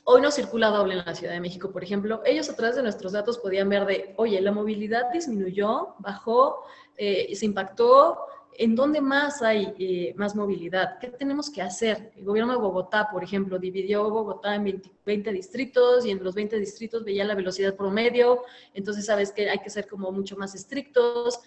hoy 0.04 0.20
no 0.20 0.30
circula 0.30 0.68
doble 0.68 0.92
en 0.92 1.06
la 1.06 1.14
Ciudad 1.14 1.32
de 1.32 1.40
México, 1.40 1.70
por 1.70 1.82
ejemplo, 1.82 2.20
ellos 2.22 2.50
a 2.50 2.56
través 2.56 2.76
de 2.76 2.82
nuestros 2.82 3.12
datos 3.12 3.38
podían 3.38 3.70
ver 3.70 3.86
de, 3.86 4.14
oye, 4.18 4.38
la 4.42 4.52
movilidad 4.52 5.10
disminuyó, 5.10 5.94
bajó, 6.00 6.62
eh, 6.98 7.34
se 7.34 7.46
impactó, 7.46 8.18
¿en 8.52 8.76
dónde 8.76 9.00
más 9.00 9.40
hay 9.40 9.72
eh, 9.78 10.12
más 10.18 10.36
movilidad? 10.36 10.98
¿Qué 10.98 11.08
tenemos 11.08 11.48
que 11.48 11.62
hacer? 11.62 12.12
El 12.14 12.26
gobierno 12.26 12.52
de 12.52 12.58
Bogotá, 12.58 13.08
por 13.10 13.24
ejemplo, 13.24 13.58
dividió 13.58 14.10
Bogotá 14.10 14.54
en 14.54 14.64
20, 14.64 14.90
20, 15.06 15.32
distritos 15.32 16.04
y 16.04 16.10
en 16.10 16.22
los 16.22 16.34
20 16.34 16.58
distritos 16.58 17.04
veía 17.04 17.24
la 17.24 17.34
velocidad 17.34 17.74
promedio, 17.74 18.42
entonces 18.74 19.06
sabes 19.06 19.32
que 19.32 19.48
hay 19.48 19.60
que 19.60 19.70
ser 19.70 19.88
como 19.88 20.12
mucho 20.12 20.36
más 20.36 20.54
estrictos, 20.54 21.40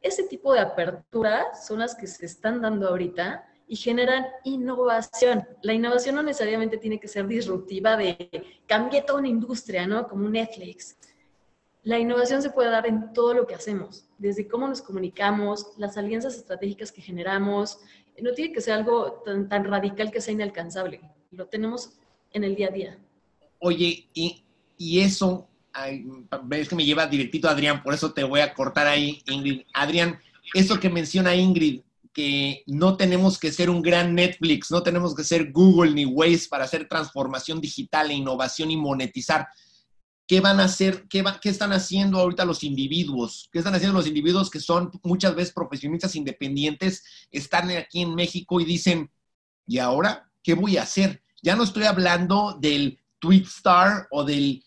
ese 0.00 0.24
tipo 0.24 0.52
de 0.52 0.60
aperturas 0.60 1.66
son 1.66 1.80
las 1.80 1.94
que 1.94 2.06
se 2.06 2.26
están 2.26 2.60
dando 2.60 2.88
ahorita 2.88 3.44
y 3.66 3.76
generan 3.76 4.26
innovación. 4.44 5.46
La 5.62 5.74
innovación 5.74 6.14
no 6.14 6.22
necesariamente 6.22 6.78
tiene 6.78 6.98
que 6.98 7.08
ser 7.08 7.26
disruptiva 7.26 7.96
de 7.96 8.60
cambiar 8.66 9.04
toda 9.04 9.18
una 9.18 9.28
industria, 9.28 9.86
¿no? 9.86 10.08
Como 10.08 10.28
Netflix. 10.28 10.96
La 11.82 11.98
innovación 11.98 12.42
se 12.42 12.50
puede 12.50 12.70
dar 12.70 12.86
en 12.86 13.12
todo 13.12 13.34
lo 13.34 13.46
que 13.46 13.54
hacemos, 13.54 14.08
desde 14.18 14.48
cómo 14.48 14.66
nos 14.66 14.82
comunicamos, 14.82 15.72
las 15.76 15.96
alianzas 15.96 16.36
estratégicas 16.36 16.90
que 16.90 17.02
generamos. 17.02 17.78
No 18.20 18.32
tiene 18.32 18.52
que 18.52 18.60
ser 18.60 18.74
algo 18.74 19.22
tan, 19.24 19.48
tan 19.48 19.64
radical 19.64 20.10
que 20.10 20.20
sea 20.20 20.34
inalcanzable. 20.34 21.00
Lo 21.30 21.46
tenemos 21.46 21.98
en 22.32 22.44
el 22.44 22.56
día 22.56 22.68
a 22.68 22.72
día. 22.72 22.98
Oye, 23.60 24.08
y, 24.14 24.44
y 24.76 25.00
eso 25.00 25.48
es 26.50 26.68
que 26.68 26.76
me 26.76 26.84
lleva 26.84 27.06
directito 27.06 27.48
Adrián, 27.48 27.82
por 27.82 27.94
eso 27.94 28.12
te 28.12 28.24
voy 28.24 28.40
a 28.40 28.54
cortar 28.54 28.86
ahí, 28.86 29.22
Ingrid. 29.26 29.62
Adrián, 29.74 30.18
eso 30.54 30.80
que 30.80 30.90
menciona 30.90 31.34
Ingrid, 31.34 31.82
que 32.12 32.64
no 32.66 32.96
tenemos 32.96 33.38
que 33.38 33.52
ser 33.52 33.70
un 33.70 33.82
gran 33.82 34.14
Netflix, 34.14 34.70
no 34.70 34.82
tenemos 34.82 35.14
que 35.14 35.24
ser 35.24 35.52
Google 35.52 35.92
ni 35.92 36.04
Waze 36.04 36.48
para 36.48 36.64
hacer 36.64 36.88
transformación 36.88 37.60
digital 37.60 38.10
e 38.10 38.14
innovación 38.14 38.70
y 38.70 38.76
monetizar. 38.76 39.46
¿Qué 40.26 40.40
van 40.40 40.60
a 40.60 40.64
hacer? 40.64 41.06
Qué, 41.08 41.24
¿Qué 41.40 41.48
están 41.48 41.72
haciendo 41.72 42.18
ahorita 42.18 42.44
los 42.44 42.62
individuos? 42.62 43.48
¿Qué 43.50 43.60
están 43.60 43.74
haciendo 43.74 43.96
los 43.96 44.06
individuos 44.06 44.50
que 44.50 44.60
son 44.60 44.90
muchas 45.02 45.34
veces 45.34 45.54
profesionistas 45.54 46.16
independientes? 46.16 47.02
Están 47.30 47.70
aquí 47.70 48.02
en 48.02 48.14
México 48.14 48.60
y 48.60 48.64
dicen, 48.64 49.10
¿y 49.66 49.78
ahora 49.78 50.30
qué 50.42 50.54
voy 50.54 50.76
a 50.76 50.82
hacer? 50.82 51.22
Ya 51.42 51.56
no 51.56 51.62
estoy 51.62 51.84
hablando 51.84 52.58
del 52.60 52.98
tweet 53.20 53.44
star 53.44 54.06
o 54.10 54.24
del 54.24 54.62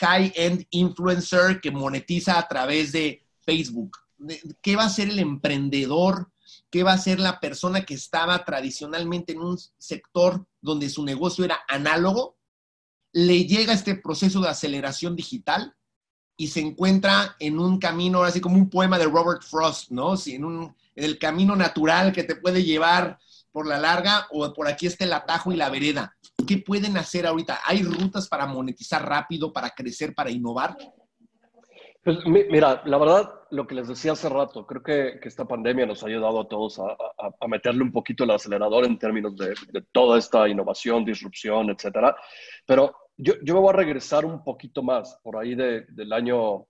high-end 0.00 0.66
influencer 0.70 1.60
que 1.60 1.70
monetiza 1.70 2.38
a 2.38 2.46
través 2.46 2.92
de 2.92 3.24
Facebook. 3.40 3.96
¿Qué 4.60 4.76
va 4.76 4.84
a 4.84 4.86
hacer 4.86 5.08
el 5.08 5.18
emprendedor? 5.18 6.30
¿Qué 6.70 6.82
va 6.82 6.92
a 6.92 6.96
hacer 6.96 7.20
la 7.20 7.40
persona 7.40 7.84
que 7.84 7.94
estaba 7.94 8.44
tradicionalmente 8.44 9.32
en 9.32 9.40
un 9.40 9.58
sector 9.78 10.46
donde 10.60 10.88
su 10.88 11.04
negocio 11.04 11.44
era 11.44 11.60
análogo? 11.68 12.36
Le 13.12 13.44
llega 13.44 13.72
este 13.72 13.94
proceso 13.94 14.40
de 14.40 14.48
aceleración 14.48 15.16
digital 15.16 15.74
y 16.36 16.48
se 16.48 16.60
encuentra 16.60 17.36
en 17.38 17.58
un 17.58 17.78
camino, 17.78 18.22
así 18.22 18.40
como 18.40 18.56
un 18.56 18.70
poema 18.70 18.98
de 18.98 19.04
Robert 19.04 19.42
Frost, 19.42 19.90
¿no? 19.90 20.14
en, 20.26 20.44
un, 20.44 20.74
en 20.94 21.04
el 21.04 21.18
camino 21.18 21.56
natural 21.56 22.12
que 22.12 22.24
te 22.24 22.36
puede 22.36 22.64
llevar 22.64 23.18
por 23.52 23.66
la 23.66 23.78
larga 23.78 24.26
o 24.30 24.52
por 24.54 24.68
aquí 24.68 24.86
está 24.86 25.04
el 25.04 25.12
atajo 25.12 25.52
y 25.52 25.56
la 25.56 25.70
vereda. 25.70 26.16
¿Qué 26.46 26.58
pueden 26.58 26.96
hacer 26.96 27.26
ahorita? 27.26 27.60
¿Hay 27.64 27.82
rutas 27.82 28.28
para 28.28 28.46
monetizar 28.46 29.06
rápido, 29.06 29.52
para 29.52 29.70
crecer, 29.70 30.14
para 30.14 30.30
innovar? 30.30 30.76
Pues 32.02 32.18
mira, 32.24 32.82
la 32.86 32.96
verdad, 32.96 33.30
lo 33.50 33.66
que 33.66 33.74
les 33.74 33.86
decía 33.86 34.12
hace 34.12 34.28
rato, 34.30 34.66
creo 34.66 34.82
que, 34.82 35.20
esta 35.22 35.46
pandemia 35.46 35.84
nos 35.84 36.02
ha 36.02 36.06
ayudado 36.06 36.40
a 36.40 36.48
todos 36.48 36.78
a, 36.78 37.46
meterle 37.46 37.82
un 37.82 37.92
poquito 37.92 38.24
el 38.24 38.30
acelerador 38.30 38.86
en 38.86 38.98
términos 38.98 39.36
de, 39.36 39.54
toda 39.92 40.18
esta 40.18 40.48
innovación, 40.48 41.04
disrupción, 41.04 41.68
etcétera. 41.68 42.16
Pero 42.66 42.94
yo, 43.18 43.34
yo, 43.42 43.54
me 43.54 43.60
voy 43.60 43.70
a 43.70 43.76
regresar 43.76 44.24
un 44.24 44.42
poquito 44.42 44.82
más, 44.82 45.18
por 45.22 45.36
ahí 45.36 45.54
del 45.54 46.12
año, 46.14 46.64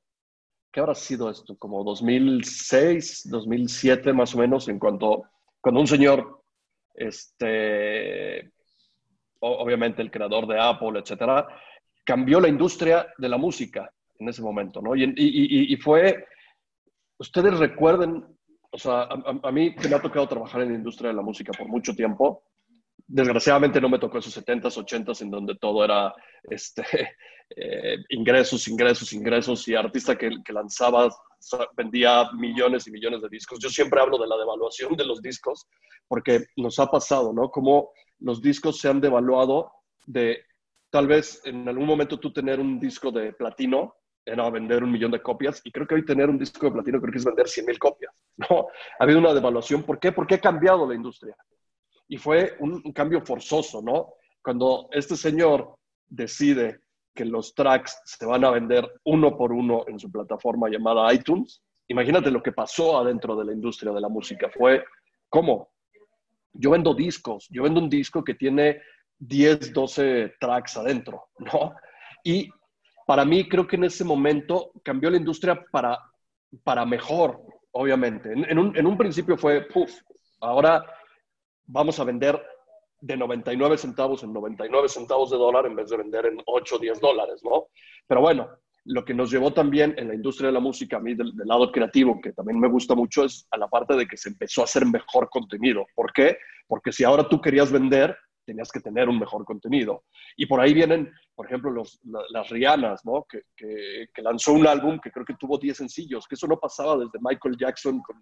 ¿qué 0.73 0.81
habrá 0.81 0.97
sido 0.97 1.31
esto? 1.31 1.57
Como 1.57 1.85
2006, 1.85 3.29
2007 3.31 4.13
más 4.13 4.35
o 4.35 4.39
menos, 4.39 4.69
en 4.69 4.81
cuanto, 4.81 5.23
cuando 5.61 5.81
un 5.81 5.87
señor, 5.87 6.43
este, 6.93 8.51
obviamente 9.41 10.03
el 10.03 10.11
creador 10.11 10.47
de 10.47 10.61
Apple, 10.61 11.01
etcétera, 11.01 11.47
cambió 12.05 12.41
la 12.41 12.49
industria 12.49 13.13
de 13.19 13.29
la 13.29 13.39
música 13.39 13.91
en 14.19 14.29
ese 14.29 14.43
momento, 14.43 14.83
¿no? 14.83 14.95
Y, 14.95 15.77
fue, 15.77 16.27
ustedes 17.19 17.59
recuerden, 17.59 18.25
o 18.71 18.79
sea, 18.79 19.09
a, 19.43 19.51
mí 19.51 19.75
que 19.75 19.89
me 19.89 19.97
ha 19.97 20.03
tocado 20.03 20.29
trabajar 20.29 20.63
en 20.63 20.69
la 20.69 20.75
industria 20.75 21.09
de 21.09 21.17
la 21.17 21.23
música 21.23 21.53
por 21.57 21.69
mucho 21.69 21.95
tiempo, 21.95 22.45
desgraciadamente 23.07 23.81
no 23.81 23.89
me 23.89 23.99
tocó 23.99 24.19
esos 24.19 24.37
70s, 24.37 24.77
80s 24.77 25.23
en 25.23 25.31
donde 25.31 25.57
todo 25.57 25.83
era 25.85 26.15
este, 26.45 26.85
eh, 27.57 27.97
ingresos, 28.11 28.69
ingresos, 28.69 29.13
ingresos 29.13 29.67
y 29.69 29.75
artista 29.75 30.17
que, 30.17 30.31
que 30.45 30.53
lanzaba 30.53 31.09
vendía 31.75 32.31
millones 32.33 32.87
y 32.87 32.91
millones 32.91 33.23
de 33.23 33.29
discos. 33.29 33.59
Yo 33.59 33.71
siempre 33.71 34.01
hablo 34.01 34.19
de 34.19 34.27
la 34.27 34.37
devaluación 34.37 34.95
de 34.95 35.07
los 35.07 35.23
discos 35.23 35.67
porque 36.07 36.45
nos 36.57 36.79
ha 36.79 36.87
pasado, 36.87 37.33
¿no? 37.33 37.51
Como 37.51 37.91
los 38.21 38.41
discos 38.41 38.79
se 38.79 38.89
han 38.89 39.01
devaluado 39.01 39.73
de 40.07 40.45
tal 40.91 41.07
vez 41.07 41.41
en 41.45 41.69
algún 41.69 41.87
momento 41.87 42.19
tú 42.19 42.33
tener 42.33 42.61
un 42.61 42.79
disco 42.79 43.11
de 43.11 43.33
platino 43.33 43.95
era 44.25 44.49
vender 44.51 44.85
un 44.85 44.93
millón 44.93 45.11
de 45.11 45.23
copias 45.23 45.61
y 45.65 45.73
creo 45.73 45.87
que 45.87 45.95
hoy 45.95 46.05
tener 46.05 46.29
un 46.29 46.39
disco 46.39 46.67
de 46.67 46.73
platino 46.73 47.01
creo 47.01 47.13
que 47.13 47.19
es 47.19 47.25
vender 47.25 47.49
100 47.49 47.67
mil 47.67 47.79
copias. 47.79 48.13
¿no? 48.37 48.67
Ha 48.99 49.05
habido 49.05 49.19
una 49.19 49.35
devaluación. 49.35 49.83
¿Por 49.83 49.99
qué? 49.99 50.13
Porque 50.13 50.37
ha 50.37 50.41
cambiado 50.41 50.87
la 50.87 50.95
industria. 50.95 51.37
Y 52.09 52.17
fue 52.17 52.57
un, 52.61 52.81
cambio 52.93 53.21
forzoso, 53.23 53.81
¿no? 53.83 54.15
Cuando 54.43 54.89
este 54.93 55.17
señor 55.17 55.77
decide 56.09 56.81
que 57.15 57.25
los 57.25 57.55
tracks 57.55 58.01
se 58.05 58.27
van 58.27 58.45
a 58.45 58.51
vender 58.51 58.89
uno 59.05 59.37
por 59.37 59.53
uno 59.53 59.85
en 59.87 59.99
su 59.99 60.11
plataforma 60.11 60.69
llamada 60.69 61.13
iTunes, 61.13 61.63
imagínate 61.89 62.31
lo 62.31 62.43
que 62.43 62.53
pasó 62.53 62.99
adentro 62.99 63.37
de 63.37 63.45
la 63.45 63.53
industria 63.53 63.93
de 63.93 64.01
la 64.01 64.09
música. 64.09 64.51
Fue, 64.51 64.85
¿cómo? 65.29 65.71
Yo 66.53 66.71
vendo 66.71 66.95
discos, 66.95 67.47
yo 67.51 67.63
vendo 67.63 67.81
un 67.81 67.89
disco 67.89 68.25
que 68.25 68.35
tiene 68.35 68.81
10, 69.19 69.73
12 69.73 70.35
tracks 70.41 70.77
adentro, 70.77 71.29
¿no? 71.39 71.75
Y 72.25 72.51
para 73.07 73.25
mí 73.25 73.49
creo 73.49 73.67
que 73.67 73.77
en 73.77 73.85
ese 73.85 74.05
momento 74.05 74.73
cambió 74.83 75.11
la 75.11 75.17
industria 75.17 75.65
para, 75.71 75.99
para 76.65 76.85
mejor, 76.85 77.41
obviamente. 77.73 78.33
En, 78.33 78.59
un, 78.59 78.99
principio 78.99 79.37
fue, 79.37 79.63
puff, 79.63 79.93
ahora 80.41 80.85
vamos 81.65 81.99
a 81.99 82.05
vender 82.05 82.41
de 83.01 83.17
99 83.17 83.79
centavos 83.79 84.23
en 84.23 84.33
99 84.33 84.89
centavos 84.89 85.31
de 85.31 85.39
dólar 85.39 85.67
en 85.67 85.77
vez 85.77 85.89
de 85.91 85.97
vender 85.97 86.27
en 86.27 86.39
8 86.45 86.77
o 86.77 86.79
10 86.79 87.01
dólares, 87.01 87.41
¿no? 87.43 87.69
Pero 88.07 88.21
bueno, 88.21 88.49
lo 88.85 89.05
que 89.05 89.15
nos 89.15 89.31
llevó 89.31 89.53
también 89.53 89.95
en 89.99 90.09
la 90.09 90.15
industria 90.15 90.49
de 90.49 90.55
la 90.55 90.61
música, 90.61 90.97
a 90.97 91.01
mí 91.01 91.15
del, 91.15 91.37
del, 91.37 91.47
lado 91.47 91.71
creativo, 91.71 92.21
que 92.21 92.33
también 92.33 92.59
me 92.59 92.69
gusta 92.69 92.95
mucho, 92.95 93.25
es 93.25 93.47
a 93.51 93.59
la 93.59 93.69
parte 93.69 93.95
de 93.95 94.07
que 94.07 94.17
se 94.17 94.31
empezó 94.31 94.63
a 94.63 94.65
hacer 94.65 94.87
mejor 94.87 95.29
contenido. 95.29 95.87
¿Por 95.95 96.13
qué? 96.13 96.39
Porque 96.67 96.93
si 96.93 97.05
ahora 97.05 97.29
tú 97.29 97.41
querías 97.41 97.71
vender, 97.71 98.17
tenías 98.51 98.73
que 98.73 98.81
tener 98.81 99.09
un 99.09 99.19
mejor 99.19 99.45
contenido. 99.45 100.05
Y 100.37 100.47
por 100.47 100.61
ahí 100.61 100.75
vienen, 100.75 101.13
por 101.37 101.47
ejemplo, 101.47 101.71
los, 101.71 102.01
las 102.31 102.49
Rihannas, 102.49 103.05
¿no? 103.05 103.25
Que, 103.29 103.43
que, 103.57 104.23
lanzó 104.23 104.53
un 104.53 104.67
álbum 104.67 104.99
que 104.99 105.11
creo 105.11 105.25
que 105.25 105.35
tuvo 105.35 105.57
10 105.57 105.77
sencillos, 105.77 106.27
que 106.27 106.35
eso 106.35 106.49
no 106.49 106.59
pasaba 106.59 106.97
desde 106.97 107.19
Michael 107.21 107.57
Jackson 107.57 108.01
con, 108.03 108.17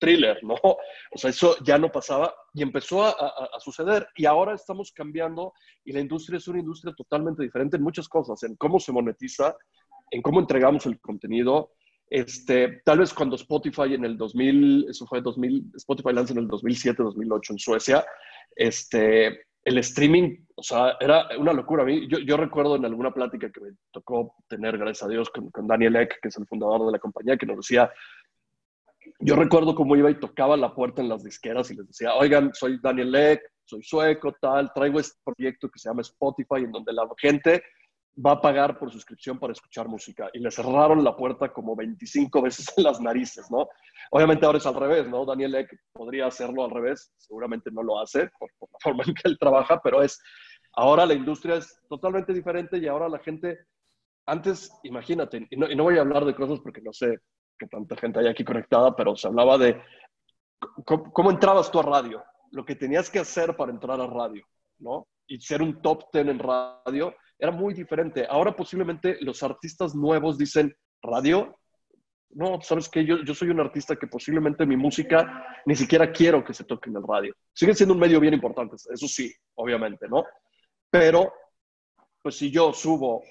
Thriller, 0.00 0.38
¿no? 0.44 0.54
O 0.62 1.18
sea, 1.18 1.30
eso 1.30 1.56
ya 1.64 1.76
no 1.76 1.90
pasaba 1.90 2.32
y 2.54 2.62
empezó 2.62 3.04
a, 3.04 3.10
a, 3.10 3.58
suceder. 3.58 4.06
Y 4.14 4.26
ahora 4.26 4.54
estamos 4.54 4.92
cambiando 4.92 5.52
y 5.84 5.92
la 5.92 6.00
industria 6.00 6.36
es 6.36 6.46
una 6.46 6.60
industria 6.60 6.94
totalmente 6.94 7.42
diferente 7.42 7.76
en 7.76 7.82
muchas 7.82 8.08
cosas, 8.08 8.40
en 8.44 8.54
cómo 8.54 8.78
se 8.78 8.92
monetiza, 8.92 9.56
en 10.10 10.22
cómo 10.22 10.40
entregamos 10.40 10.86
el 10.86 11.00
contenido. 11.00 11.72
Este, 12.10 12.80
tal 12.84 13.00
vez 13.00 13.12
cuando 13.12 13.36
Spotify 13.36 13.94
en 13.94 14.04
el 14.04 14.16
2000, 14.16 14.86
eso 14.88 15.06
fue 15.06 15.20
2000, 15.20 15.72
Spotify 15.76 16.12
lanzó 16.12 16.32
en 16.32 16.40
el 16.40 16.48
2007, 16.48 17.02
2008 17.02 17.52
en 17.52 17.58
Suecia, 17.58 18.06
este, 18.56 19.42
el 19.64 19.78
streaming, 19.78 20.36
o 20.54 20.62
sea, 20.62 20.96
era 21.00 21.28
una 21.38 21.52
locura. 21.52 21.82
A 21.82 21.86
mí, 21.86 22.08
yo, 22.08 22.18
yo, 22.18 22.36
recuerdo 22.36 22.76
en 22.76 22.84
alguna 22.84 23.12
plática 23.12 23.50
que 23.50 23.60
me 23.60 23.70
tocó 23.90 24.34
tener, 24.48 24.78
gracias 24.78 25.04
a 25.04 25.10
Dios, 25.10 25.30
con, 25.30 25.66
Daniel 25.66 25.96
Eck, 25.96 26.18
que 26.20 26.28
es 26.28 26.36
el 26.38 26.46
fundador 26.46 26.86
de 26.86 26.92
la 26.92 26.98
compañía, 26.98 27.36
que 27.36 27.46
nos 27.46 27.58
decía, 27.58 27.92
yo 29.20 29.36
recuerdo 29.36 29.74
cómo 29.74 29.96
iba 29.96 30.10
y 30.10 30.18
tocaba 30.18 30.56
la 30.56 30.74
puerta 30.74 31.02
en 31.02 31.08
las 31.08 31.22
disqueras 31.22 31.70
y 31.70 31.76
les 31.76 31.86
decía, 31.88 32.14
oigan, 32.14 32.52
soy 32.54 32.78
Daniel 32.82 33.14
Eck, 33.14 33.42
soy 33.64 33.82
sueco, 33.82 34.34
tal, 34.40 34.72
traigo 34.72 35.00
este 35.00 35.18
proyecto 35.24 35.68
que 35.68 35.78
se 35.78 35.88
llama 35.88 36.02
Spotify, 36.02 36.64
en 36.64 36.72
donde 36.72 36.92
la 36.92 37.06
gente 37.18 37.62
va 38.24 38.32
a 38.32 38.40
pagar 38.40 38.78
por 38.78 38.90
suscripción 38.90 39.38
para 39.38 39.52
escuchar 39.52 39.88
música. 39.88 40.28
Y 40.32 40.40
le 40.40 40.50
cerraron 40.50 41.04
la 41.04 41.16
puerta 41.16 41.52
como 41.52 41.76
25 41.76 42.42
veces 42.42 42.66
en 42.76 42.84
las 42.84 43.00
narices, 43.00 43.50
¿no? 43.50 43.68
Obviamente 44.10 44.44
ahora 44.44 44.58
es 44.58 44.66
al 44.66 44.74
revés, 44.74 45.08
¿no? 45.08 45.24
Daniel 45.24 45.54
Eck 45.54 45.70
podría 45.92 46.26
hacerlo 46.26 46.64
al 46.64 46.70
revés, 46.70 47.12
seguramente 47.16 47.70
no 47.70 47.82
lo 47.82 48.00
hace 48.00 48.28
por, 48.38 48.50
la 48.60 48.78
forma 48.80 49.04
en 49.06 49.14
que 49.14 49.28
él 49.28 49.38
trabaja, 49.38 49.80
pero 49.82 50.02
es, 50.02 50.20
ahora 50.74 51.06
la 51.06 51.14
industria 51.14 51.56
es 51.56 51.78
totalmente 51.88 52.32
diferente 52.32 52.78
y 52.78 52.88
ahora 52.88 53.08
la 53.08 53.18
gente, 53.18 53.66
antes, 54.26 54.72
imagínate, 54.82 55.46
y 55.50 55.56
no, 55.56 55.84
voy 55.84 55.98
a 55.98 56.00
hablar 56.00 56.24
de 56.24 56.34
cosas 56.34 56.58
porque 56.60 56.82
no 56.82 56.92
sé 56.92 57.18
qué 57.58 57.66
tanta 57.66 57.96
gente 57.96 58.20
hay 58.20 58.28
aquí 58.28 58.44
conectada, 58.44 58.94
pero 58.96 59.16
se 59.16 59.28
hablaba 59.28 59.58
de 59.58 59.80
cómo, 60.84 61.12
cómo 61.12 61.30
entrabas 61.30 61.70
tú 61.70 61.80
a 61.80 61.82
radio, 61.82 62.24
lo 62.50 62.64
que 62.64 62.74
tenías 62.74 63.10
que 63.10 63.18
hacer 63.18 63.56
para 63.56 63.72
entrar 63.72 64.00
a 64.00 64.06
radio, 64.06 64.44
¿no? 64.78 65.06
Y 65.28 65.40
ser 65.40 65.62
un 65.62 65.80
top 65.80 66.10
ten 66.10 66.28
en 66.28 66.38
radio 66.38 67.14
era 67.38 67.52
muy 67.52 67.74
diferente. 67.74 68.26
Ahora 68.28 68.56
posiblemente 68.56 69.18
los 69.20 69.42
artistas 69.42 69.94
nuevos 69.94 70.36
dicen, 70.36 70.74
radio, 71.02 71.56
no, 72.30 72.60
sabes 72.60 72.88
que 72.88 73.04
yo, 73.04 73.22
yo 73.24 73.34
soy 73.34 73.48
un 73.48 73.60
artista 73.60 73.96
que 73.96 74.06
posiblemente 74.06 74.66
mi 74.66 74.76
música 74.76 75.46
ni 75.64 75.74
siquiera 75.74 76.12
quiero 76.12 76.44
que 76.44 76.52
se 76.52 76.64
toque 76.64 76.90
en 76.90 76.96
el 76.96 77.04
radio. 77.06 77.34
Sigue 77.52 77.74
siendo 77.74 77.94
un 77.94 78.00
medio 78.00 78.20
bien 78.20 78.34
importante, 78.34 78.76
eso 78.76 79.08
sí, 79.08 79.32
obviamente, 79.54 80.08
¿no? 80.08 80.24
Pero, 80.90 81.32
pues 82.22 82.36
si 82.36 82.50
yo 82.50 82.72
subo, 82.72 83.22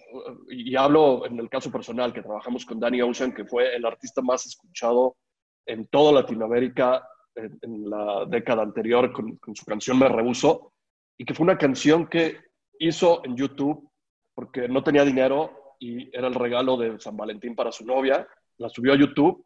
y 0.49 0.75
hablo 0.75 1.25
en 1.25 1.39
el 1.39 1.49
caso 1.49 1.71
personal, 1.71 2.13
que 2.13 2.21
trabajamos 2.21 2.65
con 2.65 2.79
Danny 2.79 3.01
Ocean, 3.01 3.33
que 3.33 3.45
fue 3.45 3.75
el 3.75 3.85
artista 3.85 4.21
más 4.21 4.45
escuchado 4.45 5.17
en 5.65 5.87
toda 5.87 6.21
Latinoamérica 6.21 7.07
en, 7.35 7.89
la 7.89 8.25
década 8.25 8.63
anterior 8.63 9.11
con, 9.11 9.35
con 9.37 9.55
su 9.55 9.65
canción 9.65 9.99
Me 9.99 10.09
Rehuso, 10.09 10.73
y 11.17 11.25
que 11.25 11.33
fue 11.33 11.43
una 11.43 11.57
canción 11.57 12.07
que 12.07 12.39
hizo 12.79 13.23
en 13.25 13.35
YouTube 13.35 13.89
porque 14.35 14.67
no 14.67 14.83
tenía 14.83 15.03
dinero 15.03 15.75
y 15.79 16.15
era 16.15 16.27
el 16.27 16.35
regalo 16.35 16.77
de 16.77 16.99
San 16.99 17.17
Valentín 17.17 17.55
para 17.55 17.71
su 17.71 17.85
novia. 17.85 18.27
La 18.57 18.69
subió 18.69 18.93
a 18.93 18.97
YouTube 18.97 19.45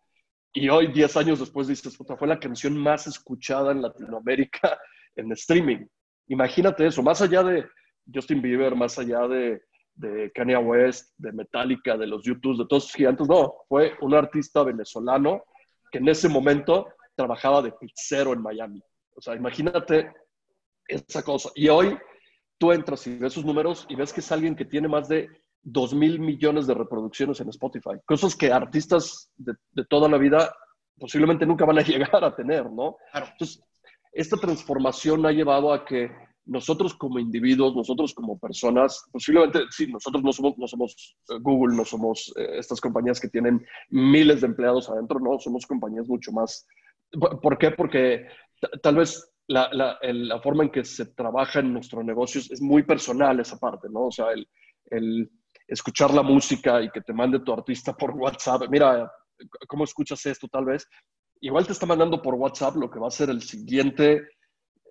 y 0.54 0.68
hoy, 0.70 0.88
10 0.88 1.18
años 1.18 1.40
después, 1.40 1.68
dices, 1.68 1.96
puta, 1.96 2.18
fue 2.18 2.28
la 2.28 2.40
canción 2.40 2.78
más 2.78 3.08
escuchada 3.08 3.72
en 3.72 3.82
Latinoamérica 3.82 4.78
en 5.16 5.32
streaming. 5.32 5.86
Imagínate 6.28 6.86
eso, 6.86 7.02
más 7.02 7.22
allá 7.22 7.44
de 7.44 7.66
Justin 8.14 8.42
Bieber, 8.42 8.76
más 8.76 9.00
allá 9.00 9.28
de 9.28 9.62
de 9.96 10.32
Kanye 10.34 10.58
West, 10.58 11.14
de 11.18 11.32
Metallica, 11.32 11.98
de 11.98 12.08
los 12.08 12.24
YouTube, 12.24 12.58
de 12.58 12.68
todos 12.68 12.86
esos 12.86 12.96
gigantes. 12.96 13.28
No, 13.28 13.54
fue 13.68 13.94
un 14.02 14.14
artista 14.14 14.64
venezolano 14.64 15.44
que 15.92 16.00
en 16.00 16.08
ese 16.08 16.30
momento 16.30 16.88
trabajaba 17.16 17.62
de 17.62 17.72
pizzero 17.74 18.34
en 18.34 18.42
Miami. 18.42 18.82
O 19.16 19.22
sea, 19.22 19.36
imagínate 19.36 20.12
esa 20.92 21.24
cosa. 21.24 21.50
Y 21.56 21.68
hoy 21.70 21.98
tú 22.58 22.72
entras 22.72 23.06
y 23.08 23.18
ves 23.18 23.34
sus 23.34 23.46
números 23.46 23.86
y 23.90 23.96
ves 23.96 24.14
que 24.14 24.20
es 24.20 24.32
alguien 24.32 24.56
que 24.56 24.66
tiene 24.66 24.88
más 24.88 25.08
de 25.08 25.30
2 25.64 25.94
mil 25.94 26.20
millones 26.20 26.68
de 26.68 26.74
reproducciones 26.74 27.40
en 27.40 27.50
Spotify. 27.50 28.00
Cosas 28.06 28.36
que 28.36 28.52
artistas 28.52 29.32
de, 29.38 29.56
toda 29.90 30.10
la 30.10 30.18
vida 30.18 30.54
posiblemente 31.00 31.46
nunca 31.46 31.66
van 31.66 31.80
a 31.80 31.82
llegar 31.84 32.24
a 32.24 32.36
tener, 32.36 32.70
¿no? 32.72 32.98
Entonces, 33.14 33.64
esta 34.12 34.38
transformación 34.38 35.26
ha 35.26 35.32
llevado 35.32 35.74
a 35.74 35.86
que 35.86 36.12
nosotros 36.46 36.96
como 36.96 37.20
individuos, 37.20 37.76
nosotros 37.76 38.14
como 38.14 38.38
personas, 38.38 39.06
posiblemente, 39.12 39.62
sí, 39.70 39.88
nosotros 39.88 40.24
no 40.24 40.34
somos, 40.34 40.58
no 40.58 40.68
somos 40.68 41.16
eh, 41.30 41.38
Google, 41.40 41.76
no 41.76 41.86
somos 41.86 42.34
eh, 42.36 42.58
estas 42.58 42.82
compañías 42.82 43.20
que 43.20 43.30
tienen 43.30 43.66
miles 43.90 44.42
de 44.42 44.48
empleados 44.48 44.90
adentro, 44.90 45.20
no, 45.20 45.40
somos 45.40 45.66
compañías 45.66 46.08
mucho 46.08 46.32
más. 46.32 46.68
¿Por 47.42 47.58
qué? 47.58 47.72
Porque 47.72 48.28
tal 48.82 48.96
vez 48.96 49.31
la, 49.52 49.70
la, 49.72 50.00
la, 50.02 50.40
forma 50.40 50.64
en 50.64 50.70
que 50.70 50.84
se 50.84 51.08
trabaja 51.08 51.60
en 51.60 51.74
nuestro 51.74 52.04
negocio 52.04 52.42
es, 52.42 52.62
muy 52.62 52.84
personal 52.84 53.40
esa 53.40 53.58
parte, 53.58 53.88
¿no? 53.90 54.08
O 54.08 54.12
sea, 54.12 54.32
el, 54.32 54.48
el, 54.90 55.30
escuchar 55.68 56.14
la 56.14 56.24
música 56.24 56.82
y 56.82 56.90
que 56.90 57.02
te 57.02 57.14
mande 57.14 57.40
tu 57.40 57.54
artista 57.54 57.94
por 57.94 58.12
WhatsApp, 58.12 58.64
mira, 58.70 59.12
¿cómo 59.68 59.84
escuchas 59.84 60.26
esto 60.26 60.48
tal 60.48 60.66
vez? 60.66 60.88
Igual 61.42 61.66
te 61.66 61.74
está 61.74 61.86
mandando 61.86 62.22
por 62.22 62.36
WhatsApp 62.36 62.76
lo 62.76 62.90
que 62.90 63.00
va 63.00 63.08
a 63.08 63.12
ser 63.12 63.30
el 63.30 63.42
siguiente 63.42 64.22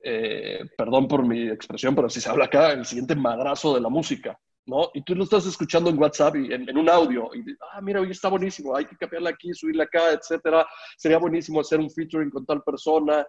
eh, 0.02 0.60
perdón 0.76 1.06
por 1.06 1.26
mi 1.26 1.48
expresión, 1.48 1.94
pero 1.94 2.08
si 2.08 2.20
se 2.20 2.30
habla 2.30 2.46
acá, 2.46 2.72
el 2.72 2.86
siguiente 2.86 3.14
madrazo 3.14 3.74
de 3.74 3.82
la 3.82 3.90
música, 3.90 4.38
¿no? 4.64 4.90
Y 4.94 5.02
tú 5.02 5.14
lo 5.14 5.24
estás 5.24 5.44
escuchando 5.44 5.90
en 5.90 5.98
WhatsApp 5.98 6.36
y 6.36 6.52
en, 6.54 6.76
un 6.76 6.88
audio, 6.88 7.28
y 7.34 7.44
ah, 7.72 7.80
mira, 7.82 8.00
hoy 8.00 8.10
está 8.10 8.28
buenísimo, 8.28 8.74
hay 8.74 8.86
que 8.86 8.96
cambiarla 8.96 9.30
aquí, 9.30 9.52
subirla 9.52 9.84
acá, 9.84 10.12
etcétera. 10.12 10.66
Sería 10.96 11.18
buenísimo 11.18 11.60
hacer 11.60 11.80
un 11.80 11.90
featuring 11.90 12.30
con 12.30 12.46
tal 12.46 12.62
persona. 12.62 13.26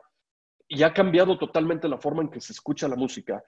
Y 0.73 0.83
ha 0.83 0.93
cambiado 0.93 1.37
totalmente 1.37 1.89
la 1.89 1.97
forma 1.97 2.21
en 2.21 2.29
que 2.29 2.39
se 2.39 2.53
escucha 2.53 2.87
la 2.87 2.95
música. 2.95 3.43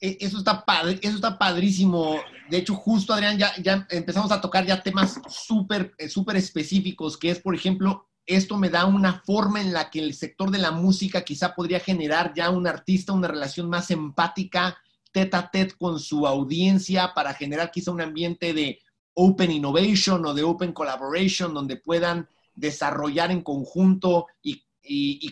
E, 0.00 0.18
eso 0.20 0.38
está, 0.38 0.64
padre, 0.64 0.98
eso 1.00 1.14
está 1.14 1.38
padrísimo. 1.38 2.16
De 2.50 2.56
hecho, 2.56 2.74
justo, 2.74 3.14
Adrián, 3.14 3.38
ya, 3.38 3.52
ya 3.62 3.86
empezamos 3.90 4.32
a 4.32 4.40
tocar 4.40 4.66
ya 4.66 4.82
temas 4.82 5.20
súper 5.28 5.94
eh, 5.98 6.08
súper 6.08 6.34
específicos, 6.36 7.16
que 7.16 7.30
es, 7.30 7.38
por 7.38 7.54
ejemplo, 7.54 8.08
esto 8.26 8.58
me 8.58 8.70
da 8.70 8.86
una 8.86 9.20
forma 9.20 9.60
en 9.60 9.72
la 9.72 9.88
que 9.88 10.00
el 10.00 10.14
sector 10.14 10.50
de 10.50 10.58
la 10.58 10.72
música 10.72 11.22
quizá 11.22 11.54
podría 11.54 11.78
generar 11.78 12.32
ya 12.34 12.50
un 12.50 12.66
artista 12.66 13.12
una 13.12 13.28
relación 13.28 13.68
más 13.68 13.92
empática, 13.92 14.76
tete 15.12 15.36
a 15.36 15.48
tete 15.48 15.76
con 15.78 16.00
su 16.00 16.26
audiencia 16.26 17.14
para 17.14 17.34
generar 17.34 17.70
quizá 17.70 17.92
un 17.92 18.00
ambiente 18.00 18.52
de 18.52 18.80
open 19.14 19.52
innovation 19.52 20.26
o 20.26 20.34
de 20.34 20.42
open 20.42 20.72
collaboration 20.72 21.54
donde 21.54 21.76
puedan 21.76 22.28
desarrollar 22.56 23.30
en 23.30 23.42
conjunto 23.42 24.26
y, 24.42 24.64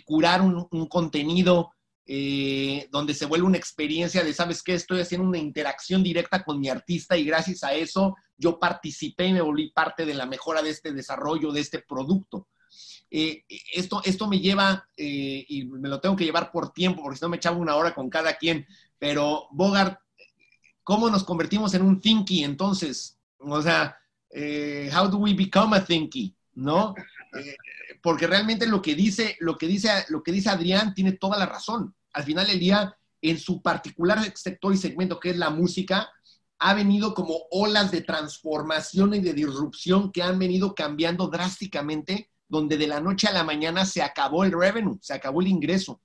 curar 0.05 0.43
un, 0.43 0.87
contenido 0.89 1.73
eh, 2.07 2.89
donde 2.91 3.15
se 3.15 3.27
vuelve 3.27 3.47
una 3.47 3.57
experiencia 3.57 4.25
de, 4.25 4.33
¿sabes 4.33 4.63
qué? 4.63 4.75
Estoy 4.75 5.01
haciendo 5.01 5.29
una 5.29 5.39
interacción 5.39 6.03
directa 6.03 6.43
con 6.43 6.59
mi 6.59 6.69
artista 6.69 7.17
y 7.17 7.25
gracias 7.25 7.63
a 7.63 7.73
eso 7.75 8.17
yo 8.37 8.59
participé 8.59 9.27
y 9.27 9.33
me 9.35 9.43
volví 9.43 9.71
parte 9.71 10.07
de 10.07 10.15
la 10.15 10.27
mejora 10.27 10.63
de 10.63 10.71
este 10.71 10.93
desarrollo, 10.93 11.53
de 11.53 11.61
este 11.61 11.81
producto. 11.81 12.49
Eh, 13.11 13.45
esto, 13.73 14.01
esto 14.05 14.29
me 14.29 14.39
lleva, 14.39 14.89
eh, 14.97 15.45
y 15.49 15.67
me 15.67 15.89
lo 15.89 16.01
tengo 16.01 16.17
que 16.17 16.25
llevar 16.25 16.51
por 16.51 16.73
tiempo, 16.73 17.03
porque 17.03 17.19
si 17.19 17.25
no 17.25 17.29
me 17.29 17.37
echaba 17.37 17.57
una 17.57 17.77
hora 17.77 17.95
con 17.95 18.09
cada 18.09 18.35
quien, 18.35 18.67
pero 18.99 19.49
Bogart, 19.51 20.01
¿cómo 20.83 21.11
nos 21.11 21.25
convertimos 21.25 21.75
en 21.75 21.83
un 21.83 22.01
thinky 22.01 22.45
entonces? 22.45 23.19
O 23.39 23.61
sea, 23.61 23.97
eh, 24.31 24.91
how 24.95 25.09
do 25.09 25.19
we 25.19 25.35
become 25.35 25.77
a 25.77 25.85
thinky? 25.85 26.35
¿No? 26.55 26.95
Porque 28.03 28.27
realmente 28.27 28.67
lo 28.67 28.83
que 28.83 28.95
dice, 28.95 29.37
lo 29.41 29.59
que 29.59 29.67
dice, 29.67 30.07
lo 30.09 30.23
que 30.23 30.33
dice 30.33 30.51
Adrián 30.51 30.95
tiene 30.95 31.13
toda 31.13 31.39
la 31.39 31.47
razón. 31.47 31.95
Al 32.13 32.25
final 32.25 32.47
del 32.47 32.59
día, 32.59 32.97
en 33.23 33.39
su 33.39 33.63
particular 33.63 34.19
sector 34.37 34.75
y 34.75 34.77
segmento 34.77 35.21
que 35.21 35.31
es 35.31 35.37
la 35.37 35.51
música, 35.51 36.11
ha 36.59 36.75
venido 36.75 37.15
como 37.15 37.47
olas 37.51 37.91
de 37.91 38.03
transformación 38.03 39.15
y 39.15 39.21
de 39.21 39.33
disrupción 39.33 40.13
que 40.13 40.23
han 40.23 40.39
venido 40.39 40.75
cambiando 40.75 41.29
drásticamente 41.29 42.31
donde 42.49 42.77
de 42.77 42.89
la 42.89 43.01
noche 43.01 43.29
a 43.29 43.33
la 43.33 43.45
mañana 43.45 43.87
se 43.87 44.03
acabó 44.03 44.45
el 44.45 44.53
revenue, 44.53 44.99
se 45.01 45.15
acabó 45.15 45.41
el 45.41 45.47
ingreso. 45.47 46.03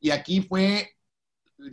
Y 0.00 0.10
aquí 0.10 0.40
fue 0.40 0.96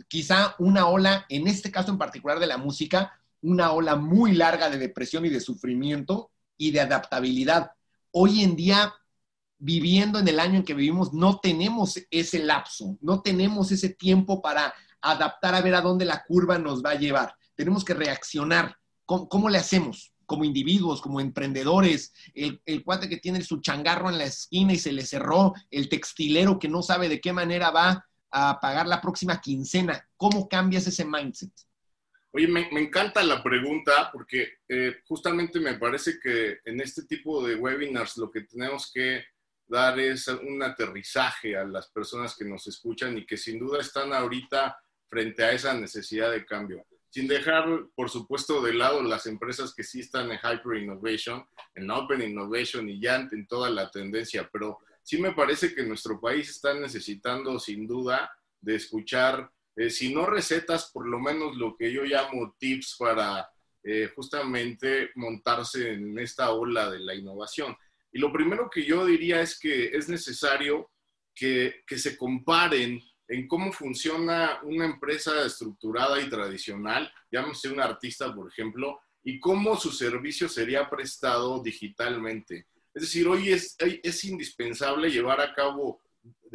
quizá 0.08 0.56
una 0.58 0.88
ola, 0.88 1.24
en 1.28 1.46
este 1.46 1.70
caso 1.70 1.92
en 1.92 1.98
particular 1.98 2.40
de 2.40 2.48
la 2.48 2.58
música, 2.58 3.20
una 3.40 3.70
ola 3.70 3.94
muy 3.94 4.32
larga 4.32 4.68
de 4.68 4.78
depresión 4.78 5.24
y 5.24 5.28
de 5.28 5.40
sufrimiento 5.40 6.30
y 6.58 6.72
de 6.72 6.80
adaptabilidad. 6.80 7.70
Hoy 8.18 8.42
en 8.42 8.56
día, 8.56 8.94
viviendo 9.58 10.18
en 10.18 10.26
el 10.26 10.40
año 10.40 10.54
en 10.54 10.64
que 10.64 10.72
vivimos, 10.72 11.12
no 11.12 11.38
tenemos 11.38 12.00
ese 12.10 12.38
lapso, 12.38 12.96
no 13.02 13.20
tenemos 13.20 13.70
ese 13.72 13.90
tiempo 13.90 14.40
para 14.40 14.72
adaptar 15.02 15.54
a 15.54 15.60
ver 15.60 15.74
a 15.74 15.82
dónde 15.82 16.06
la 16.06 16.24
curva 16.24 16.56
nos 16.56 16.82
va 16.82 16.92
a 16.92 16.98
llevar. 16.98 17.34
Tenemos 17.54 17.84
que 17.84 17.92
reaccionar. 17.92 18.74
cómo 19.04 19.50
le 19.50 19.58
hacemos? 19.58 20.14
como 20.24 20.44
individuos, 20.44 21.02
como 21.02 21.20
emprendedores, 21.20 22.12
el, 22.34 22.82
cuate 22.84 23.08
que 23.08 23.18
tiene 23.18 23.42
su 23.42 23.60
changarro 23.60 24.08
en 24.08 24.18
la 24.18 24.24
esquina 24.24 24.72
y 24.72 24.78
se 24.78 24.92
le 24.92 25.06
cerró, 25.06 25.52
el 25.70 25.88
textilero 25.88 26.58
que 26.58 26.68
no 26.68 26.82
sabe 26.82 27.08
de 27.08 27.20
qué 27.20 27.32
manera 27.32 27.70
va 27.70 28.04
a 28.32 28.58
pagar 28.60 28.88
la 28.88 29.00
próxima 29.00 29.40
quincena. 29.40 30.08
¿Cómo 30.16 30.48
cambias 30.48 30.86
ese 30.86 31.04
mindset? 31.04 31.52
Oye, 32.36 32.48
me, 32.48 32.68
encanta 32.68 33.22
la 33.24 33.42
pregunta 33.42 34.10
porque 34.12 34.58
eh, 34.68 34.96
justamente 35.08 35.58
me 35.58 35.78
parece 35.78 36.20
que 36.20 36.58
en 36.66 36.82
este 36.82 37.04
tipo 37.04 37.42
de 37.42 37.54
webinars 37.54 38.18
lo 38.18 38.30
que 38.30 38.42
tenemos 38.42 38.92
que 38.92 39.24
dar 39.66 39.98
es 39.98 40.28
un 40.28 40.62
aterrizaje 40.62 41.56
a 41.56 41.64
las 41.64 41.88
personas 41.88 42.36
que 42.36 42.44
nos 42.44 42.66
escuchan 42.66 43.16
y 43.16 43.24
que 43.24 43.38
sin 43.38 43.58
duda 43.58 43.80
están 43.80 44.12
ahorita 44.12 44.76
frente 45.06 45.44
a 45.44 45.52
esa 45.52 45.72
necesidad 45.72 46.30
de 46.30 46.44
cambio. 46.44 46.84
Sin 47.08 47.26
dejar, 47.26 47.64
por 47.94 48.10
supuesto, 48.10 48.60
de 48.60 48.74
lado 48.74 49.02
las 49.02 49.24
empresas 49.24 49.72
que 49.74 49.82
sí 49.82 50.00
están 50.00 50.30
en 50.30 50.36
Hyper 50.36 50.76
Innovation, 50.76 51.42
en 51.74 51.90
Open 51.90 52.20
Innovation 52.20 52.86
y 52.90 53.00
ya 53.00 53.16
en 53.16 53.46
toda 53.46 53.70
la 53.70 53.90
tendencia, 53.90 54.46
pero 54.52 54.76
sí 55.02 55.16
me 55.16 55.32
parece 55.32 55.74
que 55.74 55.84
nuestro 55.84 56.20
país 56.20 56.50
está 56.50 56.74
necesitando, 56.74 57.58
sin 57.58 57.86
duda, 57.86 58.30
de 58.60 58.74
escuchar, 58.74 59.50
eh, 59.76 59.90
si 59.90 60.12
no 60.12 60.26
recetas, 60.26 60.90
por 60.90 61.06
lo 61.06 61.20
menos 61.20 61.56
lo 61.56 61.76
que 61.76 61.92
yo 61.92 62.02
llamo 62.02 62.56
tips 62.58 62.96
para 62.98 63.48
eh, 63.82 64.10
justamente 64.16 65.10
montarse 65.14 65.92
en 65.92 66.18
esta 66.18 66.50
ola 66.50 66.90
de 66.90 67.00
la 67.00 67.14
innovación. 67.14 67.76
Y 68.10 68.18
lo 68.18 68.32
primero 68.32 68.68
que 68.70 68.84
yo 68.84 69.04
diría 69.04 69.40
es 69.40 69.58
que 69.58 69.88
es 69.88 70.08
necesario 70.08 70.90
que, 71.34 71.82
que 71.86 71.98
se 71.98 72.16
comparen 72.16 73.00
en 73.28 73.46
cómo 73.46 73.72
funciona 73.72 74.60
una 74.62 74.86
empresa 74.86 75.44
estructurada 75.44 76.20
y 76.20 76.30
tradicional, 76.30 77.12
llámese 77.30 77.68
un 77.68 77.80
artista, 77.80 78.34
por 78.34 78.48
ejemplo, 78.48 79.00
y 79.22 79.40
cómo 79.40 79.76
su 79.76 79.90
servicio 79.90 80.48
sería 80.48 80.88
prestado 80.88 81.60
digitalmente. 81.62 82.68
Es 82.94 83.02
decir, 83.02 83.26
hoy 83.26 83.50
es, 83.50 83.76
es 83.78 84.24
indispensable 84.24 85.10
llevar 85.10 85.40
a 85.40 85.52
cabo, 85.52 86.00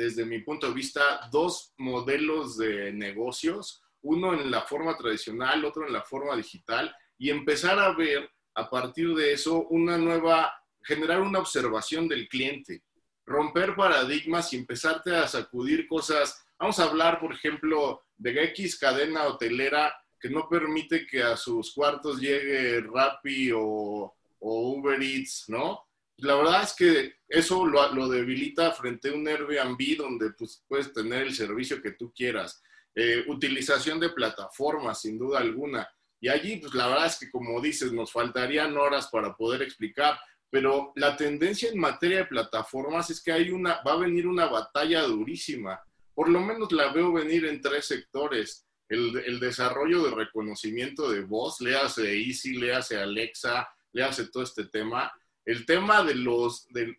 desde 0.04 0.26
mi 0.26 0.40
punto 0.40 0.68
de 0.68 0.74
vista, 0.74 1.30
dos 1.32 1.74
modelos 1.78 2.58
de 2.58 2.92
negocios, 2.94 3.84
uno 4.02 4.34
en 4.34 4.50
la 4.50 4.62
forma 4.62 4.98
tradicional, 4.98 5.64
otro 5.66 5.86
en 5.86 5.94
la 5.94 6.02
forma 6.02 6.36
digital, 6.36 6.96
y 7.18 7.30
empezar 7.30 7.80
a 7.80 7.94
ver 7.94 8.30
a 8.56 8.70
partir 8.70 9.14
de 9.14 9.34
eso 9.34 9.68
una 9.68 9.98
nueva, 9.98 10.54
generar 10.84 11.22
una 11.22 11.40
observación 11.40 12.08
del 12.08 12.28
cliente, 12.28 12.84
romper 13.26 13.76
paradigmas 13.76 14.52
y 14.54 14.58
empezarte 14.58 15.16
a 15.16 15.28
sacudir 15.28 15.88
cosas 15.88 16.46
Vamos 16.62 16.78
a 16.78 16.84
hablar, 16.84 17.20
por 17.20 17.34
ejemplo, 17.34 18.04
de 18.20 18.44
X 18.44 18.78
cadena 18.78 19.24
hotelera 19.24 19.96
que 20.20 20.30
no 20.30 20.48
permite 20.48 21.08
que 21.08 21.24
a 21.24 21.36
sus 21.36 21.74
cuartos 21.74 22.22
llegue 22.22 22.82
Rappi 22.82 23.50
o, 23.52 24.14
Uber 24.40 25.02
Eats, 25.02 25.46
¿no? 25.48 25.88
La 26.22 26.36
verdad 26.36 26.64
es 26.64 26.74
que 26.74 27.16
eso 27.28 27.66
lo, 27.66 28.08
debilita 28.10 28.72
frente 28.72 29.10
a 29.10 29.14
un 29.14 29.28
Airbnb 29.28 29.98
donde 29.98 30.32
pues, 30.32 30.64
puedes 30.68 30.94
tener 30.94 31.24
el 31.24 31.34
servicio 31.34 31.82
que 31.82 31.92
tú 31.92 32.14
quieras. 32.14 32.62
Eh, 32.96 33.24
utilización 33.28 34.00
de 34.00 34.10
plataformas, 34.10 35.02
sin 35.02 35.18
duda 35.18 35.40
alguna. 35.40 35.88
Y 36.20 36.30
allí, 36.30 36.58
pues 36.58 36.74
la 36.74 36.88
verdad 36.88 37.08
es 37.08 37.18
que, 37.20 37.32
como 37.32 37.60
dices, 37.62 37.92
nos 37.92 38.12
faltarían 38.12 38.78
horas 38.78 39.08
para 39.12 39.36
poder 39.36 39.62
explicar, 39.62 40.20
pero 40.50 40.92
la 40.96 41.16
tendencia 41.18 41.70
en 41.70 41.80
materia 41.80 42.20
de 42.20 42.26
plataformas 42.26 43.10
es 43.10 43.24
que 43.24 43.32
hay 43.32 43.50
una, 43.50 43.82
va 43.82 43.94
a 43.94 43.98
venir 43.98 44.28
una 44.28 44.48
batalla 44.48 45.02
durísima 45.04 45.82
por 46.14 46.30
lo 46.30 46.42
menos 46.42 46.72
la 46.72 46.92
veo 46.92 47.12
venir 47.14 47.46
en 47.46 47.62
tres 47.62 47.86
sectores. 47.86 48.68
El, 48.90 49.40
desarrollo 49.40 50.04
de 50.04 50.12
reconocimiento 50.12 51.10
de 51.10 51.22
voz, 51.22 51.62
le 51.62 51.78
hace 51.78 52.16
Easy, 52.16 52.58
le 52.58 52.76
hace 52.76 52.98
Alexa, 52.98 53.68
le 53.94 54.04
hace 54.04 54.28
todo 54.28 54.44
este 54.44 54.66
tema. 54.66 55.12
El 55.46 55.66
tema 55.66 56.04
de 56.04 56.16
los, 56.16 56.68
de, 56.70 56.96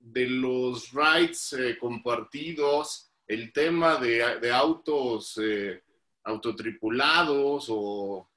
de, 0.00 0.26
los 0.26 0.92
rights 0.92 1.52
eh, 1.52 1.76
compartidos, 1.78 3.10
el 3.26 3.52
tema 3.52 3.96
de, 3.96 4.50
autos 4.50 5.38
eh, 5.42 5.82
autotripulados 6.24 7.66
o 7.68 8.28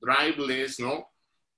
driveless, 0.00 0.80
¿no? 0.80 1.10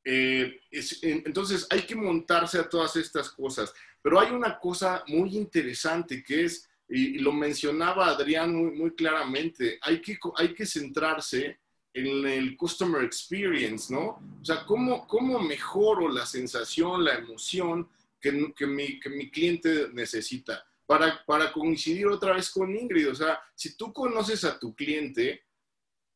Eh, 0.05 0.61
entonces 1.03 1.67
hay 1.69 1.83
que 1.83 1.95
montarse 1.95 2.59
a 2.59 2.69
todas 2.69 2.97
estas 2.97 3.31
cosas. 3.31 3.75
Pero 4.01 4.19
hay 4.19 4.31
una 4.31 4.59
cosa 4.59 5.05
muy 5.07 5.37
interesante 5.37 6.23
que 6.23 6.45
es, 6.45 6.69
y, 6.89 7.19
lo 7.19 7.33
mencionaba 7.33 8.07
Adrián 8.07 8.55
muy, 8.55 8.71
muy, 8.71 8.95
claramente, 8.95 9.79
hay 9.83 10.01
que, 10.01 10.19
hay 10.37 10.55
que 10.55 10.65
centrarse 10.65 11.61
en 12.07 12.27
el 12.27 12.57
customer 12.57 13.03
experience, 13.03 13.93
¿no? 13.93 14.21
O 14.41 14.45
sea, 14.45 14.65
¿cómo, 14.65 15.07
cómo 15.07 15.39
mejoro 15.41 16.09
la 16.09 16.27
sensación, 16.27 17.05
la 17.05 17.15
emoción 17.15 17.89
que, 18.21 18.53
que, 18.57 18.67
mi, 18.67 19.01
que 19.01 19.11
mi 19.11 19.31
cliente 19.31 19.89
necesita? 19.93 20.65
Para, 20.87 21.23
para 21.27 21.53
coincidir 21.53 22.07
otra 22.07 22.35
vez 22.35 22.51
con 22.51 22.75
Ingrid, 22.75 23.11
o 23.11 23.15
sea, 23.15 23.39
si 23.55 23.77
tú 23.77 23.93
conoces 23.93 24.45
a 24.45 24.59
tu 24.59 24.75
cliente, 24.75 25.43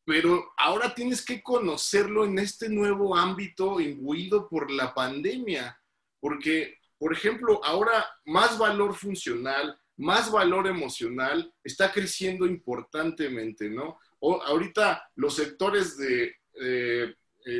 pero 0.04 0.52
ahora 0.56 0.94
tienes 0.94 1.24
que 1.24 1.42
conocerlo 1.42 2.24
en 2.24 2.38
este 2.38 2.68
nuevo 2.68 3.16
ámbito 3.16 3.80
imbuido 3.80 4.48
por 4.48 4.70
la 4.70 4.94
pandemia, 4.94 5.78
porque, 6.20 6.78
por 6.98 7.12
ejemplo, 7.12 7.60
ahora 7.64 8.06
más 8.24 8.58
valor 8.58 8.94
funcional, 8.94 9.78
más 9.96 10.30
valor 10.30 10.66
emocional 10.66 11.52
está 11.62 11.92
creciendo 11.92 12.46
importantemente, 12.46 13.68
¿no? 13.68 13.98
O, 14.24 14.40
ahorita 14.40 15.10
los 15.16 15.34
sectores 15.34 15.96
de 15.96 16.34
eh, 16.60 17.14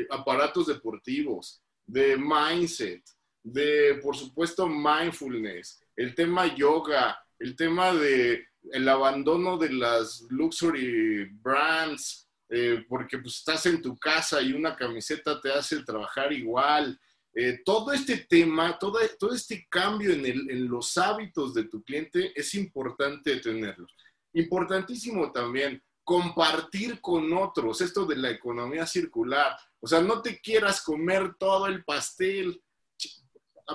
aparatos 0.09 0.67
deportivos, 0.67 1.61
de 1.85 2.15
mindset, 2.17 3.03
de, 3.43 3.99
por 4.01 4.15
supuesto, 4.15 4.67
mindfulness, 4.67 5.83
el 5.97 6.15
tema 6.15 6.55
yoga, 6.55 7.19
el 7.39 7.55
tema 7.55 7.93
de 7.93 8.47
el 8.71 8.87
abandono 8.87 9.57
de 9.57 9.73
las 9.73 10.25
luxury 10.29 11.25
brands, 11.41 12.29
eh, 12.49 12.85
porque 12.87 13.17
pues, 13.17 13.37
estás 13.37 13.65
en 13.65 13.81
tu 13.81 13.97
casa 13.97 14.41
y 14.41 14.53
una 14.53 14.75
camiseta 14.75 15.41
te 15.41 15.51
hace 15.51 15.83
trabajar 15.83 16.31
igual. 16.31 16.97
Eh, 17.35 17.59
todo 17.65 17.91
este 17.91 18.25
tema, 18.29 18.77
todo, 18.79 18.99
todo 19.19 19.33
este 19.33 19.65
cambio 19.69 20.13
en, 20.13 20.25
en, 20.25 20.67
los 20.67 20.97
hábitos 20.97 21.53
de 21.53 21.65
tu 21.65 21.83
cliente 21.83 22.31
es 22.35 22.53
importante 22.55 23.37
tenerlo. 23.37 23.87
Importantísimo 24.33 25.31
también 25.31 25.83
compartir 26.03 26.99
con 26.99 27.31
otros, 27.33 27.81
esto 27.81 28.05
de 28.05 28.17
la 28.17 28.29
economía 28.29 28.85
circular. 28.85 29.57
O 29.79 29.87
sea, 29.87 30.01
no 30.01 30.21
te 30.21 30.39
quieras 30.41 30.81
comer 30.81 31.35
todo 31.39 31.67
el 31.67 31.83
pastel. 31.83 32.61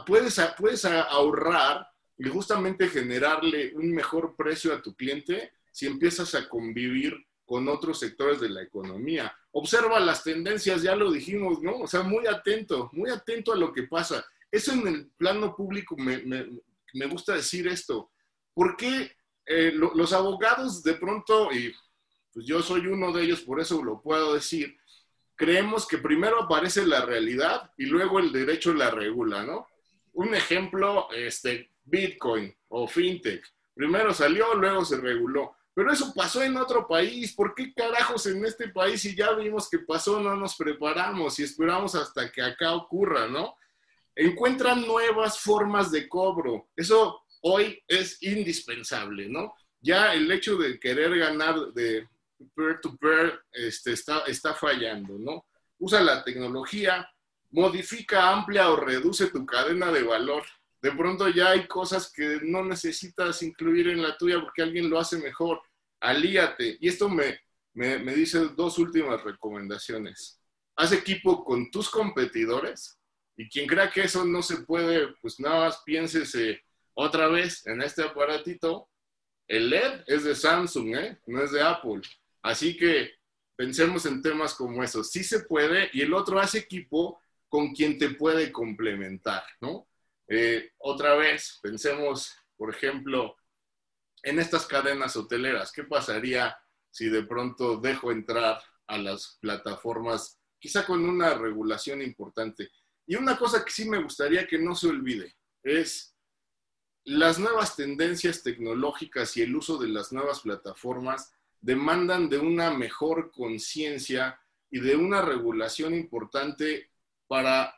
Puedes, 0.07 0.41
puedes 0.59 0.85
ahorrar 0.85 1.87
y 2.19 2.29
justamente 2.29 2.89
generarle 2.89 3.75
un 3.75 3.93
mejor 3.93 4.35
precio 4.37 4.75
a 4.75 4.83
tu 4.83 4.95
cliente 4.95 5.53
si 5.73 5.87
empiezas 5.87 6.35
a 6.35 6.49
convivir 6.49 7.17
con 7.47 7.67
otros 7.69 8.01
sectores 8.01 8.41
de 8.41 8.51
la 8.51 8.63
economía. 8.63 9.35
Observa 9.53 9.99
las 10.01 10.23
tendencias, 10.23 10.83
ya 10.83 10.95
lo 10.95 11.11
dijimos, 11.11 11.63
¿no? 11.63 11.79
O 11.79 11.87
sea, 11.87 12.03
muy 12.03 12.27
atento, 12.27 12.91
muy 12.93 13.11
atento 13.11 13.53
a 13.53 13.57
lo 13.57 13.73
que 13.73 13.85
pasa. 13.85 14.25
Eso 14.51 14.73
en 14.73 14.87
el 14.87 15.11
plano 15.17 15.57
público 15.57 15.97
me, 15.97 16.19
me, 16.25 17.07
gusta 17.07 17.35
decir 17.35 17.67
esto. 17.69 18.11
¿Por 18.53 18.77
qué 18.77 19.13
eh, 19.47 19.73
los 19.73 20.13
abogados 20.13 20.83
de 20.83 20.95
pronto, 20.95 21.51
y 21.51 21.73
pues 22.39 22.47
yo 22.47 22.63
soy 22.63 22.87
uno 22.87 23.11
de 23.11 23.25
ellos, 23.25 23.41
por 23.41 23.59
eso 23.59 23.83
lo 23.83 24.01
puedo 24.01 24.35
decir, 24.35 24.79
creemos 25.35 25.89
que 25.89 25.99
primero 25.99 26.45
aparece 26.45 26.87
la 26.87 27.01
realidad 27.05 27.73
y 27.77 27.87
luego 27.87 28.21
el 28.21 28.31
derecho 28.31 28.73
la 28.73 28.93
regula, 28.93 29.43
¿no? 29.43 29.67
Un 30.13 30.37
ejemplo, 30.37 31.09
este, 31.11 31.73
Bitcoin 31.83 32.55
o 32.69 32.87
FinTech. 32.87 33.45
Primero 33.75 34.15
salió, 34.15 34.55
luego 34.55 34.85
se 34.85 34.99
reguló. 34.99 35.57
Pero 35.75 35.93
eso 35.93 36.15
pasó 36.15 36.41
en 36.41 36.57
otro 36.57 36.87
país. 36.87 37.35
¿Por 37.35 37.57
qué 37.57 37.75
carajos 37.75 38.27
en 38.27 38.45
este 38.45 38.69
país 38.69 39.01
si 39.01 39.17
ya 39.17 39.33
vimos 39.33 39.69
que 39.69 39.81
pasó 39.81 40.21
no 40.21 40.37
nos 40.37 40.55
preparamos 40.55 41.41
y 41.41 41.43
esperamos 41.43 41.97
hasta 41.97 42.31
que 42.31 42.41
acá 42.41 42.73
ocurra, 42.73 43.27
¿no? 43.27 43.57
Encuentran 44.15 44.87
nuevas 44.87 45.41
formas 45.41 45.91
de 45.91 46.09
cobro. 46.09 46.69
Eso 46.77 47.21
hoy 47.41 47.83
es 47.89 48.23
indispensable, 48.23 49.29
¿no? 49.29 49.57
Ya 49.81 50.15
el 50.15 50.31
hecho 50.31 50.57
de 50.57 50.79
querer 50.79 51.19
ganar 51.19 51.73
de 51.73 52.07
peer-to-peer 52.55 53.41
este, 53.53 53.93
está, 53.93 54.21
está 54.21 54.55
fallando, 54.55 55.19
¿no? 55.19 55.47
Usa 55.79 56.01
la 56.01 56.25
tecnología, 56.25 57.09
modifica, 57.51 58.31
amplia 58.31 58.71
o 58.71 58.77
reduce 58.77 59.29
tu 59.29 59.47
cadena 59.47 59.93
de 59.93 60.03
valor 60.03 60.45
de 60.81 60.93
pronto 60.93 61.29
ya 61.29 61.51
hay 61.51 61.67
cosas 61.67 62.13
que 62.13 62.41
no 62.43 62.65
necesitas 62.65 63.43
incluir 63.43 63.89
en 63.89 64.03
la 64.03 64.17
tuya 64.17 64.41
porque 64.41 64.63
alguien 64.63 64.89
lo 64.89 64.99
hace 64.99 65.19
mejor. 65.19 65.61
Alíate. 66.01 66.79
Y 66.81 66.89
esto 66.89 67.09
me, 67.09 67.41
me, 67.75 68.15
dice 68.15 68.39
dos 68.57 68.79
últimas 68.79 69.23
recomendaciones. 69.25 70.41
Haz 70.77 70.93
equipo 70.93 71.45
con 71.45 71.71
tus 71.71 71.91
competidores 71.91 72.97
y 73.37 73.49
quien 73.49 73.67
crea 73.67 73.91
que 73.91 74.03
eso 74.03 74.25
no 74.25 74.43
se 74.43 74.59
puede, 74.59 75.15
pues 75.21 75.41
nada 75.41 75.67
más 75.67 75.83
piénsese 75.85 76.63
otra 76.95 77.29
vez 77.29 77.67
en 77.67 77.83
este 77.83 78.05
aparatito. 78.05 78.89
El 79.49 79.71
LED 79.71 80.05
es 80.07 80.25
de 80.25 80.35
Samsung, 80.37 80.95
¿eh? 80.95 81.19
no 81.27 81.43
es 81.43 81.51
de 81.51 81.63
Apple. 81.63 82.03
Así 82.49 82.79
que 82.79 83.13
pensemos 83.57 84.07
en 84.07 84.23
temas 84.23 84.55
como 84.55 84.83
esos. 84.83 85.11
Sí 85.11 85.23
se 85.23 85.41
puede 85.41 85.91
y 85.93 86.01
el 86.01 86.15
otro 86.15 86.41
hace 86.41 86.61
equipo 86.61 87.21
con 87.47 87.75
quien 87.75 87.99
te 87.99 88.09
puede 88.09 88.51
complementar, 88.51 89.43
¿no? 89.61 89.87
Eh, 90.27 90.73
otra 90.79 91.15
vez, 91.15 91.59
pensemos, 91.63 92.35
por 92.57 92.75
ejemplo, 92.75 93.37
en 94.23 94.39
estas 94.39 94.65
cadenas 94.65 95.15
hoteleras. 95.17 95.73
¿Qué 95.73 95.85
pasaría 95.85 96.57
si 96.91 97.11
de 97.11 97.23
pronto 97.25 97.77
dejo 97.77 98.13
entrar 98.13 98.63
a 98.87 98.97
las 98.97 99.37
plataformas, 99.43 100.41
quizá 100.59 100.87
con 100.87 101.07
una 101.07 101.35
regulación 101.35 102.01
importante? 102.01 102.71
Y 103.07 103.17
una 103.17 103.37
cosa 103.37 103.63
que 103.63 103.73
sí 103.73 103.87
me 103.87 104.03
gustaría 104.03 104.47
que 104.47 104.59
no 104.59 104.75
se 104.75 104.89
olvide 104.89 105.37
es 105.63 106.17
las 107.05 107.39
nuevas 107.39 107.77
tendencias 107.77 108.43
tecnológicas 108.43 109.37
y 109.37 109.43
el 109.43 109.55
uso 109.55 109.77
de 109.77 109.89
las 109.89 110.13
nuevas 110.15 110.41
plataformas 110.41 111.35
demandan 111.61 112.29
de 112.29 112.39
una 112.39 112.71
mejor 112.71 113.31
conciencia 113.31 114.41
y 114.71 114.81
de 114.81 114.97
una 114.97 115.23
regulación 115.23 115.95
importante 115.95 116.91
para 117.27 117.75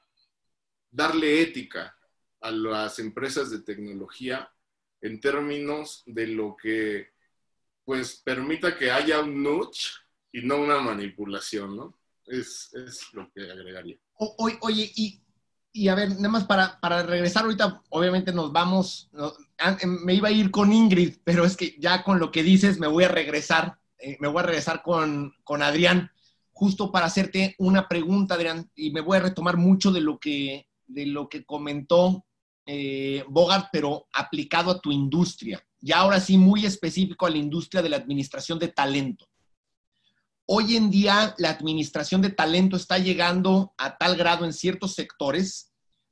darle 0.91 1.43
ética 1.43 1.97
a 2.41 2.51
las 2.51 2.99
empresas 2.99 3.51
de 3.51 3.61
tecnología 3.61 4.51
en 5.01 5.21
términos 5.21 6.03
de 6.07 6.27
lo 6.27 6.57
que 6.57 7.13
pues 7.85 8.21
permita 8.25 8.77
que 8.77 8.91
haya 8.91 9.21
un 9.21 9.43
nudge 9.43 9.91
y 10.33 10.43
no 10.43 10.59
una 10.59 10.79
manipulación, 10.79 11.77
¿no? 11.77 11.99
Es, 12.27 12.71
lo 13.13 13.31
que 13.33 13.51
agregaría. 13.51 13.99
oye, 14.15 14.93
y, 14.95 15.21
y, 15.73 15.89
a 15.89 15.97
ver, 15.97 16.11
nada 16.11 16.29
más 16.29 16.45
para, 16.45 16.79
para, 16.81 17.03
regresar 17.03 17.43
ahorita, 17.43 17.83
obviamente 17.89 18.33
nos 18.33 18.53
vamos, 18.53 19.11
me 19.87 20.15
iba 20.15 20.29
a 20.29 20.33
ir 20.33 20.51
con 20.51 20.73
Ingrid, 20.73 21.17
pero 21.25 21.45
es 21.45 21.57
que 21.57 21.77
ya 21.79 22.03
con 22.03 22.19
lo 22.19 22.31
que 22.31 22.43
dices 22.43 22.79
me 22.79 22.87
voy 22.87 23.05
a 23.05 23.09
regresar, 23.09 23.79
eh, 23.99 24.17
me 24.21 24.29
voy 24.29 24.41
a 24.41 24.47
regresar 24.47 24.83
con, 24.83 25.35
con 25.45 25.63
Adrián, 25.63 26.11
justo 26.53 26.93
para 26.93 27.07
hacerte 27.07 27.55
una 27.59 27.89
pregunta, 27.89 28.35
Adrián, 28.35 28.71
y 28.75 28.91
me 28.91 29.01
voy 29.01 29.17
a 29.17 29.23
retomar 29.23 29.57
mucho 29.57 29.91
de 29.93 30.01
lo 30.01 30.19
que, 30.19 30.69
de 30.87 31.07
lo 31.07 31.29
que 31.29 31.45
comentó 31.45 32.25
eh, 32.67 33.25
Bogart, 33.29 33.69
pero 33.73 34.07
aplicado 34.13 34.71
a 34.71 34.81
tu 34.81 34.93
industria. 34.93 35.65
Y 35.81 35.93
ahora 35.93 36.21
sí, 36.21 36.37
muy 36.37 36.67
específico 36.67 37.27
a 37.27 37.31
la 37.31 37.39
industria 37.39 37.83
de 37.83 37.89
la 37.89 37.97
administración 37.97 38.59
de 38.59 38.69
talento. 38.69 39.27
Hoy 40.47 40.77
en 40.77 40.91
día, 40.91 41.35
la 41.39 41.51
administración 41.51 42.21
de 42.21 42.31
talento 42.31 42.77
está 42.77 42.99
llegando 42.99 43.73
a 43.79 43.97
tal 43.97 44.17
grado 44.17 44.45
en 44.45 44.53
ciertos 44.53 44.95
sectores 44.95 45.70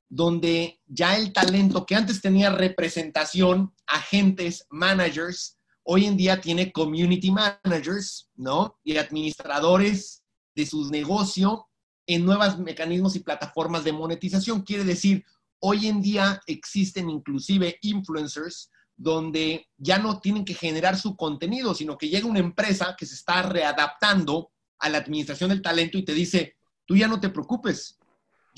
donde 0.08 0.80
ya 0.86 1.16
el 1.16 1.32
talento 1.32 1.84
que 1.84 1.94
antes 1.94 2.20
tenía 2.20 2.50
representación, 2.50 3.74
agentes, 3.86 4.66
managers, 4.70 5.58
hoy 5.82 6.06
en 6.06 6.16
día 6.16 6.40
tiene 6.40 6.72
community 6.72 7.30
managers, 7.30 8.28
¿no? 8.36 8.78
Y 8.84 8.96
administradores 8.96 10.22
de 10.54 10.66
sus 10.66 10.90
negocios 10.90 11.60
en 12.06 12.24
nuevos 12.24 12.58
mecanismos 12.58 13.16
y 13.16 13.20
plataformas 13.20 13.84
de 13.84 13.92
monetización. 13.92 14.62
Quiere 14.62 14.84
decir, 14.84 15.24
Hoy 15.60 15.88
en 15.88 16.00
día 16.00 16.40
existen 16.46 17.10
inclusive 17.10 17.78
influencers 17.82 18.70
donde 18.96 19.68
ya 19.76 19.98
no 19.98 20.20
tienen 20.20 20.44
que 20.44 20.54
generar 20.54 20.96
su 20.96 21.16
contenido, 21.16 21.74
sino 21.74 21.98
que 21.98 22.08
llega 22.08 22.26
una 22.26 22.38
empresa 22.38 22.94
que 22.96 23.06
se 23.06 23.14
está 23.14 23.42
readaptando 23.42 24.52
a 24.78 24.88
la 24.88 24.98
administración 24.98 25.50
del 25.50 25.62
talento 25.62 25.98
y 25.98 26.04
te 26.04 26.14
dice, 26.14 26.56
tú 26.84 26.96
ya 26.96 27.08
no 27.08 27.20
te 27.20 27.28
preocupes, 27.28 27.97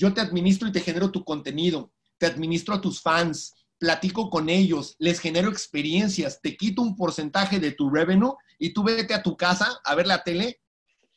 yo 0.01 0.15
te 0.15 0.21
administro 0.21 0.67
y 0.67 0.71
te 0.71 0.79
genero 0.79 1.11
tu 1.11 1.23
contenido, 1.23 1.93
te 2.17 2.25
administro 2.25 2.73
a 2.73 2.81
tus 2.81 3.03
fans, 3.03 3.53
platico 3.77 4.31
con 4.31 4.49
ellos, 4.49 4.95
les 4.97 5.19
genero 5.19 5.51
experiencias, 5.51 6.41
te 6.41 6.57
quito 6.57 6.81
un 6.81 6.95
porcentaje 6.95 7.59
de 7.59 7.71
tu 7.71 7.87
revenue 7.87 8.33
y 8.57 8.73
tú 8.73 8.81
vete 8.81 9.13
a 9.13 9.21
tu 9.21 9.37
casa 9.37 9.79
a 9.83 9.93
ver 9.93 10.07
la 10.07 10.23
tele 10.23 10.59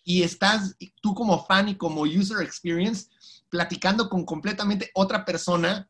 y 0.03 0.23
estás 0.23 0.77
tú 1.01 1.15
como 1.15 1.47
fan 1.47 1.71
y 1.71 1.77
como 1.77 2.03
user 2.03 2.43
experience 2.43 3.09
platicando 3.49 4.11
con 4.11 4.27
completamente 4.27 4.91
otra 4.93 5.25
persona, 5.25 5.89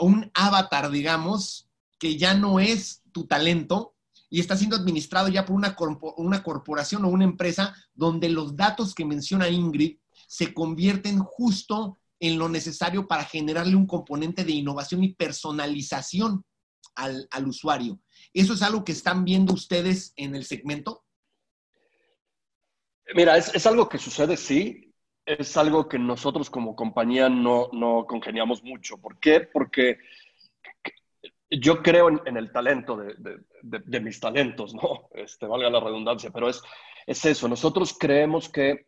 un 0.00 0.32
avatar, 0.34 0.90
digamos, 0.90 1.68
que 1.96 2.16
ya 2.16 2.34
no 2.34 2.58
es 2.58 3.02
tu 3.12 3.28
talento 3.28 3.94
y 4.28 4.40
está 4.40 4.56
siendo 4.56 4.74
administrado 4.74 5.28
ya 5.28 5.44
por 5.46 5.54
una, 5.54 5.76
una 6.16 6.42
corporación 6.42 7.04
o 7.04 7.08
una 7.08 7.22
empresa 7.22 7.72
donde 7.94 8.30
los 8.30 8.56
datos 8.56 8.96
que 8.96 9.04
menciona 9.04 9.48
Ingrid 9.48 9.98
se 10.26 10.52
convierten 10.52 11.20
justo 11.20 11.99
en 12.20 12.38
lo 12.38 12.48
necesario 12.48 13.08
para 13.08 13.24
generarle 13.24 13.74
un 13.74 13.86
componente 13.86 14.44
de 14.44 14.52
innovación 14.52 15.02
y 15.02 15.14
personalización 15.14 16.44
al, 16.94 17.26
al 17.30 17.48
usuario. 17.48 17.98
¿Eso 18.32 18.52
es 18.52 18.62
algo 18.62 18.84
que 18.84 18.92
están 18.92 19.24
viendo 19.24 19.54
ustedes 19.54 20.12
en 20.16 20.34
el 20.34 20.44
segmento? 20.44 21.04
Mira, 23.14 23.36
es, 23.36 23.54
es, 23.54 23.66
algo 23.66 23.88
que 23.88 23.98
sucede, 23.98 24.36
sí. 24.36 24.94
Es 25.24 25.56
algo 25.56 25.88
que 25.88 25.98
nosotros 25.98 26.50
como 26.50 26.76
compañía 26.76 27.28
no, 27.28 27.68
no 27.72 28.04
congeniamos 28.06 28.62
mucho. 28.62 28.98
¿Por 28.98 29.18
qué? 29.18 29.40
Porque 29.40 29.98
yo 31.50 31.82
creo 31.82 32.08
en, 32.08 32.36
el 32.36 32.52
talento 32.52 32.96
de, 32.96 33.14
de, 33.62 33.80
de, 33.84 34.00
mis 34.00 34.20
talentos, 34.20 34.74
¿no? 34.74 35.08
Este, 35.12 35.46
valga 35.46 35.70
la 35.70 35.80
redundancia, 35.80 36.30
pero 36.30 36.48
es, 36.48 36.62
es 37.06 37.24
eso. 37.24 37.48
Nosotros 37.48 37.96
creemos 37.98 38.48
que 38.48 38.86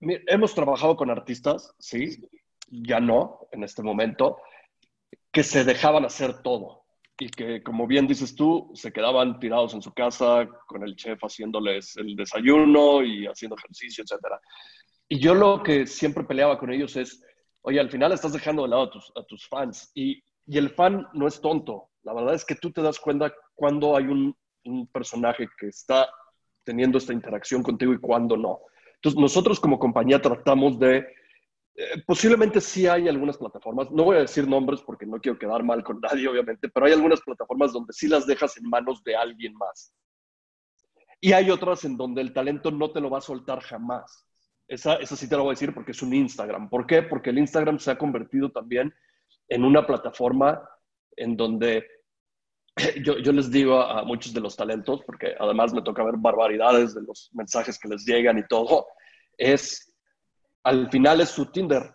hemos 0.00 0.54
trabajado 0.54 0.96
con 0.96 1.10
artistas, 1.10 1.74
sí, 1.78 2.28
ya 2.70 3.00
no 3.00 3.48
en 3.52 3.64
este 3.64 3.82
momento, 3.82 4.38
que 5.32 5.42
se 5.42 5.64
dejaban 5.64 6.04
hacer 6.04 6.42
todo 6.42 6.84
y 7.18 7.28
que, 7.30 7.62
como 7.62 7.86
bien 7.86 8.06
dices 8.06 8.34
tú, 8.36 8.70
se 8.74 8.92
quedaban 8.92 9.40
tirados 9.40 9.74
en 9.74 9.82
su 9.82 9.92
casa 9.92 10.48
con 10.66 10.84
el 10.84 10.94
chef 10.94 11.18
haciéndoles 11.20 11.96
el 11.96 12.14
desayuno 12.14 13.02
y 13.02 13.26
haciendo 13.26 13.56
ejercicio, 13.56 14.04
etc. 14.04 14.36
Y 15.08 15.18
yo 15.18 15.34
lo 15.34 15.62
que 15.62 15.86
siempre 15.86 16.24
peleaba 16.24 16.58
con 16.58 16.70
ellos 16.70 16.96
es, 16.96 17.24
oye, 17.62 17.80
al 17.80 17.90
final 17.90 18.12
estás 18.12 18.32
dejando 18.32 18.62
de 18.62 18.68
lado 18.68 18.82
a 18.82 18.90
tus, 18.90 19.12
a 19.16 19.24
tus 19.24 19.48
fans 19.48 19.90
y, 19.94 20.22
y, 20.46 20.58
el 20.58 20.70
fan 20.70 21.08
no 21.12 21.26
es 21.26 21.40
tonto. 21.40 21.90
La 22.02 22.14
verdad 22.14 22.34
es 22.34 22.44
que 22.44 22.54
tú 22.54 22.70
te 22.70 22.82
das 22.82 23.00
cuenta 23.00 23.34
cuando 23.54 23.96
hay 23.96 24.04
un, 24.04 24.36
un 24.64 24.86
personaje 24.86 25.48
que 25.58 25.66
está 25.66 26.08
teniendo 26.62 26.98
esta 26.98 27.12
interacción 27.12 27.62
contigo 27.62 27.92
y 27.92 27.98
cuando 27.98 28.36
no. 28.36 28.60
Entonces, 28.98 29.20
nosotros 29.20 29.60
como 29.60 29.78
compañía 29.78 30.20
tratamos 30.20 30.78
de 30.78 31.06
eh, 31.80 32.02
posiblemente 32.04 32.60
sí 32.60 32.88
hay 32.88 33.06
algunas 33.06 33.36
plataformas, 33.36 33.88
no 33.92 34.02
voy 34.02 34.16
a 34.16 34.20
decir 34.20 34.48
nombres 34.48 34.80
porque 34.82 35.06
no 35.06 35.20
quiero 35.20 35.38
quedar 35.38 35.62
mal 35.62 35.84
con 35.84 36.00
nadie, 36.02 36.26
obviamente, 36.26 36.68
pero 36.68 36.86
hay 36.86 36.92
algunas 36.92 37.20
plataformas 37.20 37.72
donde 37.72 37.92
sí 37.92 38.08
las 38.08 38.26
dejas 38.26 38.56
en 38.56 38.68
manos 38.68 39.02
de 39.04 39.14
alguien 39.14 39.54
más. 39.54 39.94
Y 41.20 41.32
hay 41.32 41.50
otras 41.50 41.84
en 41.84 41.96
donde 41.96 42.20
el 42.20 42.32
talento 42.32 42.72
no 42.72 42.90
te 42.90 43.00
lo 43.00 43.10
va 43.10 43.18
a 43.18 43.22
soltar 43.22 43.60
jamás. 43.60 44.26
Esa, 44.66 44.96
esa 44.96 45.14
sí 45.14 45.28
te 45.28 45.36
lo 45.36 45.44
voy 45.44 45.50
a 45.50 45.54
decir 45.54 45.72
porque 45.72 45.92
es 45.92 46.02
un 46.02 46.12
Instagram. 46.14 46.68
¿Por 46.68 46.84
qué? 46.84 47.02
Porque 47.02 47.30
el 47.30 47.38
Instagram 47.38 47.78
se 47.78 47.92
ha 47.92 47.98
convertido 47.98 48.50
también 48.50 48.92
en 49.48 49.64
una 49.64 49.86
plataforma 49.86 50.60
en 51.16 51.36
donde 51.36 51.86
yo, 53.04 53.18
yo, 53.18 53.32
les 53.32 53.50
digo 53.50 53.80
a, 53.80 54.00
a, 54.00 54.04
muchos 54.04 54.32
de 54.32 54.40
los 54.40 54.56
talentos, 54.56 55.02
porque 55.04 55.34
además 55.38 55.72
me 55.72 55.82
toca 55.82 56.04
ver 56.04 56.14
barbaridades 56.18 56.94
de 56.94 57.02
los 57.02 57.30
mensajes 57.32 57.78
que 57.78 57.88
les 57.88 58.04
llegan 58.04 58.38
y 58.38 58.46
todo, 58.46 58.86
es 59.36 59.88
al 60.64 60.90
final 60.90 61.20
es 61.20 61.30
su 61.30 61.46
Tinder, 61.46 61.94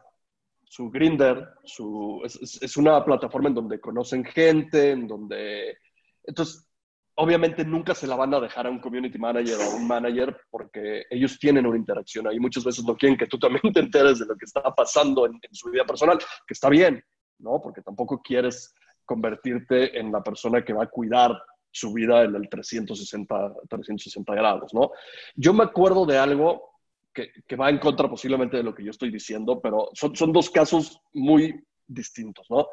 su 0.63 0.89
Grinder, 0.89 1.47
su, 1.63 2.21
es, 2.25 2.61
es, 2.61 2.77
una 2.77 3.05
plataforma 3.05 3.49
en 3.49 3.55
donde 3.55 3.79
conocen 3.79 4.25
gente, 4.25 4.91
en 4.91 5.07
donde... 5.07 5.77
Entonces, 6.23 6.67
obviamente 7.15 7.63
nunca 7.63 7.93
se 7.93 8.07
la 8.07 8.15
van 8.15 8.33
a 8.33 8.39
dejar 8.39 8.65
a 8.65 8.71
un 8.71 8.79
community 8.79 9.19
manager 9.19 9.59
o 9.59 9.63
a 9.63 9.75
un 9.75 9.87
manager 9.87 10.35
porque 10.49 11.03
ellos 11.11 11.37
tienen 11.37 11.67
una 11.67 11.77
interacción 11.77 12.27
ahí. 12.27 12.39
Muchas 12.39 12.63
veces 12.63 12.83
no 12.85 12.95
quieren 12.95 13.17
que 13.17 13.27
tú 13.27 13.37
también 13.37 13.71
te 13.71 13.81
enteres 13.81 14.17
de 14.17 14.25
lo 14.25 14.35
que 14.35 14.45
está 14.45 14.63
pasando 14.73 15.27
en, 15.27 15.33
en 15.33 15.53
su 15.53 15.69
vida 15.69 15.85
personal, 15.85 16.17
que 16.17 16.53
está 16.53 16.69
bien, 16.69 17.03
¿no? 17.37 17.61
Porque 17.61 17.83
tampoco 17.83 18.19
quieres 18.23 18.73
convertirte 19.05 19.97
en 19.99 20.11
la 20.11 20.23
persona 20.23 20.63
que 20.63 20.73
va 20.73 20.83
a 20.83 20.89
cuidar 20.89 21.41
su 21.71 21.91
vida 21.91 22.23
en 22.23 22.35
el 22.35 22.49
360, 22.49 23.53
360 23.67 24.35
grados, 24.35 24.73
¿no? 24.73 24.91
Yo 25.35 25.53
me 25.53 25.63
acuerdo 25.63 26.05
de 26.05 26.17
algo 26.17 26.71
que, 27.13 27.31
que, 27.47 27.55
va 27.55 27.69
en 27.69 27.79
contra 27.79 28.09
posiblemente 28.09 28.57
de 28.57 28.63
lo 28.63 28.73
que 28.73 28.83
yo 28.83 28.91
estoy 28.91 29.11
diciendo, 29.11 29.59
pero 29.61 29.89
son, 29.93 30.15
son 30.15 30.31
dos 30.31 30.49
casos 30.49 30.99
muy 31.13 31.63
distintos, 31.87 32.49
¿no? 32.49 32.67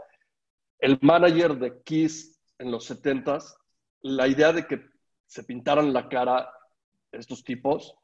El 0.78 0.98
manager 1.02 1.58
de 1.58 1.82
Kiss 1.82 2.40
en 2.58 2.70
los 2.70 2.90
70s, 2.90 3.54
la 4.02 4.28
idea 4.28 4.52
de 4.52 4.66
que 4.66 4.80
se 5.26 5.44
pintaran 5.44 5.92
la 5.92 6.08
cara 6.08 6.50
estos 7.12 7.44
tipos, 7.44 7.94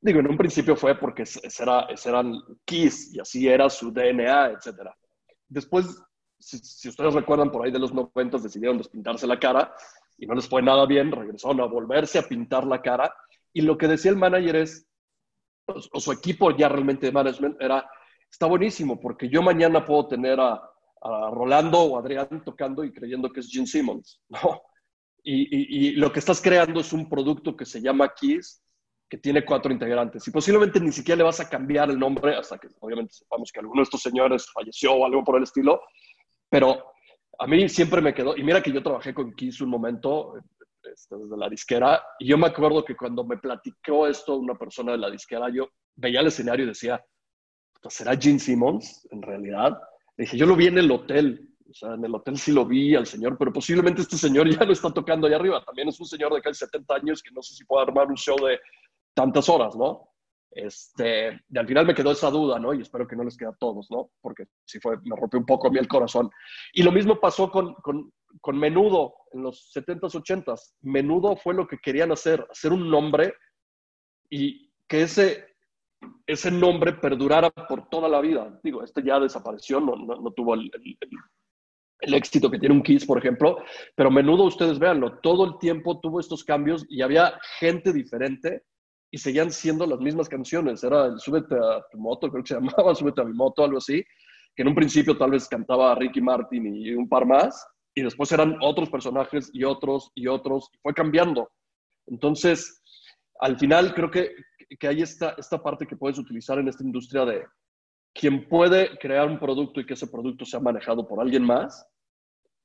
digo, 0.00 0.20
en 0.20 0.28
un 0.28 0.36
principio 0.36 0.76
fue 0.76 0.98
porque 0.98 1.22
ese 1.22 1.40
era, 1.62 1.88
eran 2.04 2.34
Kiss 2.64 3.14
y 3.14 3.20
así 3.20 3.48
era 3.48 3.68
su 3.68 3.92
DNA, 3.92 4.52
etc. 4.52 4.90
Después, 5.48 6.02
si, 6.40 6.58
si, 6.58 6.88
ustedes 6.88 7.14
recuerdan, 7.14 7.50
por 7.50 7.64
ahí 7.64 7.70
de 7.70 7.78
los 7.78 7.92
90 7.92 8.38
decidieron 8.38 8.78
despintarse 8.78 9.26
la 9.26 9.38
cara 9.38 9.74
y 10.18 10.26
no 10.26 10.34
les 10.34 10.48
fue 10.48 10.62
nada 10.62 10.86
bien, 10.86 11.12
regresaron 11.12 11.60
a 11.60 11.66
volverse 11.66 12.18
a 12.18 12.28
pintar 12.28 12.66
la 12.66 12.82
cara. 12.82 13.14
Y 13.52 13.62
lo 13.62 13.78
que 13.78 13.88
decía 13.88 14.10
el 14.10 14.16
manager 14.16 14.56
es, 14.56 14.86
o 15.66 16.00
su 16.00 16.12
equipo 16.12 16.50
ya 16.56 16.68
realmente 16.68 17.06
de 17.06 17.12
management 17.12 17.60
era, 17.60 17.88
está 18.30 18.46
buenísimo, 18.46 19.00
porque 19.00 19.28
yo 19.28 19.42
mañana 19.42 19.84
puedo 19.84 20.08
tener 20.08 20.38
a, 20.40 20.60
a 21.00 21.30
Rolando 21.30 21.80
o 21.80 21.98
Adrián 21.98 22.42
tocando 22.44 22.84
y 22.84 22.92
creyendo 22.92 23.30
que 23.30 23.40
es 23.40 23.48
Gene 23.50 23.66
Simmons, 23.66 24.20
¿no? 24.28 24.62
Y, 25.22 25.42
y, 25.42 25.88
y, 25.88 25.90
lo 25.92 26.10
que 26.10 26.18
estás 26.18 26.40
creando 26.40 26.80
es 26.80 26.94
un 26.94 27.08
producto 27.08 27.54
que 27.54 27.66
se 27.66 27.82
llama 27.82 28.12
Kiss, 28.14 28.62
que 29.06 29.18
tiene 29.18 29.44
cuatro 29.44 29.70
integrantes. 29.70 30.26
Y 30.26 30.30
posiblemente 30.30 30.80
ni 30.80 30.92
siquiera 30.92 31.18
le 31.18 31.24
vas 31.24 31.40
a 31.40 31.48
cambiar 31.48 31.90
el 31.90 31.98
nombre 31.98 32.36
hasta 32.36 32.56
que 32.56 32.68
obviamente 32.78 33.12
sepamos 33.12 33.50
que 33.52 33.60
alguno 33.60 33.80
de 33.80 33.84
estos 33.84 34.00
señores 34.00 34.46
falleció 34.50 34.94
o 34.94 35.04
algo 35.04 35.22
por 35.22 35.36
el 35.36 35.42
estilo. 35.42 35.82
Pero 36.50 36.92
a 37.38 37.46
mí 37.46 37.68
siempre 37.68 38.02
me 38.02 38.12
quedó, 38.12 38.36
y 38.36 38.42
mira 38.42 38.62
que 38.62 38.72
yo 38.72 38.82
trabajé 38.82 39.14
con 39.14 39.32
Kiss 39.32 39.60
un 39.60 39.70
momento, 39.70 40.34
este, 40.82 41.16
desde 41.16 41.36
la 41.36 41.48
disquera. 41.48 42.02
Y 42.18 42.26
yo 42.26 42.36
me 42.36 42.48
acuerdo 42.48 42.84
que 42.84 42.96
cuando 42.96 43.24
me 43.24 43.38
platicó 43.38 44.06
esto 44.06 44.36
una 44.36 44.54
persona 44.54 44.92
de 44.92 44.98
la 44.98 45.10
disquera, 45.10 45.48
yo 45.50 45.68
veía 45.96 46.20
el 46.20 46.26
escenario 46.26 46.64
y 46.64 46.68
decía, 46.68 47.02
¿será 47.88 48.16
Gene 48.16 48.38
Simmons 48.38 49.06
en 49.10 49.22
realidad? 49.22 49.78
Le 50.16 50.24
dije, 50.24 50.36
yo 50.36 50.46
lo 50.46 50.56
vi 50.56 50.66
en 50.66 50.78
el 50.78 50.90
hotel. 50.90 51.46
O 51.68 51.72
sea, 51.72 51.94
en 51.94 52.04
el 52.04 52.14
hotel 52.14 52.36
sí 52.36 52.50
lo 52.50 52.66
vi 52.66 52.96
al 52.96 53.06
señor, 53.06 53.38
pero 53.38 53.52
posiblemente 53.52 54.02
este 54.02 54.16
señor 54.16 54.50
ya 54.50 54.64
lo 54.64 54.72
está 54.72 54.92
tocando 54.92 55.26
allá 55.26 55.36
arriba. 55.36 55.64
También 55.64 55.88
es 55.88 56.00
un 56.00 56.06
señor 56.06 56.34
de 56.34 56.42
casi 56.42 56.58
70 56.58 56.94
años 56.94 57.22
que 57.22 57.30
no 57.32 57.42
sé 57.42 57.54
si 57.54 57.64
puede 57.64 57.84
armar 57.84 58.08
un 58.08 58.16
show 58.16 58.36
de 58.44 58.58
tantas 59.14 59.48
horas, 59.48 59.76
¿no? 59.76 60.09
Este, 60.52 61.40
y 61.48 61.58
al 61.58 61.66
final 61.66 61.86
me 61.86 61.94
quedó 61.94 62.10
esa 62.10 62.30
duda, 62.30 62.58
¿no? 62.58 62.74
Y 62.74 62.82
espero 62.82 63.06
que 63.06 63.14
no 63.14 63.22
les 63.22 63.36
quede 63.36 63.50
a 63.50 63.56
todos, 63.58 63.88
¿no? 63.90 64.10
Porque 64.20 64.46
si 64.64 64.80
fue, 64.80 64.96
me 65.04 65.16
rompió 65.16 65.38
un 65.38 65.46
poco 65.46 65.68
a 65.68 65.70
mí 65.70 65.78
el 65.78 65.88
corazón. 65.88 66.30
Y 66.72 66.82
lo 66.82 66.90
mismo 66.90 67.20
pasó 67.20 67.50
con, 67.50 67.74
con, 67.74 68.12
con 68.40 68.58
Menudo 68.58 69.14
en 69.32 69.42
los 69.42 69.72
70s, 69.74 70.12
80s. 70.12 70.74
Menudo 70.82 71.36
fue 71.36 71.54
lo 71.54 71.66
que 71.66 71.78
querían 71.78 72.10
hacer, 72.10 72.44
hacer 72.50 72.72
un 72.72 72.90
nombre 72.90 73.34
y 74.28 74.72
que 74.88 75.02
ese, 75.02 75.56
ese 76.26 76.50
nombre 76.50 76.94
perdurara 76.94 77.50
por 77.50 77.88
toda 77.88 78.08
la 78.08 78.20
vida. 78.20 78.58
Digo, 78.62 78.82
este 78.82 79.02
ya 79.04 79.20
desapareció, 79.20 79.80
no, 79.80 79.94
no, 79.94 80.30
tuvo 80.32 80.54
el, 80.54 80.70
el, 80.74 80.98
el, 82.00 82.14
éxito 82.14 82.50
que 82.50 82.58
tiene 82.58 82.74
un 82.74 82.82
Kiss, 82.82 83.06
por 83.06 83.18
ejemplo, 83.18 83.58
pero 83.94 84.10
Menudo, 84.10 84.44
ustedes 84.44 84.80
véanlo, 84.80 85.18
todo 85.18 85.44
el 85.44 85.58
tiempo 85.58 86.00
tuvo 86.00 86.18
estos 86.18 86.42
cambios 86.42 86.84
y 86.88 87.02
había 87.02 87.38
gente 87.58 87.92
diferente 87.92 88.64
y 89.10 89.18
seguían 89.18 89.50
siendo 89.50 89.86
las 89.86 89.98
mismas 89.98 90.28
canciones. 90.28 90.84
Era 90.84 91.06
el 91.06 91.18
Súbete 91.18 91.54
a 91.54 91.84
tu 91.90 91.98
moto, 91.98 92.30
creo 92.30 92.42
que 92.42 92.48
se 92.48 92.54
llamaba 92.60 92.94
Súbete 92.94 93.20
a 93.20 93.24
mi 93.24 93.34
moto, 93.34 93.64
algo 93.64 93.78
así, 93.78 94.04
que 94.54 94.62
en 94.62 94.68
un 94.68 94.74
principio 94.74 95.16
tal 95.16 95.32
vez 95.32 95.48
cantaba 95.48 95.94
Ricky 95.94 96.20
Martin 96.20 96.74
y 96.74 96.92
un 96.92 97.08
par 97.08 97.26
más, 97.26 97.66
y 97.94 98.02
después 98.02 98.30
eran 98.32 98.56
otros 98.60 98.88
personajes 98.88 99.50
y 99.52 99.64
otros 99.64 100.12
y 100.14 100.26
otros, 100.28 100.70
y 100.72 100.78
fue 100.78 100.94
cambiando. 100.94 101.50
Entonces, 102.06 102.82
al 103.40 103.58
final 103.58 103.94
creo 103.94 104.10
que, 104.10 104.34
que 104.78 104.88
hay 104.88 105.02
esta, 105.02 105.34
esta 105.38 105.62
parte 105.62 105.86
que 105.86 105.96
puedes 105.96 106.18
utilizar 106.18 106.58
en 106.58 106.68
esta 106.68 106.84
industria 106.84 107.24
de 107.24 107.44
quien 108.12 108.48
puede 108.48 108.98
crear 108.98 109.28
un 109.28 109.38
producto 109.38 109.80
y 109.80 109.86
que 109.86 109.94
ese 109.94 110.08
producto 110.08 110.44
sea 110.44 110.60
manejado 110.60 111.06
por 111.06 111.20
alguien 111.20 111.44
más, 111.44 111.86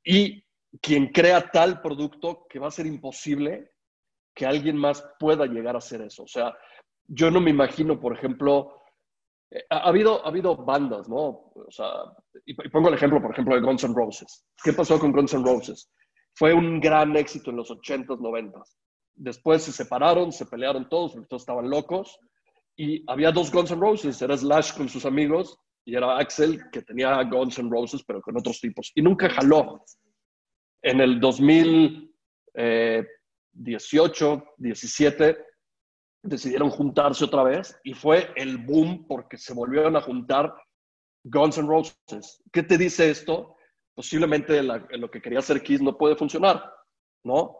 y 0.03 0.43
quien 0.81 1.07
crea 1.07 1.49
tal 1.49 1.81
producto 1.81 2.45
que 2.49 2.59
va 2.59 2.67
a 2.67 2.71
ser 2.71 2.85
imposible 2.85 3.71
que 4.35 4.45
alguien 4.45 4.77
más 4.77 5.03
pueda 5.17 5.45
llegar 5.45 5.75
a 5.75 5.79
hacer 5.79 6.01
eso. 6.01 6.23
O 6.23 6.27
sea, 6.27 6.53
yo 7.07 7.31
no 7.31 7.39
me 7.39 7.51
imagino, 7.51 7.99
por 7.99 8.13
ejemplo, 8.13 8.81
eh, 9.49 9.63
ha, 9.69 9.87
habido, 9.87 10.23
ha 10.25 10.27
habido 10.27 10.55
bandas, 10.57 11.07
¿no? 11.07 11.51
O 11.55 11.71
sea, 11.71 11.87
y, 12.45 12.53
pongo 12.69 12.89
el 12.89 12.95
ejemplo, 12.95 13.21
por 13.21 13.31
ejemplo, 13.31 13.55
de 13.55 13.61
Guns 13.61 13.83
N' 13.85 13.95
Roses. 13.95 14.45
¿Qué 14.61 14.73
pasó 14.73 14.99
con 14.99 15.13
Guns 15.13 15.33
N' 15.33 15.45
Roses? 15.45 15.89
Fue 16.33 16.53
un 16.53 16.81
gran 16.81 17.15
éxito 17.15 17.51
en 17.51 17.57
los 17.57 17.69
80s, 17.69 18.19
90s. 18.19 18.75
Después 19.13 19.63
se 19.63 19.71
separaron, 19.71 20.33
se 20.33 20.45
pelearon 20.45 20.89
todos, 20.89 21.13
porque 21.13 21.27
todos 21.27 21.43
estaban 21.43 21.69
locos. 21.69 22.19
Y 22.75 23.09
había 23.09 23.31
dos 23.31 23.51
Guns 23.51 23.71
N' 23.71 23.79
Roses, 23.79 24.21
era 24.21 24.35
Slash 24.35 24.75
con 24.75 24.89
sus 24.89 25.05
amigos 25.05 25.57
y 25.85 25.95
era 25.95 26.17
Axel, 26.17 26.59
que 26.71 26.81
tenía 26.81 27.23
Guns 27.23 27.57
N' 27.59 27.69
Roses, 27.69 28.03
pero 28.05 28.21
con 28.21 28.37
otros 28.37 28.59
tipos. 28.59 28.91
Y 28.95 29.01
nunca 29.01 29.29
jaló. 29.29 29.81
En 30.81 30.99
el 30.99 31.19
2000... 31.21 32.11
Eh, 32.57 33.05
18, 33.55 34.43
17, 34.57 35.37
decidieron 36.23 36.69
juntarse 36.69 37.25
otra 37.25 37.43
vez 37.43 37.77
y 37.83 37.93
fue 37.93 38.31
el 38.35 38.57
boom 38.57 39.05
porque 39.07 39.37
se 39.37 39.53
volvieron 39.53 39.95
a 39.95 40.01
juntar 40.01 40.53
Guns 41.23 41.57
N' 41.57 41.67
Roses. 41.67 42.41
¿Qué 42.51 42.63
te 42.63 42.77
dice 42.77 43.09
esto? 43.09 43.55
Posiblemente 43.95 44.61
lo 44.61 45.09
que 45.09 45.21
quería 45.21 45.39
hacer 45.39 45.63
Kiss 45.63 45.81
no 45.81 45.97
puede 45.97 46.15
funcionar, 46.15 46.63
¿no? 47.23 47.57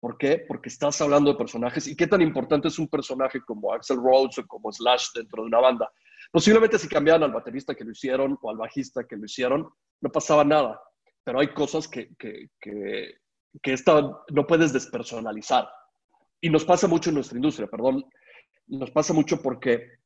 ¿Por 0.00 0.16
qué? 0.16 0.44
Porque 0.46 0.68
estás 0.68 1.00
hablando 1.00 1.32
de 1.32 1.38
personajes 1.38 1.88
y 1.88 1.96
qué 1.96 2.06
tan 2.06 2.22
importante 2.22 2.68
es 2.68 2.78
un 2.78 2.88
personaje 2.88 3.40
como 3.40 3.72
Axel 3.72 3.96
Rhodes 3.96 4.38
o 4.38 4.46
como 4.46 4.70
Slash 4.70 5.08
dentro 5.14 5.42
de 5.42 5.48
una 5.48 5.58
banda. 5.58 5.90
Posiblemente 6.30 6.78
si 6.78 6.88
cambiaban 6.88 7.24
al 7.24 7.32
baterista 7.32 7.74
que 7.74 7.84
lo 7.84 7.90
hicieron 7.90 8.38
o 8.40 8.50
al 8.50 8.56
bajista 8.56 9.04
que 9.04 9.16
lo 9.16 9.24
hicieron, 9.24 9.68
no 10.00 10.10
pasaba 10.10 10.44
nada. 10.44 10.80
Pero 11.24 11.40
hay 11.40 11.48
cosas 11.48 11.88
que, 11.88 12.14
que, 12.16 12.48
que 13.62 13.72
esta, 13.72 14.00
no 14.30 14.46
puedes 14.46 14.72
despersonalizar. 14.72 15.68
Y 16.40 16.50
nos 16.50 16.64
pasa 16.64 16.86
mucho 16.86 17.10
en 17.10 17.16
nuestra 17.16 17.36
industria, 17.36 17.68
perdón. 17.68 18.04
Nos 18.66 18.90
pasa 18.90 19.12
mucho 19.12 19.40
porque 19.42 19.98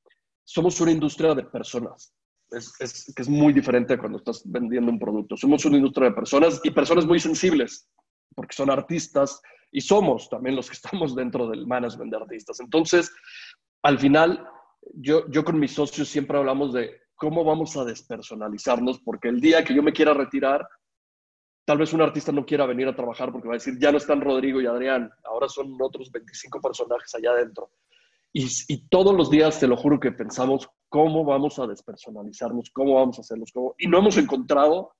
somos 0.44 0.80
una 0.80 0.92
industria 0.92 1.34
de 1.34 1.44
personas. 1.44 2.14
Es, 2.50 2.72
es, 2.80 3.12
que 3.14 3.22
es 3.22 3.28
muy 3.28 3.52
diferente 3.52 3.98
cuando 3.98 4.18
estás 4.18 4.42
vendiendo 4.44 4.90
un 4.90 4.98
producto. 4.98 5.36
Somos 5.36 5.64
una 5.64 5.76
industria 5.76 6.08
de 6.08 6.14
personas 6.14 6.60
y 6.62 6.70
personas 6.70 7.06
muy 7.06 7.18
sensibles, 7.18 7.88
porque 8.34 8.54
son 8.54 8.70
artistas 8.70 9.40
y 9.70 9.80
somos 9.80 10.28
también 10.28 10.56
los 10.56 10.68
que 10.68 10.74
estamos 10.82 11.16
dentro 11.16 11.48
del 11.48 11.66
management 11.66 12.10
de 12.10 12.18
artistas. 12.18 12.60
Entonces, 12.60 13.10
al 13.82 13.98
final, 13.98 14.46
yo, 14.94 15.28
yo 15.30 15.44
con 15.44 15.58
mis 15.58 15.72
socios 15.72 16.08
siempre 16.08 16.38
hablamos 16.38 16.72
de 16.72 17.00
cómo 17.16 17.44
vamos 17.44 17.76
a 17.76 17.84
despersonalizarnos, 17.84 19.00
porque 19.00 19.28
el 19.28 19.40
día 19.40 19.64
que 19.64 19.74
yo 19.74 19.82
me 19.82 19.92
quiera 19.92 20.12
retirar, 20.12 20.66
tal 21.64 21.78
vez 21.78 21.92
un 21.92 22.02
artista 22.02 22.32
no 22.32 22.44
quiera 22.44 22.66
venir 22.66 22.88
a 22.88 22.96
trabajar 22.96 23.30
porque 23.32 23.48
va 23.48 23.54
a 23.54 23.58
decir, 23.58 23.78
ya 23.78 23.92
no 23.92 23.98
están 23.98 24.20
Rodrigo 24.20 24.60
y 24.60 24.66
Adrián, 24.66 25.10
ahora 25.24 25.48
son 25.48 25.76
otros 25.80 26.10
25 26.10 26.60
personajes 26.60 27.14
allá 27.14 27.30
adentro. 27.30 27.70
Y, 28.32 28.48
y, 28.68 28.88
todos 28.88 29.14
los 29.14 29.30
días, 29.30 29.60
te 29.60 29.68
lo 29.68 29.76
juro 29.76 30.00
que 30.00 30.10
pensamos 30.10 30.68
cómo 30.88 31.24
vamos 31.24 31.58
a 31.58 31.66
despersonalizarnos, 31.66 32.70
cómo 32.70 32.94
vamos 32.94 33.18
a 33.18 33.20
hacerlos, 33.20 33.50
cómo... 33.52 33.74
y 33.78 33.88
no 33.88 33.98
hemos 33.98 34.16
encontrado 34.16 34.94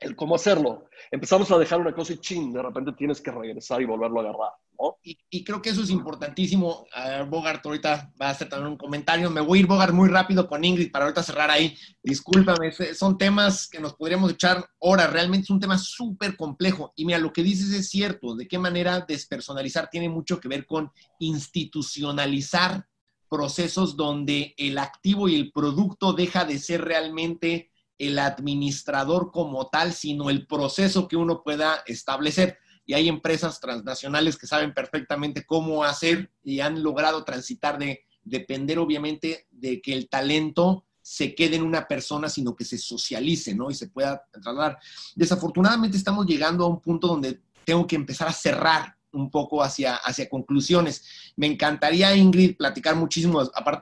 el 0.00 0.14
cómo 0.14 0.34
hacerlo. 0.34 0.88
Empezamos 1.10 1.50
a 1.50 1.58
dejar 1.58 1.80
una 1.80 1.94
cosa 1.94 2.12
y 2.12 2.18
chin, 2.18 2.52
de 2.52 2.62
repente 2.62 2.92
tienes 2.92 3.20
que 3.20 3.30
regresar 3.30 3.80
y 3.80 3.86
volverlo 3.86 4.20
a 4.20 4.22
agarrar. 4.24 4.52
¿no? 4.78 4.98
Y, 5.02 5.18
y, 5.30 5.42
creo 5.42 5.62
que 5.62 5.70
eso 5.70 5.82
es 5.82 5.90
importantísimo. 5.90 6.86
A 6.92 7.22
Bogart 7.22 7.64
ahorita 7.64 8.12
va 8.20 8.26
a 8.26 8.30
hacer 8.30 8.48
también 8.48 8.72
un 8.72 8.78
comentario. 8.78 9.30
Me 9.30 9.40
voy 9.40 9.58
a 9.58 9.60
ir, 9.60 9.66
Bogart, 9.66 9.94
muy 9.94 10.08
rápido 10.08 10.46
con 10.46 10.64
Ingrid 10.64 10.90
para 10.90 11.06
ahorita 11.06 11.22
cerrar 11.22 11.50
ahí. 11.50 11.74
Discúlpame, 12.02 12.72
son 12.94 13.16
temas 13.16 13.68
que 13.68 13.80
nos 13.80 13.94
podríamos 13.94 14.32
echar 14.32 14.68
horas. 14.78 15.10
Realmente 15.10 15.44
es 15.44 15.50
un 15.50 15.60
tema 15.60 15.78
súper 15.78 16.36
complejo. 16.36 16.92
Y 16.94 17.06
mira, 17.06 17.18
lo 17.18 17.32
que 17.32 17.42
dices 17.42 17.72
es 17.72 17.88
cierto. 17.88 18.34
De 18.34 18.46
qué 18.46 18.58
manera 18.58 19.00
despersonalizar 19.00 19.88
tiene 19.88 20.10
mucho 20.10 20.40
que 20.40 20.48
ver 20.48 20.66
con 20.66 20.90
institucionalizar 21.20 22.86
procesos 23.30 23.96
donde 23.96 24.54
el 24.56 24.78
activo 24.78 25.28
y 25.28 25.36
el 25.36 25.52
producto 25.52 26.12
deja 26.12 26.44
de 26.44 26.58
ser 26.58 26.84
realmente 26.84 27.70
el 27.98 28.18
administrador 28.18 29.30
como 29.32 29.68
tal, 29.68 29.92
sino 29.92 30.30
el 30.30 30.46
proceso 30.46 31.08
que 31.08 31.16
uno 31.16 31.42
pueda 31.42 31.82
establecer. 31.86 32.58
Y 32.84 32.94
hay 32.94 33.08
empresas 33.08 33.60
transnacionales 33.60 34.36
que 34.36 34.46
saben 34.46 34.72
perfectamente 34.72 35.44
cómo 35.44 35.84
hacer 35.84 36.30
y 36.44 36.60
han 36.60 36.82
logrado 36.82 37.24
transitar 37.24 37.78
de 37.78 38.04
depender 38.22 38.78
obviamente 38.78 39.46
de 39.50 39.80
que 39.80 39.92
el 39.92 40.08
talento 40.08 40.84
se 41.00 41.34
quede 41.34 41.56
en 41.56 41.62
una 41.62 41.86
persona, 41.86 42.28
sino 42.28 42.56
que 42.56 42.64
se 42.64 42.78
socialice, 42.78 43.54
¿no? 43.54 43.70
Y 43.70 43.74
se 43.74 43.88
pueda 43.88 44.24
trasladar. 44.32 44.78
Desafortunadamente 45.14 45.96
estamos 45.96 46.26
llegando 46.26 46.64
a 46.64 46.68
un 46.68 46.80
punto 46.80 47.06
donde 47.06 47.40
tengo 47.64 47.86
que 47.86 47.96
empezar 47.96 48.28
a 48.28 48.32
cerrar 48.32 48.96
un 49.12 49.30
poco 49.30 49.62
hacia, 49.62 49.96
hacia 49.96 50.28
conclusiones. 50.28 51.04
Me 51.36 51.46
encantaría, 51.46 52.14
Ingrid, 52.14 52.56
platicar 52.56 52.96
muchísimo 52.96 53.40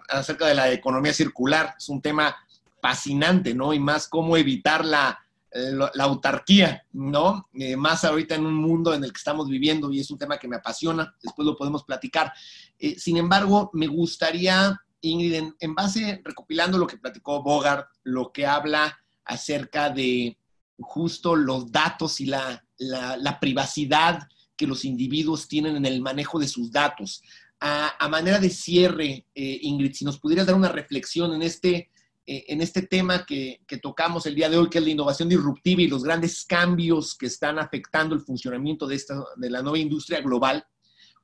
acerca 0.08 0.46
de 0.46 0.54
la 0.54 0.70
economía 0.72 1.12
circular. 1.12 1.74
Es 1.78 1.88
un 1.88 2.00
tema 2.00 2.36
fascinante, 2.84 3.54
¿no? 3.54 3.72
Y 3.72 3.78
más 3.78 4.08
cómo 4.08 4.36
evitar 4.36 4.84
la, 4.84 5.18
la, 5.54 6.04
autarquía, 6.04 6.84
¿no? 6.92 7.48
Eh, 7.54 7.76
más 7.76 8.04
ahorita 8.04 8.34
en 8.34 8.44
un 8.44 8.56
mundo 8.56 8.92
en 8.92 9.02
el 9.02 9.10
que 9.10 9.16
estamos 9.16 9.48
viviendo 9.48 9.90
y 9.90 10.00
es 10.00 10.10
un 10.10 10.18
tema 10.18 10.36
que 10.36 10.46
me 10.46 10.56
apasiona. 10.56 11.14
Después 11.22 11.46
lo 11.46 11.56
podemos 11.56 11.82
platicar. 11.84 12.30
Eh, 12.78 12.98
sin 12.98 13.16
embargo, 13.16 13.70
me 13.72 13.86
gustaría, 13.86 14.78
Ingrid, 15.00 15.32
en, 15.32 15.56
en 15.60 15.74
base, 15.74 16.20
recopilando 16.22 16.76
lo 16.76 16.86
que 16.86 16.98
platicó 16.98 17.42
Bogart, 17.42 17.88
lo 18.02 18.30
que 18.30 18.44
habla 18.44 18.98
acerca 19.24 19.88
de 19.88 20.36
justo 20.78 21.36
los 21.36 21.72
datos 21.72 22.20
y 22.20 22.26
la, 22.26 22.62
la, 22.76 23.40
privacidad 23.40 24.28
que 24.58 24.66
los 24.66 24.84
individuos 24.84 25.48
tienen 25.48 25.76
en 25.76 25.86
el 25.86 26.02
manejo 26.02 26.38
de 26.38 26.48
sus 26.48 26.70
datos. 26.70 27.22
A, 27.60 27.94
a 27.98 28.08
manera 28.10 28.38
de 28.38 28.50
cierre, 28.50 29.26
eh, 29.34 29.58
Ingrid, 29.62 29.94
si 29.94 30.04
nos 30.04 30.18
pudieras 30.18 30.46
dar 30.46 30.54
una 30.54 30.68
reflexión 30.68 31.32
en 31.32 31.40
este, 31.40 31.88
eh, 32.26 32.46
en 32.48 32.62
este 32.62 32.82
tema 32.82 33.26
que, 33.26 33.60
que, 33.66 33.76
tocamos 33.76 34.24
el 34.24 34.34
día 34.34 34.48
de 34.48 34.56
hoy, 34.56 34.70
que 34.70 34.78
es 34.78 34.84
la 34.84 34.90
innovación 34.90 35.28
disruptiva 35.28 35.82
y 35.82 35.88
los 35.88 36.04
grandes 36.04 36.44
cambios 36.46 37.14
que 37.14 37.26
están 37.26 37.58
afectando 37.58 38.14
el 38.14 38.22
funcionamiento 38.22 38.86
de, 38.86 38.94
esta, 38.96 39.22
de 39.36 39.50
la 39.50 39.60
nueva 39.60 39.78
industria 39.78 40.22
global, 40.22 40.64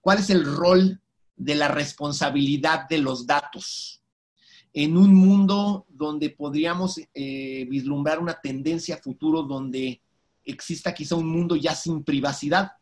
¿cuál 0.02 0.18
es 0.18 0.28
el 0.28 0.44
rol 0.44 1.00
de 1.36 1.54
la 1.54 1.68
responsabilidad 1.68 2.86
de 2.86 2.98
los 2.98 3.26
datos? 3.26 4.02
En 4.74 4.98
un 4.98 5.14
mundo 5.14 5.86
donde 5.88 6.30
podríamos 6.30 7.00
eh, 7.14 7.66
vislumbrar 7.70 8.18
una 8.18 8.38
tendencia 8.38 8.98
futuro 8.98 9.42
donde 9.42 10.02
exista 10.44 10.92
quizá 10.92 11.14
un 11.14 11.28
mundo 11.28 11.56
ya 11.56 11.74
sin 11.74 12.04
privacidad, 12.04 12.72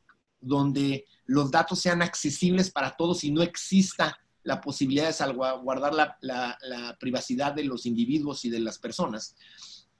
donde 0.40 1.04
los 1.24 1.52
datos 1.52 1.78
sean 1.78 2.02
accesibles 2.02 2.70
para 2.70 2.96
todos 2.96 3.22
y 3.22 3.30
no 3.30 3.42
exista 3.42 4.18
la 4.42 4.60
posibilidad 4.60 5.06
de 5.06 5.12
salvaguardar 5.12 5.94
la, 6.20 6.96
privacidad 6.98 7.52
de 7.52 7.64
los 7.64 7.86
individuos 7.86 8.44
y 8.44 8.50
de 8.50 8.60
las 8.60 8.78
personas, 8.78 9.36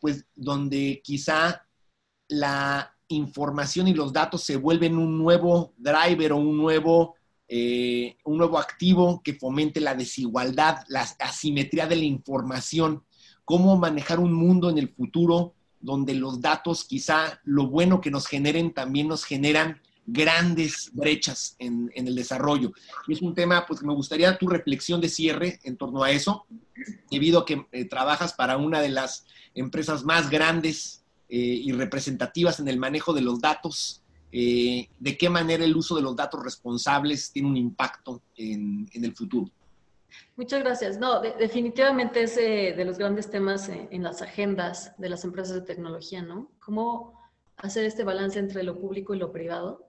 pues 0.00 0.26
donde 0.34 1.00
quizá 1.02 1.66
la 2.28 2.94
información 3.08 3.88
y 3.88 3.94
los 3.94 4.12
datos 4.12 4.42
se 4.42 4.56
vuelven 4.56 4.98
un 4.98 5.18
nuevo 5.18 5.74
driver 5.76 6.32
o 6.32 6.36
un 6.36 6.56
nuevo, 6.56 7.14
eh, 7.48 8.16
un 8.24 8.38
nuevo 8.38 8.58
activo 8.58 9.22
que 9.22 9.34
fomente 9.34 9.80
la 9.80 9.94
desigualdad, 9.94 10.84
la 10.88 11.02
asimetría 11.18 11.86
de 11.86 11.96
la 11.96 12.04
información, 12.04 13.04
cómo 13.44 13.76
manejar 13.76 14.20
un 14.20 14.32
mundo 14.32 14.70
en 14.70 14.78
el 14.78 14.88
futuro 14.90 15.54
donde 15.80 16.14
los 16.14 16.40
datos 16.40 16.84
quizá 16.84 17.40
lo 17.44 17.68
bueno 17.68 18.00
que 18.00 18.10
nos 18.10 18.26
generen 18.26 18.74
también 18.74 19.08
nos 19.08 19.24
generan 19.24 19.80
grandes 20.10 20.90
brechas 20.94 21.54
en, 21.58 21.92
el 21.94 22.14
desarrollo. 22.14 22.72
Y 23.06 23.12
es 23.12 23.22
un 23.22 23.34
tema, 23.34 23.66
pues, 23.66 23.80
que 23.80 23.86
me 23.86 23.94
gustaría 23.94 24.38
tu 24.38 24.48
reflexión 24.48 25.00
de 25.00 25.08
cierre 25.08 25.60
en 25.64 25.76
torno 25.76 26.02
a 26.02 26.10
eso, 26.10 26.46
debido 27.10 27.40
a 27.40 27.44
que 27.44 27.66
eh, 27.72 27.84
trabajas 27.84 28.32
para 28.32 28.56
una 28.56 28.80
de 28.80 28.88
las 28.88 29.26
empresas 29.54 30.04
más 30.04 30.30
grandes 30.30 31.04
eh, 31.28 31.36
y 31.36 31.72
representativas 31.72 32.58
en 32.58 32.68
el 32.68 32.78
manejo 32.78 33.12
de 33.12 33.20
los 33.20 33.38
datos. 33.40 34.02
Eh, 34.32 34.88
¿De 34.98 35.18
qué 35.18 35.28
manera 35.28 35.64
el 35.64 35.76
uso 35.76 35.94
de 35.96 36.02
los 36.02 36.16
datos 36.16 36.42
responsables 36.42 37.30
tiene 37.30 37.48
un 37.48 37.56
impacto 37.58 38.22
en, 38.36 38.88
el 38.92 39.14
futuro? 39.14 39.50
Muchas 40.36 40.60
gracias. 40.60 40.98
No, 40.98 41.20
de, 41.20 41.34
definitivamente 41.38 42.22
es 42.22 42.36
de 42.36 42.82
los 42.86 42.96
grandes 42.96 43.30
temas 43.30 43.68
en 43.68 44.02
las 44.02 44.22
agendas 44.22 44.94
de 44.96 45.10
las 45.10 45.24
empresas 45.24 45.54
de 45.54 45.60
tecnología, 45.62 46.22
¿no? 46.22 46.50
¿Cómo 46.60 47.20
hacer 47.58 47.84
este 47.84 48.04
balance 48.04 48.38
entre 48.38 48.62
lo 48.62 48.78
público 48.78 49.14
y 49.14 49.18
lo 49.18 49.32
privado? 49.32 49.87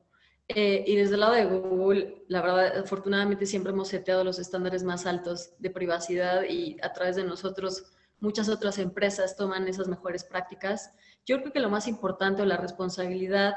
Eh, 0.52 0.84
y 0.88 0.96
desde 0.96 1.14
el 1.14 1.20
lado 1.20 1.34
de 1.34 1.46
Google, 1.46 2.24
la 2.28 2.42
verdad, 2.42 2.80
afortunadamente 2.80 3.46
siempre 3.46 3.72
hemos 3.72 3.90
seteado 3.90 4.24
los 4.24 4.40
estándares 4.40 4.84
más 4.84 5.06
altos 5.06 5.52
de 5.60 5.70
privacidad 5.70 6.44
y 6.50 6.76
a 6.82 6.92
través 6.92 7.16
de 7.16 7.24
nosotros 7.24 7.86
muchas 8.20 8.50
otras 8.50 8.80
empresas 8.80 9.36
toman 9.36 9.68
esas 9.68 9.88
mejores 9.88 10.24
prácticas. 10.24 10.92
Yo 11.24 11.40
creo 11.40 11.54
que 11.54 11.60
lo 11.60 11.70
más 11.70 11.88
importante 11.88 12.42
o 12.42 12.46
la 12.46 12.58
responsabilidad 12.58 13.54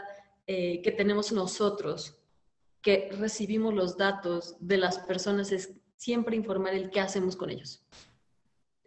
eh, 0.47 0.83
que 0.83 0.93
tenemos 0.93 1.33
nosotros, 1.33 2.19
que 2.83 3.09
recibimos 3.19 3.73
los 3.73 3.97
datos 3.97 4.57
de 4.61 4.77
las 4.77 4.99
personas, 4.99 5.51
es 5.51 5.73
siempre 5.97 6.37
informar 6.37 6.75
el 6.75 6.91
qué 6.91 7.01
hacemos 7.01 7.37
con 7.37 7.49
ellos. 7.49 7.83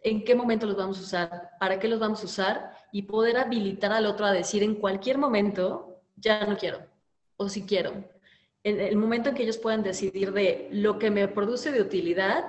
En 0.04 0.24
qué 0.24 0.36
momento 0.36 0.66
los 0.66 0.76
vamos 0.76 0.98
a 1.00 1.02
usar, 1.02 1.50
para 1.58 1.80
qué 1.80 1.88
los 1.88 1.98
vamos 1.98 2.22
a 2.22 2.26
usar 2.26 2.70
y 2.92 3.02
poder 3.02 3.36
habilitar 3.36 3.90
al 3.90 4.06
otro 4.06 4.26
a 4.26 4.32
decir 4.32 4.62
en 4.62 4.76
cualquier 4.76 5.18
momento, 5.18 6.02
ya 6.14 6.46
no 6.46 6.56
quiero 6.56 6.95
o 7.36 7.48
si 7.48 7.62
quiero. 7.62 7.92
En 8.62 8.80
el 8.80 8.96
momento 8.96 9.28
en 9.28 9.34
que 9.34 9.44
ellos 9.44 9.58
puedan 9.58 9.82
decidir 9.82 10.32
de 10.32 10.68
lo 10.72 10.98
que 10.98 11.10
me 11.10 11.28
produce 11.28 11.70
de 11.70 11.82
utilidad 11.82 12.44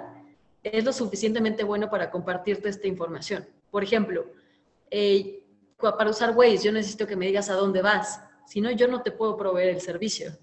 es 0.64 0.84
lo 0.84 0.94
suficientemente 0.94 1.64
bueno 1.64 1.90
para 1.90 2.10
compartirte 2.10 2.70
esta 2.70 2.88
información. 2.88 3.48
Por 3.70 3.84
ejemplo, 3.84 4.26
eh, 4.90 5.44
para 5.78 6.10
usar 6.10 6.36
Waze 6.36 6.64
yo 6.64 6.72
necesito 6.72 7.06
que 7.06 7.16
me 7.16 7.28
digas 7.28 7.50
a 7.50 7.54
dónde 7.54 7.82
vas, 7.82 8.22
si 8.46 8.62
no 8.62 8.72
yo 8.72 8.88
no 8.88 9.04
te 9.04 9.12
puedo 9.12 9.38
proveer 9.38 9.70
el 9.70 9.82
servicio. 9.82 10.38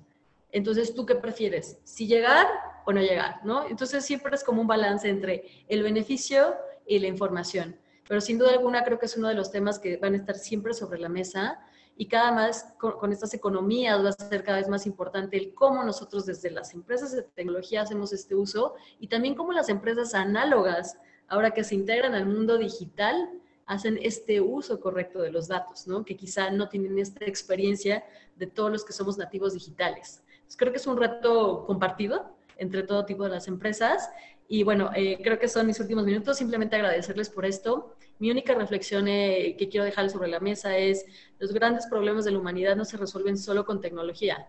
Entonces, 0.53 0.95
¿tú 0.95 1.05
qué 1.05 1.17
prefieres? 1.17 1.79
¿Si 1.83 2.07
llegar 2.07 2.47
o 2.87 2.93
no 2.93 3.01
llegar? 3.01 3.41
¿no? 3.45 3.67
Entonces, 3.69 4.05
siempre 4.05 4.35
es 4.37 4.45
como 4.45 4.61
un 4.61 4.69
balance 4.69 5.09
entre 5.09 5.65
el 5.67 5.83
beneficio 5.83 6.55
y 6.87 7.01
la 7.01 7.09
información. 7.09 7.77
Pero 8.07 8.21
sin 8.21 8.39
duda 8.39 8.53
alguna 8.53 8.85
creo 8.85 8.99
que 8.99 9.07
es 9.07 9.17
uno 9.17 9.29
de 9.29 9.35
los 9.35 9.51
temas 9.51 9.81
que 9.81 9.97
van 9.97 10.15
a 10.15 10.19
estar 10.19 10.37
siempre 10.37 10.75
sobre 10.75 11.01
la 11.01 11.09
mesa 11.09 11.59
y 11.97 12.09
cada 12.09 12.33
más 12.33 12.75
con, 12.79 12.93
con, 12.93 13.13
estas 13.13 13.35
economías 13.35 14.05
va 14.05 14.09
a 14.09 14.13
ser 14.13 14.43
cada 14.43 14.59
vez 14.59 14.69
más 14.69 14.87
importante 14.87 15.37
el 15.37 15.55
cómo 15.55 15.85
nosotros 15.85 16.27
desde 16.27 16.51
las 16.51 16.75
empresas 16.75 17.13
de 17.13 17.23
tecnología 17.23 17.83
hacemos 17.83 18.13
este 18.13 18.35
uso 18.35 18.75
y 18.99 19.09
también 19.09 19.35
cómo 19.35 19.53
las 19.53 19.69
empresas 19.69 20.15
análogas, 20.15 20.99
ahora 21.29 21.53
que 21.53 21.65
se 21.65 21.75
integran 21.75 22.15
al 22.15 22.27
mundo 22.27 22.59
digital, 22.59 23.31
hacen 23.67 23.99
este 24.03 24.41
uso 24.41 24.81
correcto 24.81 25.21
de 25.21 25.31
los 25.31 25.49
datos, 25.49 25.87
¿no? 25.87 26.05
que 26.05 26.17
quizá 26.17 26.51
no 26.51 26.69
tienen 26.69 26.99
esta 26.99 27.25
experiencia 27.25 28.05
de 28.37 28.47
todos 28.47 28.71
los 28.71 28.85
que 28.85 28.93
somos 28.93 29.17
nativos 29.17 29.55
digitales. 29.55 30.23
Entonces, 30.29 30.57
creo 30.57 30.73
que 30.73 30.79
es 30.79 30.87
un 30.87 30.99
reto 30.99 31.65
compartido 31.67 32.37
entre 32.57 32.83
todo 32.83 33.07
tipo 33.07 33.25
de 33.25 33.31
las 33.31 33.49
empresas 33.49 34.11
Y 34.49 34.63
bueno, 34.63 34.91
eh, 34.95 35.19
creo 35.23 35.39
que 35.39 35.49
son 35.49 35.67
mis 35.67 35.81
últimos 35.81 36.05
minutos. 36.05 36.37
Simplemente 36.37 36.77
agradecerles 36.77 37.31
por 37.31 37.47
esto. 37.47 37.97
Mi 38.19 38.31
única 38.31 38.55
reflexión 38.55 39.09
eh, 39.09 39.57
que 39.59 39.69
quiero 39.69 39.85
dejar 39.85 40.11
sobre 40.11 40.29
la 40.29 40.41
mesa 40.41 40.77
es, 40.77 41.07
los 41.39 41.53
grandes 41.53 41.87
problemas 41.87 42.25
de 42.25 42.33
la 42.33 42.39
humanidad 42.39 42.77
no 42.77 42.85
se 42.85 42.97
resuelven 42.97 43.39
solo 43.39 43.65
con 43.65 43.81
tecnología. 43.81 44.47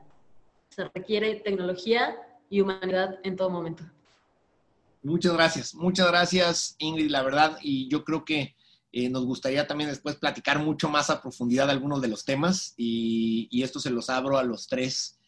Se 0.69 0.83
requiere 0.89 1.35
tecnología 1.35 2.15
y 2.49 2.61
humanidad 2.61 3.19
en 3.23 3.35
todo 3.35 3.49
momento. 3.49 3.83
Muchas 5.01 5.33
gracias, 5.33 5.75
muchas 5.75 6.07
gracias 6.07 6.75
Ingrid, 6.79 7.11
la 7.11 7.21
verdad, 7.21 7.59
y 7.61 7.87
yo 7.89 8.03
creo 8.03 8.25
que 8.25 8.55
eh, 8.91 9.07
nos 9.07 9.23
gustaría 9.23 9.67
también 9.67 9.91
después 9.91 10.15
platicar 10.15 10.57
mucho 10.57 10.89
más 10.89 11.11
a 11.11 11.21
profundidad 11.21 11.69
algunos 11.69 12.01
de 12.01 12.07
los 12.07 12.25
temas 12.25 12.73
y, 12.75 13.47
y 13.51 13.61
esto 13.61 13.79
se 13.79 13.91
los 13.91 14.09
abro 14.09 14.39
a 14.39 14.43
los 14.43 14.67
tres, 14.67 15.19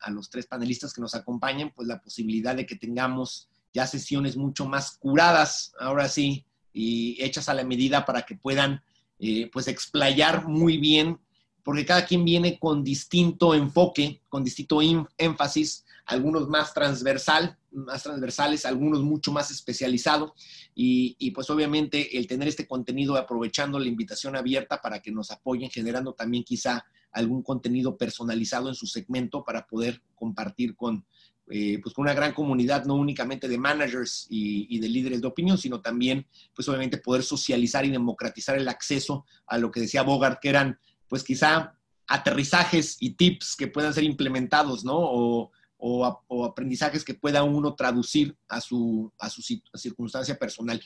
a 0.00 0.10
los 0.10 0.28
tres 0.28 0.46
panelistas 0.46 0.92
que 0.92 1.00
nos 1.00 1.14
acompañan, 1.14 1.72
pues 1.74 1.88
la 1.88 2.02
posibilidad 2.02 2.54
de 2.54 2.66
que 2.66 2.76
tengamos 2.76 3.48
ya 3.72 3.86
sesiones 3.86 4.36
mucho 4.36 4.66
más 4.66 4.98
curadas, 4.98 5.72
ahora 5.78 6.08
sí, 6.08 6.44
y 6.72 7.22
hechas 7.22 7.48
a 7.48 7.54
la 7.54 7.64
medida 7.64 8.04
para 8.04 8.22
que 8.22 8.36
puedan 8.36 8.82
eh, 9.18 9.50
pues 9.52 9.68
explayar 9.68 10.48
muy 10.48 10.78
bien, 10.78 11.18
porque 11.62 11.86
cada 11.86 12.04
quien 12.04 12.24
viene 12.24 12.58
con 12.58 12.82
distinto 12.82 13.54
enfoque, 13.54 14.20
con 14.28 14.42
distinto 14.42 14.80
énfasis, 15.16 15.84
algunos 16.06 16.48
más 16.48 16.74
transversal, 16.74 17.56
más 17.70 18.02
transversales, 18.02 18.66
algunos 18.66 19.02
mucho 19.02 19.30
más 19.30 19.50
especializados, 19.50 20.32
y, 20.74 21.14
y, 21.18 21.30
pues 21.30 21.48
obviamente 21.50 22.18
el 22.18 22.26
tener 22.26 22.48
este 22.48 22.66
contenido 22.66 23.16
aprovechando 23.16 23.78
la 23.78 23.86
invitación 23.86 24.34
abierta 24.34 24.80
para 24.80 25.00
que 25.00 25.12
nos 25.12 25.30
apoyen, 25.30 25.70
generando 25.70 26.14
también 26.14 26.42
quizá 26.42 26.84
algún 27.12 27.42
contenido 27.42 27.96
personalizado 27.96 28.68
en 28.68 28.74
su 28.74 28.86
segmento 28.86 29.44
para 29.44 29.66
poder 29.66 30.02
compartir 30.14 30.74
con, 30.74 31.06
eh, 31.50 31.80
pues 31.82 31.94
con 31.94 32.04
una 32.04 32.14
gran 32.14 32.32
comunidad, 32.32 32.84
no 32.84 32.94
únicamente 32.94 33.48
de 33.48 33.58
managers 33.58 34.26
y, 34.30 34.78
de 34.78 34.88
líderes 34.88 35.20
de 35.20 35.26
opinión, 35.26 35.58
sino 35.58 35.80
también, 35.80 36.26
pues 36.54 36.68
obviamente 36.68 36.98
poder 36.98 37.22
socializar 37.22 37.84
y 37.84 37.90
democratizar 37.90 38.56
el 38.56 38.68
acceso 38.68 39.26
a 39.46 39.58
lo 39.58 39.70
que 39.70 39.80
decía 39.80 40.02
Bogart, 40.02 40.40
que 40.40 40.48
eran, 40.48 40.78
pues 41.08 41.24
quizá 41.24 41.74
aterrizajes 42.06 42.96
y 43.00 43.10
tips 43.14 43.56
que 43.56 43.68
puedan 43.68 43.92
ser 43.92 44.04
implementados, 44.04 44.84
¿no? 44.84 44.96
O, 44.96 45.50
o, 45.78 46.22
o 46.28 46.44
aprendizajes 46.44 47.04
que 47.04 47.14
pueda 47.14 47.42
uno 47.42 47.74
traducir 47.74 48.36
a 48.48 48.60
su, 48.60 49.12
a 49.18 49.28
su 49.28 49.42
circunstancia 49.74 50.38
personal. 50.38 50.80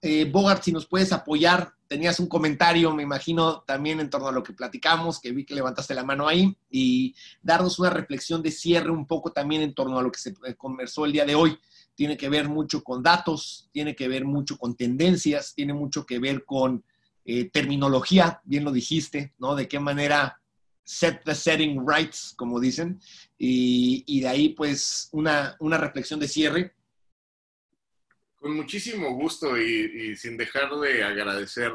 Eh, 0.00 0.26
Bogart, 0.30 0.62
si 0.62 0.70
nos 0.70 0.86
puedes 0.86 1.12
apoyar, 1.12 1.72
tenías 1.88 2.20
un 2.20 2.28
comentario, 2.28 2.94
me 2.94 3.02
imagino, 3.02 3.62
también 3.66 3.98
en 3.98 4.10
torno 4.10 4.28
a 4.28 4.32
lo 4.32 4.44
que 4.44 4.52
platicamos, 4.52 5.20
que 5.20 5.32
vi 5.32 5.44
que 5.44 5.54
levantaste 5.54 5.94
la 5.94 6.04
mano 6.04 6.28
ahí, 6.28 6.56
y 6.70 7.14
darnos 7.42 7.78
una 7.80 7.90
reflexión 7.90 8.40
de 8.42 8.52
cierre 8.52 8.90
un 8.90 9.06
poco 9.06 9.32
también 9.32 9.62
en 9.62 9.74
torno 9.74 9.98
a 9.98 10.02
lo 10.02 10.12
que 10.12 10.20
se 10.20 10.34
conversó 10.56 11.04
el 11.04 11.12
día 11.12 11.24
de 11.24 11.34
hoy. 11.34 11.58
Tiene 11.96 12.16
que 12.16 12.28
ver 12.28 12.48
mucho 12.48 12.84
con 12.84 13.02
datos, 13.02 13.68
tiene 13.72 13.96
que 13.96 14.06
ver 14.06 14.24
mucho 14.24 14.56
con 14.56 14.76
tendencias, 14.76 15.54
tiene 15.54 15.74
mucho 15.74 16.06
que 16.06 16.20
ver 16.20 16.44
con 16.44 16.84
eh, 17.24 17.50
terminología, 17.50 18.40
bien 18.44 18.62
lo 18.62 18.70
dijiste, 18.70 19.34
¿no? 19.38 19.56
De 19.56 19.66
qué 19.66 19.80
manera 19.80 20.40
set 20.84 21.22
the 21.24 21.34
setting 21.34 21.84
rights, 21.86 22.34
como 22.36 22.60
dicen, 22.60 23.00
y, 23.36 24.20
de 24.20 24.28
ahí 24.28 24.48
pues 24.50 25.08
una 25.12 25.56
reflexión 25.60 26.20
de 26.20 26.28
cierre 26.28 26.77
con 28.40 28.54
muchísimo 28.54 29.12
gusto 29.14 29.58
y, 29.58 30.10
y, 30.10 30.16
sin 30.16 30.36
dejar 30.36 30.74
de 30.76 31.02
agradecer 31.02 31.72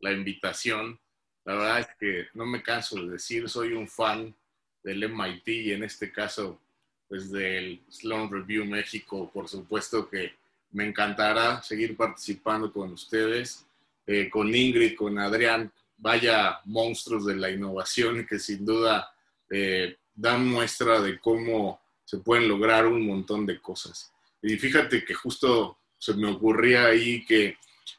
la 0.00 0.12
invitación. 0.12 0.98
La 1.44 1.54
verdad 1.54 1.80
es 1.80 1.88
que 1.98 2.26
no 2.34 2.46
me 2.46 2.62
canso 2.62 2.96
de 3.02 3.12
decir, 3.12 3.48
soy 3.48 3.72
un 3.72 3.88
fan 3.88 4.34
del 4.82 5.02
MIT 5.02 5.48
y 5.48 5.72
en 5.72 5.82
este 5.82 6.12
caso, 6.12 6.60
pues 7.08 7.30
del 7.30 7.80
Sloan 7.90 8.30
Review 8.30 8.64
México. 8.64 9.30
Por 9.32 9.48
supuesto 9.48 10.08
que 10.08 10.34
me 10.72 10.86
encantará 10.86 11.62
seguir 11.62 11.96
participando 11.96 12.72
con 12.72 12.92
ustedes, 12.92 13.66
eh, 14.06 14.28
con 14.30 14.54
Ingrid, 14.54 14.96
con 14.96 15.18
Adrián. 15.18 15.72
Vaya 15.98 16.60
monstruos 16.64 17.26
de 17.26 17.36
la 17.36 17.50
innovación 17.50 18.26
que 18.26 18.38
sin 18.38 18.64
duda 18.64 19.12
eh, 19.50 19.96
dan 20.14 20.46
muestra 20.46 21.00
de 21.00 21.18
cómo 21.18 21.80
se 22.04 22.18
pueden 22.18 22.48
lograr 22.48 22.86
un 22.86 23.06
montón 23.06 23.46
de 23.46 23.60
cosas. 23.60 24.12
Y 24.42 24.56
fíjate 24.56 25.04
que 25.04 25.14
justo 25.14 25.78
se 25.98 26.14
me 26.14 26.30
ocurría 26.30 26.86
ahí 26.86 27.24
que 27.24 27.56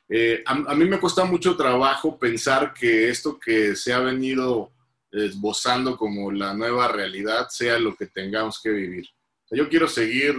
eh, 0.09 0.41
a, 0.45 0.75
mí 0.75 0.85
me 0.85 0.99
cuesta 0.99 1.25
mucho 1.25 1.57
trabajo 1.57 2.17
pensar 2.17 2.73
que 2.73 3.09
esto 3.09 3.37
que 3.37 3.75
se 3.75 3.93
ha 3.93 3.99
venido 3.99 4.71
esbozando 5.11 5.97
como 5.97 6.31
la 6.31 6.53
nueva 6.53 6.87
realidad 6.87 7.47
sea 7.49 7.77
lo 7.79 7.95
que 7.95 8.07
tengamos 8.07 8.61
que 8.61 8.69
vivir. 8.69 9.07
Yo 9.51 9.67
quiero 9.67 9.87
seguir 9.87 10.35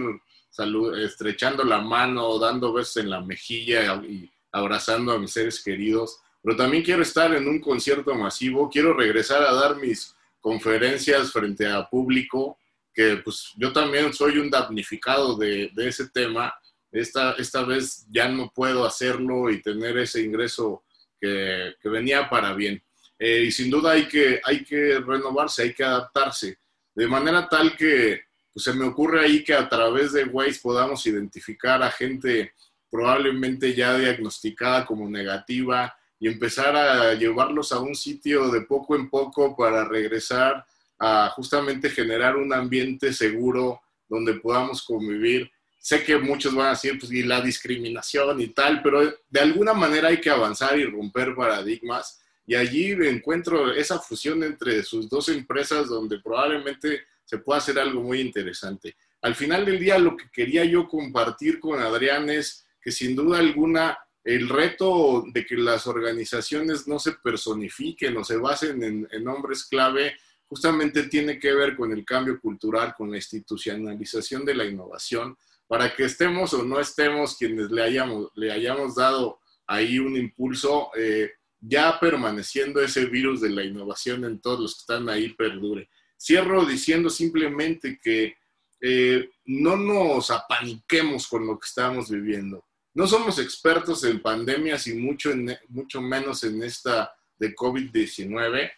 salud, 0.49 0.97
estrechando 0.97 1.63
la 1.63 1.81
mano, 1.81 2.39
dando 2.39 2.73
besos 2.73 2.97
en 2.97 3.09
la 3.09 3.21
mejilla 3.21 4.01
y 4.03 4.31
abrazando 4.51 5.11
a 5.11 5.19
mis 5.19 5.31
seres 5.31 5.63
queridos, 5.63 6.19
pero 6.41 6.55
también 6.55 6.83
quiero 6.83 7.03
estar 7.03 7.33
en 7.35 7.47
un 7.47 7.59
concierto 7.59 8.15
masivo, 8.15 8.69
quiero 8.69 8.93
regresar 8.93 9.43
a 9.43 9.53
dar 9.53 9.75
mis 9.75 10.15
conferencias 10.39 11.31
frente 11.31 11.67
a 11.67 11.87
público, 11.87 12.57
que 12.93 13.17
pues 13.17 13.51
yo 13.55 13.71
también 13.71 14.13
soy 14.13 14.39
un 14.39 14.49
damnificado 14.49 15.35
de 15.37 15.71
ese 15.77 16.09
tema 16.09 16.53
esta, 16.91 17.33
esta 17.33 17.63
vez 17.63 18.05
ya 18.09 18.27
no 18.27 18.51
puedo 18.53 18.85
hacerlo 18.85 19.49
y 19.49 19.61
tener 19.61 19.97
ese 19.97 20.21
ingreso 20.21 20.83
que, 21.19 21.75
que 21.81 21.89
venía 21.89 22.29
para 22.29 22.53
bien. 22.53 22.81
Eh, 23.17 23.43
y 23.47 23.51
sin 23.51 23.69
duda 23.69 23.91
hay 23.91 24.07
que, 24.07 24.39
hay 24.43 24.63
que 24.63 24.99
renovarse, 24.99 25.63
hay 25.63 25.73
que 25.73 25.83
adaptarse, 25.83 26.57
de 26.95 27.07
manera 27.07 27.47
tal 27.49 27.75
que 27.75 28.21
pues, 28.53 28.63
se 28.63 28.73
me 28.73 28.85
ocurre 28.85 29.25
ahí 29.25 29.43
que 29.43 29.53
a 29.53 29.67
través 29.67 30.13
de 30.13 30.23
Waze 30.23 30.61
podamos 30.61 31.05
identificar 31.05 31.83
a 31.83 31.91
gente 31.91 32.53
probablemente 32.89 33.75
ya 33.75 33.97
diagnosticada 33.97 34.85
como 34.85 35.09
negativa 35.09 35.93
y 36.19 36.27
empezar 36.27 36.75
a 36.75 37.13
llevarlos 37.13 37.71
a 37.71 37.79
un 37.79 37.93
sitio 37.93 38.49
de 38.49 38.61
poco 38.61 38.95
en 38.95 39.09
poco 39.09 39.55
para 39.55 39.85
regresar 39.85 40.65
a 40.97 41.29
justamente 41.29 41.89
generar 41.89 42.35
un 42.35 42.53
ambiente 42.53 43.13
seguro 43.13 43.81
donde 44.07 44.33
podamos 44.35 44.83
convivir 44.83 45.51
sé 45.79 46.03
que 46.03 46.17
muchos 46.17 46.53
van 46.53 46.67
a 46.67 46.71
decir, 46.71 46.99
pues, 46.99 47.11
y 47.11 47.23
la 47.23 47.41
discriminación 47.41 48.39
y 48.41 48.47
tal, 48.49 48.81
pero 48.83 49.13
de 49.29 49.39
alguna 49.39 49.73
manera 49.73 50.09
hay 50.09 50.19
que 50.19 50.29
avanzar 50.29 50.77
y 50.77 50.85
romper 50.85 51.33
paradigmas. 51.35 52.19
Y 52.45 52.55
allí 52.55 52.91
encuentro 52.91 53.71
esa 53.71 53.99
fusión 53.99 54.43
entre 54.43 54.83
sus 54.83 55.09
dos 55.09 55.29
empresas 55.29 55.87
donde 55.87 56.19
probablemente 56.19 57.03
se 57.23 57.37
pueda 57.37 57.59
hacer 57.59 57.79
algo 57.79 58.01
muy 58.01 58.19
interesante. 58.19 58.95
Al 59.21 59.35
final 59.35 59.65
del 59.65 59.79
día, 59.79 59.97
lo 59.99 60.17
que 60.17 60.29
quería 60.31 60.65
yo 60.65 60.87
compartir 60.87 61.59
con 61.59 61.79
Adrián 61.79 62.29
es 62.29 62.65
que 62.81 62.91
sin 62.91 63.15
duda 63.15 63.39
alguna 63.39 63.97
el 64.23 64.49
reto 64.49 65.23
de 65.33 65.45
que 65.45 65.55
las 65.55 65.87
organizaciones 65.87 66.87
no 66.87 66.99
se 66.99 67.13
personifiquen 67.13 68.17
o 68.17 68.23
se 68.23 68.37
basen 68.37 68.83
en, 68.83 69.07
en 69.11 69.23
nombres 69.23 69.65
clave 69.65 70.15
justamente 70.45 71.03
tiene 71.03 71.39
que 71.39 71.53
ver 71.53 71.75
con 71.75 71.91
el 71.91 72.03
cambio 72.03 72.39
cultural, 72.39 72.95
con 72.97 73.11
la 73.11 73.17
institucionalización 73.17 74.43
de 74.43 74.55
la 74.55 74.65
innovación, 74.65 75.37
para 75.69 75.95
que 75.95 76.05
estemos 76.05 76.51
o 76.55 76.63
no 76.63 76.79
estemos 76.79 77.37
quienes 77.37 77.69
le 77.69 77.83
hayamos, 77.83 78.31
le 78.33 78.51
hayamos 78.51 78.95
dado 78.95 79.39
ahí 79.67 79.99
un 79.99 80.17
impulso, 80.17 80.89
eh, 80.97 81.31
ya 81.61 81.99
permaneciendo 81.99 82.81
ese 82.81 83.05
virus 83.05 83.39
de 83.39 83.51
la 83.51 83.63
innovación 83.63 84.25
en 84.25 84.41
todos 84.41 84.59
los 84.59 84.73
que 84.73 84.79
están 84.79 85.07
ahí 85.09 85.29
perdure. 85.29 85.87
Cierro 86.19 86.65
diciendo 86.65 87.11
simplemente 87.11 87.99
que 88.01 88.35
eh, 88.81 89.29
no 89.45 89.77
nos 89.77 90.31
apaniquemos 90.31 91.27
con 91.27 91.45
lo 91.45 91.59
que 91.59 91.67
estamos 91.67 92.09
viviendo. 92.09 92.65
No 92.95 93.05
somos 93.05 93.37
expertos 93.37 94.03
en 94.05 94.23
pandemias 94.23 94.87
y 94.87 94.95
mucho, 94.95 95.29
mucho 95.67 96.01
menos 96.01 96.43
en 96.43 96.63
esta 96.63 97.13
de 97.37 97.53
COVID-19, 97.53 98.71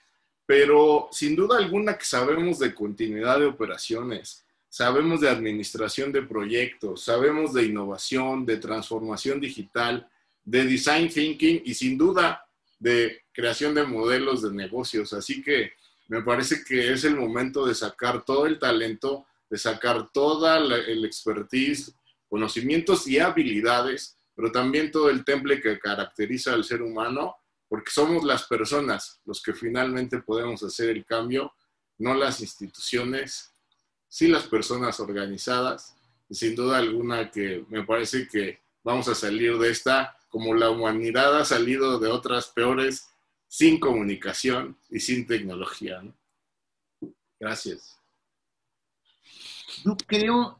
pero 0.45 1.07
sin 1.13 1.37
duda 1.37 1.57
alguna 1.57 1.97
que 1.97 2.03
sabemos 2.03 2.59
de 2.59 2.75
continuidad 2.75 3.39
de 3.39 3.45
operaciones, 3.45 4.45
sabemos 4.71 5.19
de 5.19 5.29
administración 5.29 6.13
de 6.13 6.21
proyectos, 6.21 7.03
sabemos 7.03 7.53
de 7.53 7.65
innovación, 7.65 8.45
de 8.45 8.55
transformación 8.55 9.41
digital, 9.41 10.09
de 10.45 10.63
design 10.63 11.09
thinking 11.09 11.61
y 11.65 11.73
sin 11.73 11.97
duda 11.97 12.45
de 12.79 13.21
creación 13.33 13.75
de 13.75 13.83
modelos 13.83 14.41
de 14.41 14.51
negocios. 14.51 15.11
Así 15.11 15.43
que 15.43 15.73
me 16.07 16.21
parece 16.21 16.63
que 16.63 16.93
es 16.93 17.03
el 17.03 17.17
momento 17.17 17.65
de 17.65 17.75
sacar 17.75 18.23
todo 18.23 18.45
el 18.45 18.59
talento, 18.59 19.25
de 19.49 19.57
sacar 19.57 20.09
toda 20.13 20.57
la, 20.57 20.77
el 20.77 21.03
expertise, 21.03 21.93
conocimientos 22.29 23.05
y 23.07 23.19
habilidades, 23.19 24.15
pero 24.33 24.53
también 24.53 24.89
todo 24.89 25.09
el 25.09 25.25
temple 25.25 25.59
que 25.59 25.79
caracteriza 25.79 26.53
al 26.53 26.63
ser 26.63 26.81
humano, 26.81 27.35
porque 27.67 27.91
somos 27.91 28.23
las 28.23 28.45
personas 28.45 29.19
los 29.25 29.43
que 29.43 29.53
finalmente 29.53 30.19
podemos 30.19 30.63
hacer 30.63 30.91
el 30.91 31.05
cambio, 31.05 31.53
no 31.97 32.13
las 32.13 32.39
instituciones, 32.39 33.50
sí 34.11 34.27
las 34.27 34.43
personas 34.43 34.99
organizadas, 34.99 35.95
sin 36.29 36.53
duda 36.53 36.79
alguna 36.79 37.31
que 37.31 37.65
me 37.69 37.83
parece 37.83 38.27
que 38.27 38.59
vamos 38.83 39.07
a 39.07 39.15
salir 39.15 39.57
de 39.57 39.71
esta 39.71 40.17
como 40.27 40.53
la 40.53 40.69
humanidad 40.69 41.39
ha 41.39 41.45
salido 41.45 41.97
de 41.97 42.09
otras 42.09 42.47
peores 42.47 43.07
sin 43.47 43.79
comunicación 43.79 44.77
y 44.89 44.99
sin 44.99 45.25
tecnología. 45.25 46.01
¿no? 46.01 46.13
Gracias. 47.39 47.97
Yo 49.85 49.95
creo, 50.05 50.59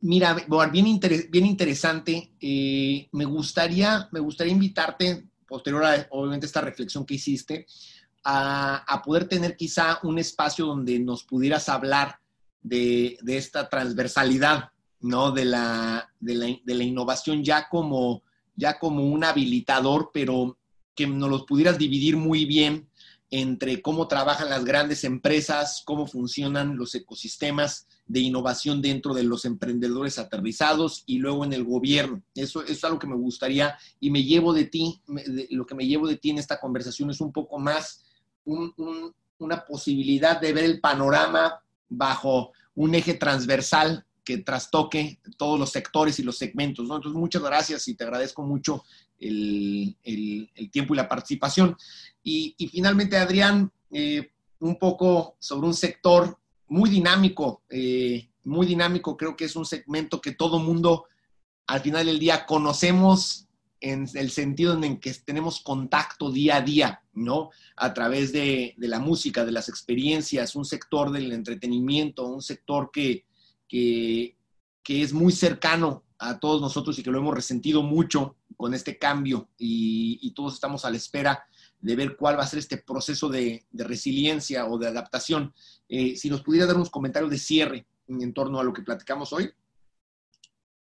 mira, 0.00 0.34
bien, 0.72 1.00
bien 1.30 1.46
interesante. 1.46 2.32
Eh, 2.40 3.08
me, 3.12 3.24
gustaría, 3.24 4.08
me 4.10 4.18
gustaría 4.18 4.52
invitarte, 4.52 5.28
posterior 5.46 5.84
a, 5.84 6.08
obviamente, 6.10 6.46
esta 6.46 6.62
reflexión 6.62 7.06
que 7.06 7.14
hiciste, 7.14 7.66
a, 8.24 9.02
poder 9.04 9.28
tener 9.28 9.56
quizá 9.56 9.98
un 10.02 10.18
espacio 10.18 10.66
donde 10.66 10.98
nos 10.98 11.24
pudieras 11.24 11.68
hablar 11.68 12.18
de, 12.62 13.18
esta 13.26 13.68
transversalidad, 13.68 14.70
¿no? 15.00 15.30
De 15.32 15.44
la, 15.44 16.12
de 16.20 16.34
la, 16.64 16.84
innovación 16.84 17.42
ya 17.42 17.68
como, 17.68 18.22
ya 18.56 18.78
como 18.78 19.04
un 19.04 19.24
habilitador, 19.24 20.10
pero 20.12 20.58
que 20.94 21.06
nos 21.06 21.30
los 21.30 21.44
pudieras 21.44 21.78
dividir 21.78 22.16
muy 22.16 22.44
bien 22.44 22.88
entre 23.30 23.80
cómo 23.80 24.08
trabajan 24.08 24.50
las 24.50 24.64
grandes 24.64 25.04
empresas, 25.04 25.82
cómo 25.86 26.06
funcionan 26.06 26.76
los 26.76 26.94
ecosistemas 26.96 27.86
de 28.06 28.20
innovación 28.20 28.82
dentro 28.82 29.14
de 29.14 29.22
los 29.22 29.44
emprendedores 29.44 30.18
aterrizados 30.18 31.04
y 31.06 31.18
luego 31.18 31.44
en 31.44 31.52
el 31.52 31.62
gobierno. 31.62 32.22
Eso, 32.34 32.64
es 32.64 32.82
algo 32.82 32.98
que 32.98 33.06
me 33.06 33.14
gustaría 33.14 33.78
y 34.00 34.10
me 34.10 34.24
llevo 34.24 34.52
de 34.52 34.64
ti, 34.64 35.00
lo 35.50 35.64
que 35.64 35.76
me 35.76 35.86
llevo 35.86 36.08
de 36.08 36.16
ti 36.16 36.30
en 36.30 36.38
esta 36.38 36.58
conversación 36.58 37.10
es 37.10 37.20
un 37.20 37.32
poco 37.32 37.60
más 37.60 38.02
una 38.44 39.64
posibilidad 39.64 40.40
de 40.40 40.52
ver 40.52 40.64
el 40.64 40.80
panorama 40.80 41.62
bajo 41.88 42.52
un 42.74 42.94
eje 42.94 43.14
transversal 43.14 44.06
que 44.24 44.38
trastoque 44.38 45.20
todos 45.36 45.58
los 45.58 45.70
sectores 45.70 46.18
y 46.18 46.22
los 46.22 46.38
segmentos. 46.38 46.84
Entonces, 46.84 47.12
muchas 47.12 47.42
gracias 47.42 47.88
y 47.88 47.94
te 47.94 48.04
agradezco 48.04 48.42
mucho 48.42 48.84
el, 49.18 49.96
tiempo 50.70 50.94
y 50.94 50.96
la 50.96 51.08
participación. 51.08 51.76
Y, 52.22 52.54
finalmente, 52.70 53.16
Adrián, 53.16 53.70
eh, 53.90 54.30
un 54.60 54.78
poco 54.78 55.36
sobre 55.38 55.66
un 55.66 55.74
sector 55.74 56.38
muy 56.68 56.90
dinámico, 56.90 57.62
eh, 57.68 58.28
muy 58.44 58.66
dinámico, 58.66 59.16
creo 59.16 59.36
que 59.36 59.46
es 59.46 59.56
un 59.56 59.66
segmento 59.66 60.20
que 60.20 60.32
todo 60.32 60.58
mundo 60.58 61.06
al 61.66 61.80
final 61.80 62.06
del 62.06 62.18
día 62.18 62.46
conocemos 62.46 63.46
en 63.80 64.06
el 64.14 64.30
sentido 64.30 64.82
en 64.82 65.00
que 65.00 65.12
tenemos 65.24 65.60
contacto 65.60 66.30
día 66.30 66.56
a 66.56 66.60
día, 66.60 67.02
¿no? 67.14 67.50
A 67.76 67.94
través 67.94 68.32
de, 68.32 68.74
la 68.78 68.98
música, 68.98 69.44
de 69.44 69.52
las 69.52 69.68
experiencias, 69.68 70.54
un 70.54 70.64
sector 70.64 71.10
del 71.10 71.32
entretenimiento, 71.32 72.26
un 72.26 72.42
sector 72.42 72.90
que, 72.92 73.24
que, 73.68 74.36
es 74.86 75.12
muy 75.12 75.32
cercano 75.32 76.04
a 76.18 76.40
todos 76.40 76.60
nosotros 76.60 76.98
y 76.98 77.02
que 77.02 77.10
lo 77.10 77.18
hemos 77.18 77.34
resentido 77.34 77.82
mucho 77.82 78.36
con 78.56 78.74
este 78.74 78.98
cambio 78.98 79.48
y, 79.56 80.32
todos 80.34 80.54
estamos 80.54 80.84
a 80.84 80.90
la 80.90 80.96
espera 80.96 81.44
de 81.80 81.96
ver 81.96 82.16
cuál 82.16 82.38
va 82.38 82.42
a 82.42 82.46
ser 82.46 82.58
este 82.58 82.78
proceso 82.78 83.28
de, 83.28 83.64
resiliencia 83.72 84.66
o 84.66 84.78
de 84.78 84.88
adaptación. 84.88 85.54
Eh, 85.88 86.16
si 86.16 86.28
nos 86.28 86.42
pudiera 86.42 86.66
dar 86.66 86.76
unos 86.76 86.90
comentarios 86.90 87.30
de 87.30 87.38
cierre 87.38 87.86
en 88.08 88.32
torno 88.34 88.58
a 88.58 88.64
lo 88.64 88.72
que 88.72 88.82
platicamos 88.82 89.32
hoy. 89.32 89.50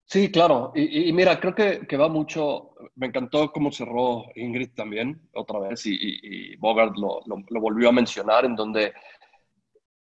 Sí, 0.10 0.32
claro. 0.32 0.72
Y, 0.74 1.12
mira, 1.12 1.38
creo 1.40 1.54
que, 1.54 1.98
va 1.98 2.08
mucho. 2.08 2.72
Me 2.96 3.08
encantó 3.08 3.52
cómo 3.52 3.72
cerró 3.72 4.24
Ingrid 4.36 4.72
también, 4.74 5.30
otra 5.34 5.60
vez, 5.60 5.86
y, 5.86 6.56
Bogart 6.56 6.96
lo, 6.98 7.22
volvió 7.60 7.90
a 7.90 7.92
mencionar, 7.92 8.46
en 8.46 8.56
donde 8.56 8.94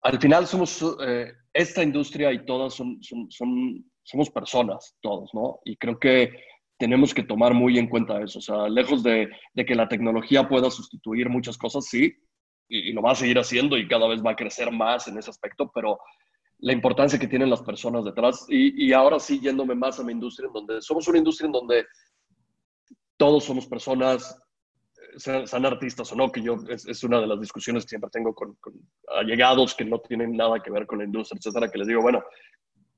al 0.02 0.20
final 0.20 0.46
somos, 0.48 0.86
eh, 1.02 1.32
esta 1.54 1.82
industria 1.82 2.32
y 2.34 2.46
todas 2.46 2.74
son, 2.74 3.02
son, 3.02 3.90
somos 4.04 4.30
personas, 4.30 4.98
todos, 5.02 5.34
¿no? 5.34 5.60
Y 5.64 5.78
creo 5.78 5.98
que 5.98 6.44
tenemos 6.78 7.14
que 7.14 7.24
tomar 7.24 7.54
muy 7.54 7.80
en 7.80 7.88
cuenta 7.88 8.22
eso. 8.22 8.40
O 8.40 8.42
sea, 8.42 8.68
lejos 8.68 9.02
de, 9.02 9.30
de 9.54 9.66
que 9.66 9.76
la 9.76 9.88
tecnología 9.88 10.48
pueda 10.48 10.70
sustituir 10.70 11.30
muchas 11.30 11.58
cosas, 11.58 11.86
sí, 11.86 12.14
y, 12.68 12.92
lo 12.92 13.02
va 13.02 13.12
a 13.12 13.16
seguir 13.16 13.40
haciendo 13.40 13.78
y 13.78 13.88
cada 13.88 14.08
vez 14.08 14.24
va 14.24 14.32
a 14.32 14.36
crecer 14.36 14.72
más 14.72 15.08
en 15.08 15.18
ese 15.18 15.30
aspecto, 15.30 15.72
pero 15.74 16.00
la 16.60 16.74
importancia 16.74 17.20
que 17.20 17.28
tienen 17.28 17.50
las 17.50 17.62
personas 17.62 18.06
detrás. 18.06 18.46
Y, 18.50 18.92
ahora 18.94 19.20
sí, 19.20 19.40
yéndome 19.40 19.76
más 19.76 20.00
a 20.00 20.04
mi 20.04 20.14
industria, 20.14 20.48
en 20.48 20.54
donde 20.54 20.82
somos 20.82 21.08
una 21.08 21.18
industria 21.18 21.48
en 21.48 21.52
donde 21.52 21.86
todos 23.18 23.44
somos 23.44 23.68
personas, 23.68 24.42
eh, 25.28 25.46
sean, 25.46 25.66
artistas 25.66 26.12
o 26.12 26.16
no, 26.16 26.32
que 26.32 26.42
yo 26.42 26.58
es, 26.68 27.04
una 27.04 27.20
de 27.20 27.28
las 27.28 27.40
discusiones 27.40 27.84
que 27.84 27.90
siempre 27.90 28.10
tengo 28.12 28.34
con, 28.34 28.58
allegados 29.16 29.74
que 29.76 29.86
no 29.86 30.00
tienen 30.00 30.36
nada 30.36 30.62
que 30.62 30.72
ver 30.72 30.86
con 30.86 31.00
la 31.00 31.06
industria, 31.06 31.38
etcétera, 31.40 31.72
que 31.72 31.78
les 31.78 31.88
digo, 31.88 32.02
bueno, 32.02 32.24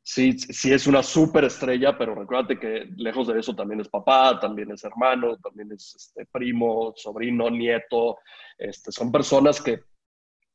sí, 0.01 0.37
sí 0.37 0.71
es 0.71 0.87
una 0.87 1.03
súper 1.03 1.43
estrella, 1.45 1.97
pero 1.97 2.15
recuérdate 2.15 2.59
que 2.59 2.89
lejos 2.95 3.27
de 3.27 3.39
eso 3.39 3.55
también 3.55 3.81
es 3.81 3.89
papá, 3.89 4.39
también 4.39 4.71
es 4.71 4.83
hermano, 4.83 5.37
también 5.37 5.71
es 5.71 5.95
este, 5.95 6.25
primo, 6.31 6.93
sobrino, 6.95 7.49
nieto, 7.49 8.17
este, 8.57 8.91
son 8.91 9.11
personas 9.11 9.61
que 9.61 9.81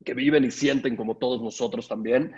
que 0.03 0.13
viven 0.13 0.43
y 0.43 0.51
sienten 0.51 0.95
como 0.95 1.17
todos 1.17 1.41
nosotros 1.41 1.87
también, 1.87 2.33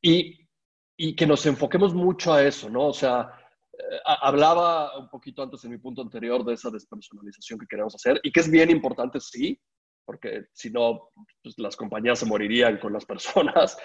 y, 0.00 0.48
y 0.96 1.14
que 1.14 1.26
nos 1.26 1.44
enfoquemos 1.46 1.94
mucho 1.94 2.32
a 2.32 2.42
eso, 2.42 2.68
¿no? 2.68 2.88
O 2.88 2.92
sea, 2.92 3.30
eh, 3.72 3.98
hablaba 4.04 4.98
un 4.98 5.08
poquito 5.08 5.42
antes 5.42 5.64
en 5.64 5.70
mi 5.70 5.78
punto 5.78 6.02
anterior 6.02 6.44
de 6.44 6.54
esa 6.54 6.70
despersonalización 6.70 7.58
que 7.58 7.66
queremos 7.66 7.94
hacer 7.94 8.20
y 8.22 8.32
que 8.32 8.40
es 8.40 8.50
bien 8.50 8.70
importante, 8.70 9.20
sí, 9.20 9.60
porque 10.04 10.46
si 10.52 10.70
no, 10.70 11.10
pues 11.42 11.54
las 11.58 11.76
compañías 11.76 12.18
se 12.18 12.26
morirían 12.26 12.78
con 12.78 12.92
las 12.92 13.04
personas, 13.06 13.76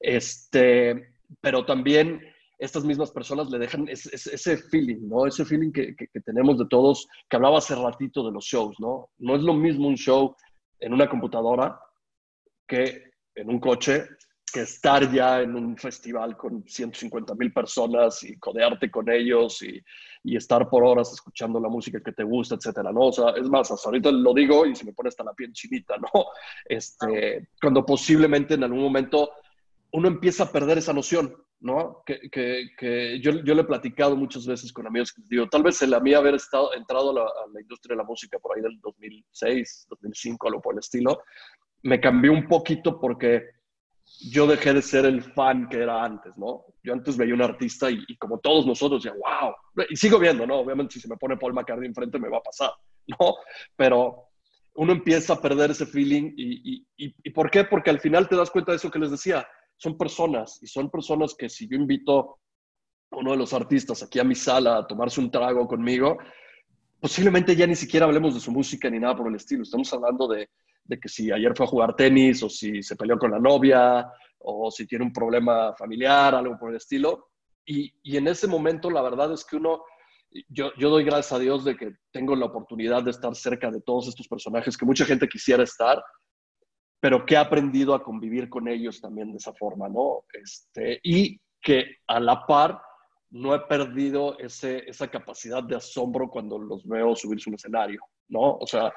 este, 0.00 1.14
pero 1.40 1.64
también 1.64 2.20
estas 2.58 2.84
mismas 2.84 3.10
personas 3.10 3.50
le 3.50 3.58
dejan 3.58 3.88
ese, 3.88 4.56
feeling, 4.56 5.08
¿no? 5.08 5.26
Ese 5.26 5.44
feeling 5.44 5.72
que, 5.72 5.96
que, 5.96 6.20
tenemos 6.20 6.58
de 6.58 6.66
todos, 6.70 7.08
que 7.28 7.36
hablaba 7.36 7.58
hace 7.58 7.74
ratito 7.74 8.24
de 8.24 8.30
los 8.30 8.44
shows, 8.44 8.78
¿no? 8.78 9.10
No 9.18 9.34
es 9.34 9.42
lo 9.42 9.52
mismo 9.52 9.88
un 9.88 9.96
show 9.96 10.36
en 10.78 10.92
una 10.92 11.08
computadora 11.08 11.76
que 12.66 13.12
en 13.34 13.48
un 13.48 13.60
coche 13.60 14.06
que 14.52 14.60
estar 14.60 15.10
ya 15.10 15.40
en 15.40 15.56
un 15.56 15.76
festival 15.76 16.36
con 16.36 16.62
150 16.68 17.34
mil 17.34 17.52
personas 17.52 18.22
y 18.22 18.38
codearte 18.38 18.90
con 18.90 19.08
ellos 19.10 19.62
y, 19.62 19.82
y, 20.22 20.36
estar 20.36 20.68
por 20.68 20.84
horas 20.84 21.10
escuchando 21.12 21.58
la 21.58 21.70
música 21.70 22.00
que 22.04 22.12
te 22.12 22.22
gusta, 22.22 22.56
etcétera, 22.56 22.92
¿no? 22.92 23.06
O 23.06 23.12
sea, 23.12 23.30
es 23.30 23.48
más, 23.48 23.70
hasta 23.70 23.88
ahorita 23.88 24.10
lo 24.12 24.34
digo 24.34 24.66
y 24.66 24.76
se 24.76 24.84
me 24.84 24.92
pone 24.92 25.08
hasta 25.08 25.24
la 25.24 25.32
piel 25.32 25.52
chinita, 25.52 25.96
¿no? 25.96 26.26
Este, 26.66 27.48
cuando 27.60 27.84
posiblemente 27.86 28.54
en 28.54 28.64
algún 28.64 28.82
momento 28.82 29.30
uno 29.92 30.08
empieza 30.08 30.44
a 30.44 30.52
perder 30.52 30.78
esa 30.78 30.92
noción, 30.92 31.34
¿no? 31.60 32.02
Que, 32.04 32.28
que, 32.30 32.68
que 32.76 33.20
yo, 33.20 33.32
yo, 33.44 33.54
le 33.54 33.62
he 33.62 33.64
platicado 33.64 34.16
muchas 34.16 34.46
veces 34.46 34.72
con 34.72 34.86
amigos 34.86 35.12
que 35.12 35.22
digo, 35.28 35.48
tal 35.48 35.62
vez 35.62 35.80
el 35.82 35.94
a 35.94 36.00
mí 36.00 36.12
haber 36.12 36.34
estado, 36.34 36.74
entrado 36.74 37.10
a 37.10 37.14
la, 37.14 37.22
a 37.22 37.48
la 37.52 37.60
industria 37.60 37.94
de 37.94 38.02
la 38.02 38.08
música 38.08 38.38
por 38.38 38.56
ahí 38.56 38.62
del 38.62 38.78
2006, 38.80 39.86
2005, 39.88 40.48
algo 40.48 40.60
por 40.60 40.74
el 40.74 40.80
estilo, 40.80 41.22
me 41.82 42.00
cambió 42.00 42.32
un 42.32 42.46
poquito 42.46 42.98
porque 43.00 43.42
yo 44.20 44.46
dejé 44.46 44.74
de 44.74 44.82
ser 44.82 45.04
el 45.06 45.22
fan 45.22 45.68
que 45.68 45.78
era 45.78 46.04
antes, 46.04 46.36
¿no? 46.36 46.64
Yo 46.82 46.92
antes 46.92 47.16
veía 47.16 47.34
un 47.34 47.42
artista 47.42 47.90
y, 47.90 48.16
como 48.16 48.38
todos 48.38 48.66
nosotros, 48.66 49.02
ya, 49.02 49.12
wow. 49.12 49.86
Y 49.88 49.96
sigo 49.96 50.18
viendo, 50.18 50.46
¿no? 50.46 50.56
Obviamente 50.56 50.94
si 50.94 51.00
se 51.00 51.08
me 51.08 51.16
pone 51.16 51.36
Paul 51.36 51.54
McCartney 51.54 51.88
enfrente 51.88 52.18
me 52.18 52.28
va 52.28 52.38
a 52.38 52.42
pasar, 52.42 52.70
¿no? 53.06 53.36
Pero 53.76 54.28
uno 54.74 54.92
empieza 54.92 55.34
a 55.34 55.40
perder 55.40 55.70
ese 55.70 55.86
feeling 55.86 56.32
y, 56.36 56.86
y, 56.96 57.14
y, 57.22 57.30
¿por 57.30 57.50
qué? 57.50 57.64
Porque 57.64 57.90
al 57.90 58.00
final 58.00 58.28
te 58.28 58.36
das 58.36 58.50
cuenta 58.50 58.72
de 58.72 58.76
eso 58.76 58.90
que 58.90 58.98
les 58.98 59.10
decía, 59.10 59.46
son 59.76 59.98
personas 59.98 60.58
y 60.62 60.66
son 60.66 60.90
personas 60.90 61.34
que 61.34 61.48
si 61.48 61.68
yo 61.68 61.76
invito 61.76 62.38
a 63.10 63.16
uno 63.16 63.32
de 63.32 63.36
los 63.36 63.52
artistas 63.52 64.02
aquí 64.02 64.18
a 64.18 64.24
mi 64.24 64.34
sala 64.34 64.78
a 64.78 64.86
tomarse 64.86 65.20
un 65.20 65.30
trago 65.30 65.66
conmigo, 65.66 66.18
posiblemente 67.00 67.54
ya 67.54 67.66
ni 67.66 67.76
siquiera 67.76 68.06
hablemos 68.06 68.34
de 68.34 68.40
su 68.40 68.50
música 68.50 68.88
ni 68.88 68.98
nada 68.98 69.16
por 69.16 69.28
el 69.28 69.34
estilo, 69.34 69.62
estamos 69.62 69.92
hablando 69.92 70.28
de 70.28 70.48
de 70.84 70.98
que 70.98 71.08
si 71.08 71.30
ayer 71.30 71.52
fue 71.56 71.66
a 71.66 71.68
jugar 71.68 71.96
tenis 71.96 72.42
o 72.42 72.48
si 72.48 72.82
se 72.82 72.96
peleó 72.96 73.18
con 73.18 73.30
la 73.30 73.38
novia 73.38 74.10
o 74.38 74.70
si 74.70 74.86
tiene 74.86 75.04
un 75.04 75.12
problema 75.12 75.74
familiar, 75.74 76.34
algo 76.34 76.58
por 76.58 76.70
el 76.70 76.76
estilo. 76.76 77.28
Y, 77.64 77.92
y 78.02 78.16
en 78.16 78.26
ese 78.28 78.46
momento 78.46 78.90
la 78.90 79.02
verdad 79.02 79.32
es 79.32 79.44
que 79.44 79.56
uno, 79.56 79.84
yo, 80.48 80.72
yo, 80.76 80.90
doy 80.90 81.04
gracias 81.04 81.32
a 81.32 81.38
Dios 81.38 81.64
de 81.64 81.76
que 81.76 81.92
tengo 82.10 82.34
la 82.34 82.46
oportunidad 82.46 83.02
de 83.02 83.12
estar 83.12 83.34
cerca 83.36 83.70
de 83.70 83.80
todos 83.80 84.08
estos 84.08 84.26
personajes 84.26 84.76
que 84.76 84.86
mucha 84.86 85.04
gente 85.04 85.28
quisiera 85.28 85.62
estar, 85.62 86.02
pero 87.00 87.24
que 87.24 87.34
he 87.34 87.38
aprendido 87.38 87.94
a 87.94 88.02
convivir 88.02 88.48
con 88.48 88.68
ellos 88.68 89.00
también 89.00 89.30
de 89.30 89.38
esa 89.38 89.52
forma, 89.52 89.88
¿no? 89.88 90.24
Este, 90.32 91.00
y 91.02 91.40
que 91.60 91.96
a 92.08 92.18
la 92.18 92.44
par 92.46 92.80
no 93.30 93.54
he 93.54 93.60
perdido 93.60 94.38
ese, 94.38 94.88
esa 94.88 95.08
capacidad 95.08 95.62
de 95.62 95.76
asombro 95.76 96.28
cuando 96.28 96.58
los 96.58 96.86
veo 96.86 97.16
subirse 97.16 97.48
un 97.48 97.54
escenario, 97.54 98.00
¿no? 98.28 98.58
O 98.58 98.66
sea, 98.66 98.92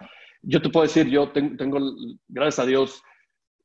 yo 0.48 0.62
te 0.62 0.70
puedo 0.70 0.86
decir, 0.86 1.08
yo 1.08 1.32
tengo, 1.32 1.80
gracias 2.28 2.60
a 2.60 2.68
Dios, 2.68 3.04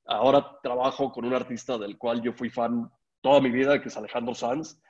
ahora 0.06 0.58
trabajo 0.62 1.12
con 1.12 1.24
un 1.24 1.34
artista 1.34 1.76
del 1.78 1.98
cual 1.98 2.22
yo 2.22 2.32
fui 2.32 2.48
fan 2.48 2.90
toda 3.20 3.40
mi 3.40 3.50
vida, 3.50 3.80
que 3.80 3.88
es 3.88 3.96
Alejandro 3.96 4.34
Sanz, 4.34 4.80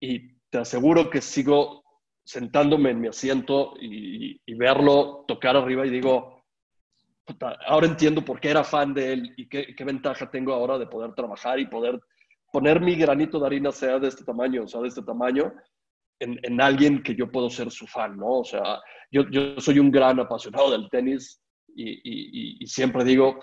y 0.00 0.34
te 0.50 0.58
aseguro 0.58 1.08
que 1.08 1.20
sigo 1.20 1.84
sentándome 2.24 2.90
en 2.90 3.00
mi 3.00 3.08
asiento 3.08 3.74
y, 3.80 4.40
verlo 4.54 5.24
tocar 5.26 5.56
arriba 5.56 5.86
y 5.86 5.90
digo, 5.90 6.44
ahora 7.66 7.86
entiendo 7.86 8.22
por 8.22 8.40
qué 8.40 8.50
era 8.50 8.64
fan 8.64 8.92
de 8.92 9.12
él 9.12 9.34
y 9.36 9.48
qué, 9.48 9.74
qué, 9.74 9.84
ventaja 9.84 10.30
tengo 10.30 10.52
ahora 10.52 10.76
de 10.76 10.86
poder 10.86 11.14
trabajar 11.14 11.58
y 11.58 11.66
poder 11.66 11.98
poner 12.52 12.80
mi 12.80 12.96
granito 12.96 13.38
de 13.38 13.46
harina, 13.46 13.72
sea 13.72 13.98
de 13.98 14.08
este 14.08 14.24
tamaño, 14.24 14.64
o 14.64 14.68
sea 14.68 14.80
de 14.80 14.88
este 14.88 15.02
tamaño, 15.02 15.54
en, 16.20 16.60
alguien 16.60 17.02
que 17.02 17.14
yo 17.14 17.30
puedo 17.30 17.50
ser 17.50 17.70
su 17.70 17.86
fan, 17.86 18.16
¿no? 18.16 18.40
O 18.40 18.44
sea, 18.44 18.80
yo, 19.10 19.28
yo 19.30 19.58
soy 19.58 19.78
un 19.78 19.90
gran 19.90 20.20
apasionado 20.20 20.70
del 20.70 20.88
tenis 20.90 21.42
y, 21.74 21.90
y, 21.90 22.56
y 22.60 22.66
siempre 22.66 23.04
digo, 23.04 23.38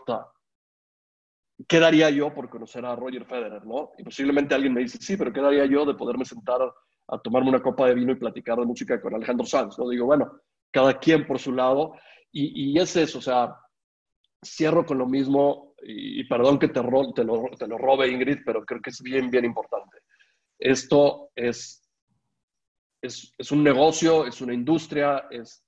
¿qué 1.68 1.80
daría 1.80 2.10
yo 2.10 2.34
por 2.34 2.50
conocer 2.50 2.86
a 2.86 2.96
Roger 2.96 3.26
Federer, 3.26 3.66
no? 3.66 3.92
Y 3.98 4.04
posiblemente 4.04 4.56
alguien 4.56 4.74
me 4.74 4.82
dice, 4.82 4.98
sí, 5.02 5.18
pero 5.18 5.34
¿qué 5.34 5.42
daría 5.42 5.66
yo 5.66 5.86
de 5.86 5.96
poderme 5.96 6.26
sentar 6.26 6.62
a 7.10 7.20
tomarme 7.20 7.50
una 7.50 7.62
copa 7.62 7.88
de 7.88 7.96
vino 7.96 8.12
y 8.12 8.16
platicar 8.16 8.58
de 8.58 8.66
música 8.66 9.02
con 9.02 9.16
Alejandro 9.16 9.46
Sanz, 9.46 9.78
¿no? 9.80 9.90
Digo, 9.90 10.06
bueno, 10.06 10.40
cada 10.72 11.00
quien 11.00 11.26
por 11.26 11.40
su 11.40 11.54
lado, 11.54 11.94
y, 12.32 12.72
y 12.72 12.80
es 12.80 12.96
eso, 12.96 13.20
o 13.20 13.22
sea, 13.22 13.56
cierro 14.44 14.86
con 14.86 14.98
lo 14.98 15.08
mismo, 15.08 15.74
y, 15.82 16.24
perdón 16.26 16.60
que 16.60 16.68
te, 16.68 16.82
te, 17.16 17.24
lo, 17.24 17.50
te 17.58 17.68
lo 17.68 17.78
robe 17.78 18.10
Ingrid, 18.10 18.40
pero 18.46 18.66
creo 18.66 18.82
que 18.82 18.90
es 18.90 19.02
bien, 19.02 19.30
bien 19.30 19.46
importante. 19.46 20.00
Esto 20.60 21.30
es, 21.36 21.87
es, 23.02 23.34
es 23.38 23.52
un 23.52 23.64
negocio, 23.64 24.26
es 24.26 24.42
una 24.42 24.54
industria, 24.54 25.26
es 25.30 25.64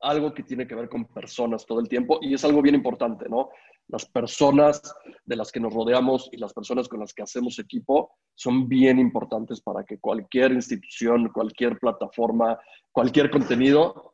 algo 0.00 0.32
que 0.34 0.42
tiene 0.42 0.66
que 0.66 0.74
ver 0.74 0.88
con 0.88 1.06
personas 1.06 1.66
todo 1.66 1.80
el 1.80 1.88
tiempo 1.88 2.18
y 2.20 2.34
es 2.34 2.44
algo 2.44 2.62
bien 2.62 2.74
importante, 2.74 3.28
¿no? 3.28 3.50
Las 3.88 4.04
personas 4.04 4.82
de 5.24 5.36
las 5.36 5.52
que 5.52 5.60
nos 5.60 5.72
rodeamos 5.72 6.28
y 6.32 6.38
las 6.38 6.52
personas 6.52 6.88
con 6.88 7.00
las 7.00 7.14
que 7.14 7.22
hacemos 7.22 7.58
equipo 7.58 8.10
son 8.34 8.68
bien 8.68 8.98
importantes 8.98 9.60
para 9.60 9.84
que 9.84 9.98
cualquier 9.98 10.52
institución, 10.52 11.30
cualquier 11.32 11.78
plataforma, 11.78 12.58
cualquier 12.90 13.30
contenido 13.30 14.12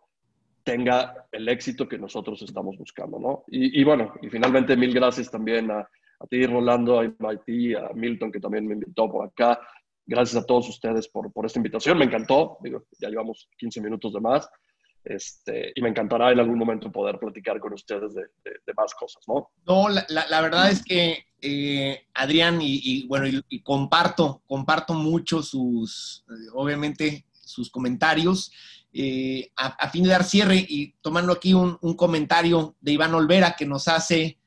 tenga 0.62 1.26
el 1.32 1.48
éxito 1.48 1.88
que 1.88 1.98
nosotros 1.98 2.40
estamos 2.42 2.76
buscando, 2.76 3.18
¿no? 3.18 3.44
Y, 3.48 3.82
bueno, 3.82 4.12
y 4.22 4.28
finalmente 4.28 4.76
mil 4.76 4.94
gracias 4.94 5.30
también 5.30 5.70
a, 5.70 5.80
a 5.80 6.26
ti, 6.28 6.46
Rolando, 6.46 7.00
a 7.00 7.04
MIT, 7.04 7.76
a 7.76 7.92
Milton, 7.94 8.30
que 8.30 8.40
también 8.40 8.66
me 8.66 8.74
invitó 8.74 9.10
por 9.10 9.26
acá. 9.26 9.58
Gracias 10.06 10.42
a 10.42 10.46
todos 10.46 10.68
ustedes 10.68 11.08
por, 11.08 11.32
por 11.32 11.46
esta 11.46 11.58
invitación, 11.58 11.98
me 11.98 12.04
encantó, 12.04 12.58
digo, 12.60 12.84
ya 12.98 13.08
llevamos 13.08 13.48
15 13.58 13.80
minutos 13.80 14.12
de 14.12 14.20
más. 14.20 14.48
Este, 15.04 15.72
y 15.74 15.82
me 15.82 15.88
encantará 15.88 16.30
en 16.30 16.38
algún 16.38 16.58
momento 16.58 16.92
poder 16.92 17.18
platicar 17.18 17.58
con 17.58 17.72
ustedes 17.72 18.14
de, 18.14 18.74
más 18.76 18.94
cosas, 18.94 19.22
¿no? 19.26 19.50
No, 19.66 19.88
la, 19.88 20.40
verdad 20.40 20.70
es 20.70 20.84
que 20.84 21.26
eh, 21.40 22.06
Adrián, 22.14 22.60
y, 22.62 23.06
bueno, 23.08 23.26
y, 23.48 23.62
comparto, 23.62 24.42
comparto 24.46 24.94
mucho 24.94 25.42
sus, 25.42 26.24
eh, 26.28 26.50
obviamente, 26.54 27.26
sus 27.32 27.70
comentarios. 27.70 28.52
Eh, 28.92 29.50
a, 29.56 29.88
fin 29.88 30.04
de 30.04 30.10
dar 30.10 30.22
cierre 30.22 30.64
y 30.68 30.92
tomando 31.00 31.32
aquí 31.32 31.52
un, 31.54 31.78
comentario 31.96 32.76
de 32.80 32.92
Iván 32.92 33.14
Olvera 33.14 33.56
que 33.56 33.66
nos 33.66 33.88
hace, 33.88 34.38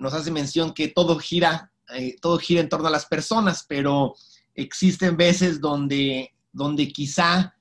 nos 0.00 0.14
hace 0.14 0.30
mención 0.30 0.72
que 0.72 0.88
todo 0.88 1.18
gira, 1.18 1.72
todo 2.20 2.38
gira 2.38 2.60
en 2.60 2.68
torno 2.68 2.88
a 2.88 2.92
las 2.92 3.06
personas, 3.06 3.66
pero 3.68 4.14
existen 4.58 5.16
veces 5.16 5.60
donde, 5.60 6.34
donde 6.52 6.92
quizá 6.92 7.54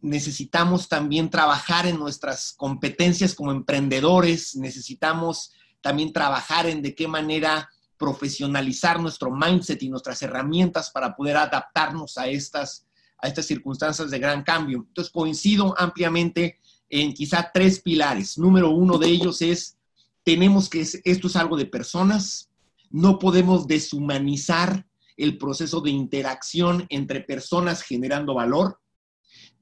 necesitamos 0.00 0.88
también 0.88 1.28
trabajar 1.28 1.86
en 1.86 1.98
nuestras 1.98 2.54
competencias 2.54 3.34
como 3.34 3.52
emprendedores, 3.52 4.56
necesitamos 4.56 5.52
también 5.82 6.12
trabajar 6.12 6.66
en 6.66 6.80
de 6.80 6.94
qué 6.94 7.06
manera 7.06 7.68
profesionalizar 7.98 8.98
nuestro 8.98 9.30
mindset 9.30 9.82
y 9.82 9.90
nuestras 9.90 10.20
herramientas 10.22 10.90
para 10.90 11.14
poder 11.14 11.36
adaptarnos 11.36 12.16
a 12.16 12.28
estas, 12.28 12.86
a 13.18 13.28
estas 13.28 13.46
circunstancias 13.46 14.10
de 14.10 14.18
gran 14.18 14.42
cambio. 14.42 14.84
Entonces, 14.88 15.12
coincido 15.12 15.74
ampliamente 15.78 16.60
en 16.88 17.12
quizá 17.12 17.50
tres 17.52 17.80
pilares. 17.80 18.38
Número 18.38 18.70
uno 18.70 18.98
de 18.98 19.08
ellos 19.08 19.42
es, 19.42 19.76
tenemos 20.22 20.70
que, 20.70 20.80
esto 20.80 21.26
es 21.26 21.36
algo 21.36 21.56
de 21.56 21.66
personas, 21.66 22.48
no 22.90 23.18
podemos 23.18 23.66
deshumanizar 23.66 24.86
el 25.16 25.38
proceso 25.38 25.80
de 25.80 25.90
interacción 25.90 26.86
entre 26.88 27.20
personas 27.20 27.82
generando 27.82 28.34
valor 28.34 28.78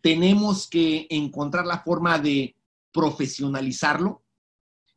tenemos 0.02 0.68
que 0.68 1.06
encontrar 1.08 1.64
la 1.64 1.78
forma 1.78 2.18
de 2.18 2.56
profesionalizarlo, 2.92 4.22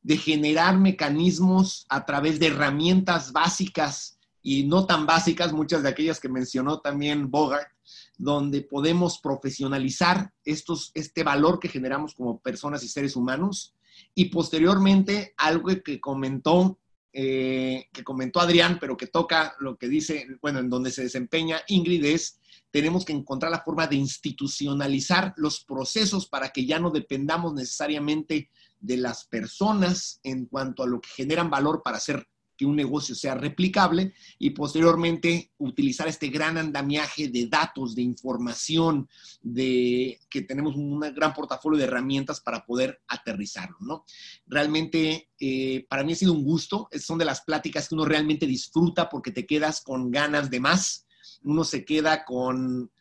de 0.01 0.17
generar 0.17 0.77
mecanismos 0.77 1.85
a 1.89 2.05
través 2.05 2.39
de 2.39 2.47
herramientas 2.47 3.31
básicas 3.31 4.19
y 4.41 4.63
no 4.63 4.85
tan 4.85 5.05
básicas, 5.05 5.53
muchas 5.53 5.81
de 5.83 5.89
aquellas 5.89 6.19
que 6.19 6.27
mencionó 6.27 6.79
también 6.79 7.31
Bogart, 7.31 7.69
donde 8.17 8.61
podemos 8.61 9.19
profesionalizar 9.19 10.33
estos, 10.43 10.91
este 10.93 11.23
valor 11.23 11.59
que 11.59 11.69
generamos 11.69 12.13
como 12.13 12.39
personas 12.39 12.83
y 12.83 12.87
seres 12.87 13.15
humanos. 13.15 13.73
Y 14.13 14.25
posteriormente, 14.25 15.33
algo 15.37 15.69
que 15.83 15.99
comentó, 15.99 16.77
eh, 17.17 17.87
que 17.93 18.03
comentó 18.03 18.41
Adrián, 18.41 18.77
pero 18.77 18.97
que 18.97 19.07
toca 19.07 19.55
lo 19.59 19.77
que 19.77 19.87
dice, 19.87 20.27
bueno, 20.41 20.59
en 20.59 20.69
donde 20.69 20.91
se 20.91 21.03
desempeña 21.03 21.61
Ingrid, 21.69 22.03
es 22.03 22.41
tenemos 22.71 23.05
que 23.05 23.13
encontrar 23.13 23.53
la 23.53 23.61
forma 23.61 23.87
de 23.87 23.95
institucionalizar 23.95 25.33
los 25.37 25.63
procesos 25.63 26.27
para 26.27 26.49
que 26.49 26.65
ya 26.65 26.77
no 26.77 26.91
dependamos 26.91 27.53
necesariamente 27.53 28.49
de 28.81 28.97
las 28.97 29.23
personas 29.23 30.19
en 30.23 30.47
cuanto 30.47 30.83
a 30.83 30.87
lo 30.87 30.99
que 30.99 31.07
generan 31.07 31.49
valor 31.49 31.81
para 31.81 31.97
hacer 31.97 32.27
que 32.55 32.65
un 32.65 32.75
negocio 32.75 33.15
sea 33.15 33.35
replicable 33.35 34.13
y 34.39 34.51
posteriormente 34.51 35.51
utilizar 35.57 36.07
este 36.07 36.29
gran 36.29 36.57
andamiaje 36.57 37.27
de 37.27 37.47
datos, 37.47 37.95
de 37.95 38.01
información, 38.01 39.07
de 39.41 40.19
que 40.29 40.41
tenemos 40.41 40.75
un 40.75 40.99
gran 40.99 41.33
portafolio 41.33 41.77
de 41.77 41.85
herramientas 41.85 42.41
para 42.41 42.65
poder 42.65 43.01
aterrizarlo, 43.07 43.77
¿no? 43.81 44.05
Realmente 44.47 45.29
eh, 45.39 45.85
para 45.89 46.03
mí 46.03 46.13
ha 46.13 46.15
sido 46.15 46.33
un 46.33 46.43
gusto, 46.43 46.87
son 46.99 47.17
de 47.17 47.25
las 47.25 47.41
pláticas 47.41 47.87
que 47.87 47.95
uno 47.95 48.05
realmente 48.05 48.45
disfruta 48.45 49.09
porque 49.09 49.31
te 49.31 49.45
quedas 49.45 49.81
con 49.81 50.11
ganas 50.11 50.49
de 50.49 50.59
más, 50.59 51.05
uno 51.43 51.63
se 51.63 51.85
queda 51.85 52.25
con, 52.25 52.91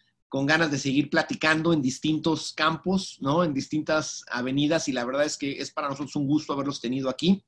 ganas 0.46 0.68
de 0.72 0.78
seguir 0.78 1.10
platicando 1.10 1.72
en 1.72 1.80
distintos 1.80 2.52
campos, 2.52 3.18
¿no? 3.20 3.44
En 3.44 3.54
distintas 3.54 4.24
avenidas 4.28 4.88
y 4.88 4.92
la 4.92 5.04
verdad 5.04 5.24
es 5.24 5.36
que 5.36 5.60
es 5.60 5.70
para 5.70 5.88
nosotros 5.88 6.16
un 6.16 6.26
gusto 6.26 6.52
haberlos 6.52 6.80
tenido 6.80 7.08
aquí. 7.08 7.44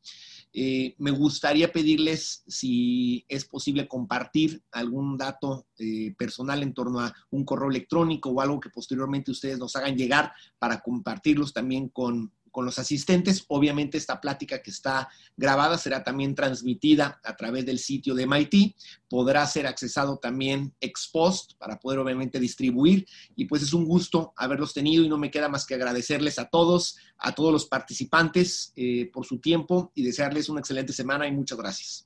Eh, 0.59 0.95
me 0.97 1.11
gustaría 1.11 1.71
pedirles 1.71 2.43
si 2.47 3.27
es 3.29 3.45
posible 3.45 3.87
compartir 3.87 4.63
algún 4.73 5.19
dato 5.19 5.67
eh, 5.79 6.15
personal 6.17 6.63
en 6.63 6.73
torno 6.73 7.01
a 7.01 7.15
un 7.29 7.45
correo 7.45 7.69
electrónico 7.69 8.31
o 8.31 8.41
algo 8.41 8.59
que 8.59 8.71
posteriormente 8.71 9.31
ustedes 9.31 9.59
nos 9.59 9.77
hagan 9.77 9.99
llegar 9.99 10.33
para 10.59 10.81
compartirlos 10.81 11.53
también 11.53 11.91
con, 11.91 12.33
con 12.57 12.65
los 12.65 12.79
asistentes. 12.79 13.45
Obviamente 13.49 13.99
esta 13.99 14.19
plática 14.19 14.63
que 14.63 14.71
está 14.71 15.11
grabada 15.37 15.77
será 15.77 16.03
también 16.03 16.35
transmitida 16.35 17.21
a 17.23 17.37
través 17.37 17.67
del 17.67 17.79
sitio 17.79 18.15
de 18.15 18.27
MIT. 18.27 18.75
Podrá 19.11 19.47
ser 19.47 19.67
accesado 19.67 20.17
también 20.17 20.75
ex 20.81 21.07
post 21.13 21.53
para 21.59 21.79
poder 21.79 21.99
obviamente 21.99 22.41
distribuir. 22.41 23.07
Y 23.37 23.45
pues 23.45 23.61
es 23.61 23.75
un 23.75 23.85
gusto 23.85 24.33
haberlos 24.39 24.73
tenido 24.73 25.05
y 25.05 25.09
no 25.11 25.19
me 25.19 25.31
queda 25.31 25.51
más 25.51 25.67
que 25.67 25.75
agradecerles 25.75 26.39
a 26.39 26.47
todos, 26.47 26.97
a 27.19 27.35
todos 27.35 27.53
los 27.53 27.67
participantes 27.67 28.73
eh, 28.75 29.11
por 29.13 29.27
su 29.27 29.39
tiempo 29.39 29.93
y 29.95 30.03
desearles 30.03 30.49
una 30.49 30.61
excelente 30.61 30.95
semana 30.95 31.27
y 31.27 31.33
muchas 31.33 31.59
gracias. 31.59 32.05